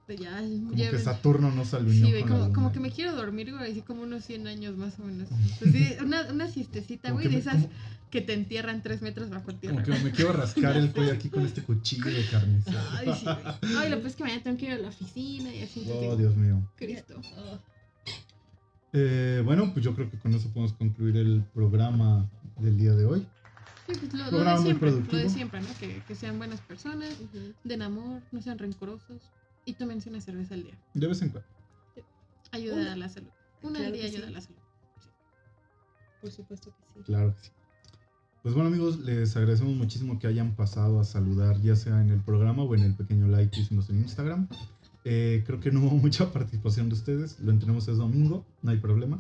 [0.08, 1.06] Ya, Como ya que ven.
[1.06, 4.02] Saturno no se alineó Sí, güey, como, como que me quiero dormir, güey, así como
[4.02, 5.30] unos 100 años más o menos.
[5.60, 7.70] Pues sí, una, una siestecita, güey, de esas como-
[8.10, 9.82] que te entierran 3 metros bajo tierra.
[9.84, 12.78] Como que me quiero rascar el cuello aquí con este cuchillo de carnicero.
[12.92, 13.76] Ay, sí, güey.
[13.78, 15.86] Ay, lo pues es que mañana tengo que ir a la oficina y así.
[15.88, 16.62] Oh, entonces, Dios mío.
[16.76, 17.22] Cristo.
[17.38, 17.60] Oh,
[18.94, 22.30] Eh, bueno, pues yo creo que con eso podemos concluir el programa
[22.60, 23.26] del día de hoy.
[23.88, 25.68] Sí, pues lo, lo de muy siempre, lo de siempre, ¿no?
[25.80, 27.54] Que, que sean buenas personas, ujú.
[27.64, 29.22] den amor, no sean rencorosos
[29.66, 30.78] y tómense una cerveza al día.
[30.94, 31.50] De vez en cuando.
[32.52, 32.94] Ayuda Una.
[32.94, 33.30] a la salud.
[33.62, 34.28] Una Claro al día ayuda sí.
[34.28, 34.58] a la salud.
[36.22, 37.04] Por supuesto que sí.
[37.06, 37.52] Claro que sí.
[38.44, 42.22] Pues bueno amigos, les agradecemos muchísimo que hayan pasado a saludar, ya sea en el
[42.22, 44.48] programa o en el pequeño like que hicimos en Instagram.
[45.04, 48.78] Eh, creo que no hubo mucha participación de ustedes, lo entrenamos es domingo, no hay
[48.78, 49.20] problema.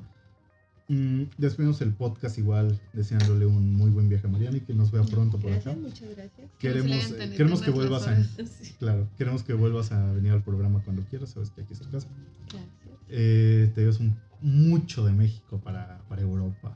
[0.93, 4.91] Mm, despedimos el podcast igual, deseándole un muy buen viaje a Mariana y que nos
[4.91, 5.72] vea pronto por acá.
[5.73, 6.49] Muchas gracias.
[6.59, 8.22] Queremos, eh, queremos que vuelvas a.
[8.22, 11.80] Sí, claro, queremos que vuelvas a venir al programa cuando quieras, sabes que aquí es
[11.80, 12.09] tu casa.
[12.51, 12.69] Gracias.
[13.07, 16.76] Eh, te un mucho de México para, para Europa.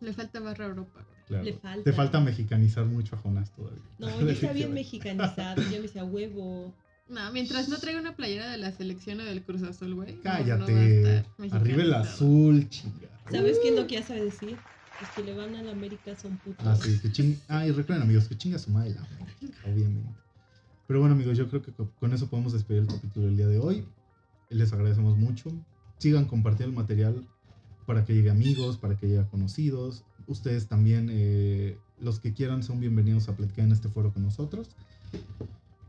[0.00, 1.16] Le falta barra Europa, güey.
[1.26, 1.44] Claro.
[1.44, 1.82] Le falta.
[1.82, 3.82] Te falta mexicanizar mucho a Jonás todavía.
[3.98, 6.72] No, ya está bien mexicanizado, ya me decía huevo.
[7.08, 10.12] No, mientras no traiga una playera de la selección o del Cruz Azul, güey.
[10.12, 11.16] no- no va a Cállate.
[11.18, 13.08] estar Arriba el azul, chinga.
[13.30, 14.56] ¿Sabes qué es lo que ya sabe decir?
[15.00, 16.66] Los que le van a la América son putos.
[16.66, 17.36] Ah, sí, que ching...
[17.48, 20.10] Ah, y recuerden, amigos, que chinga su madre la América, obviamente.
[20.86, 23.46] Pero bueno, amigos, yo creo que co- con eso podemos despedir el capítulo del día
[23.48, 23.84] de hoy.
[24.48, 25.50] Les agradecemos mucho.
[25.98, 27.26] Sigan compartiendo el material
[27.86, 30.04] para que llegue a amigos, para que llegue a conocidos.
[30.28, 34.68] Ustedes también, eh, los que quieran, son bienvenidos a platicar en este foro con nosotros.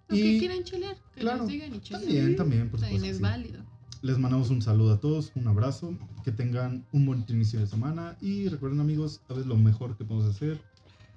[0.09, 2.01] Que Y- quieran chelar, que claro, nos digan y chelar.
[2.03, 3.05] También, también, por También supuesto.
[3.05, 3.21] es que sí.
[3.21, 3.76] válido.
[4.03, 8.15] Les mandamos un saludo a todos, un abrazo, que tengan un buen inicio de semana
[8.21, 10.61] y recuerden amigos, a veces lo mejor que podemos hacer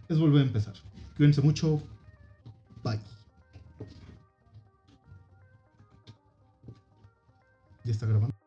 [0.09, 0.75] es volver a empezar.
[1.17, 1.83] Cuídense mucho,
[2.83, 2.99] bye.
[7.85, 8.40] ¿Ya está grabando?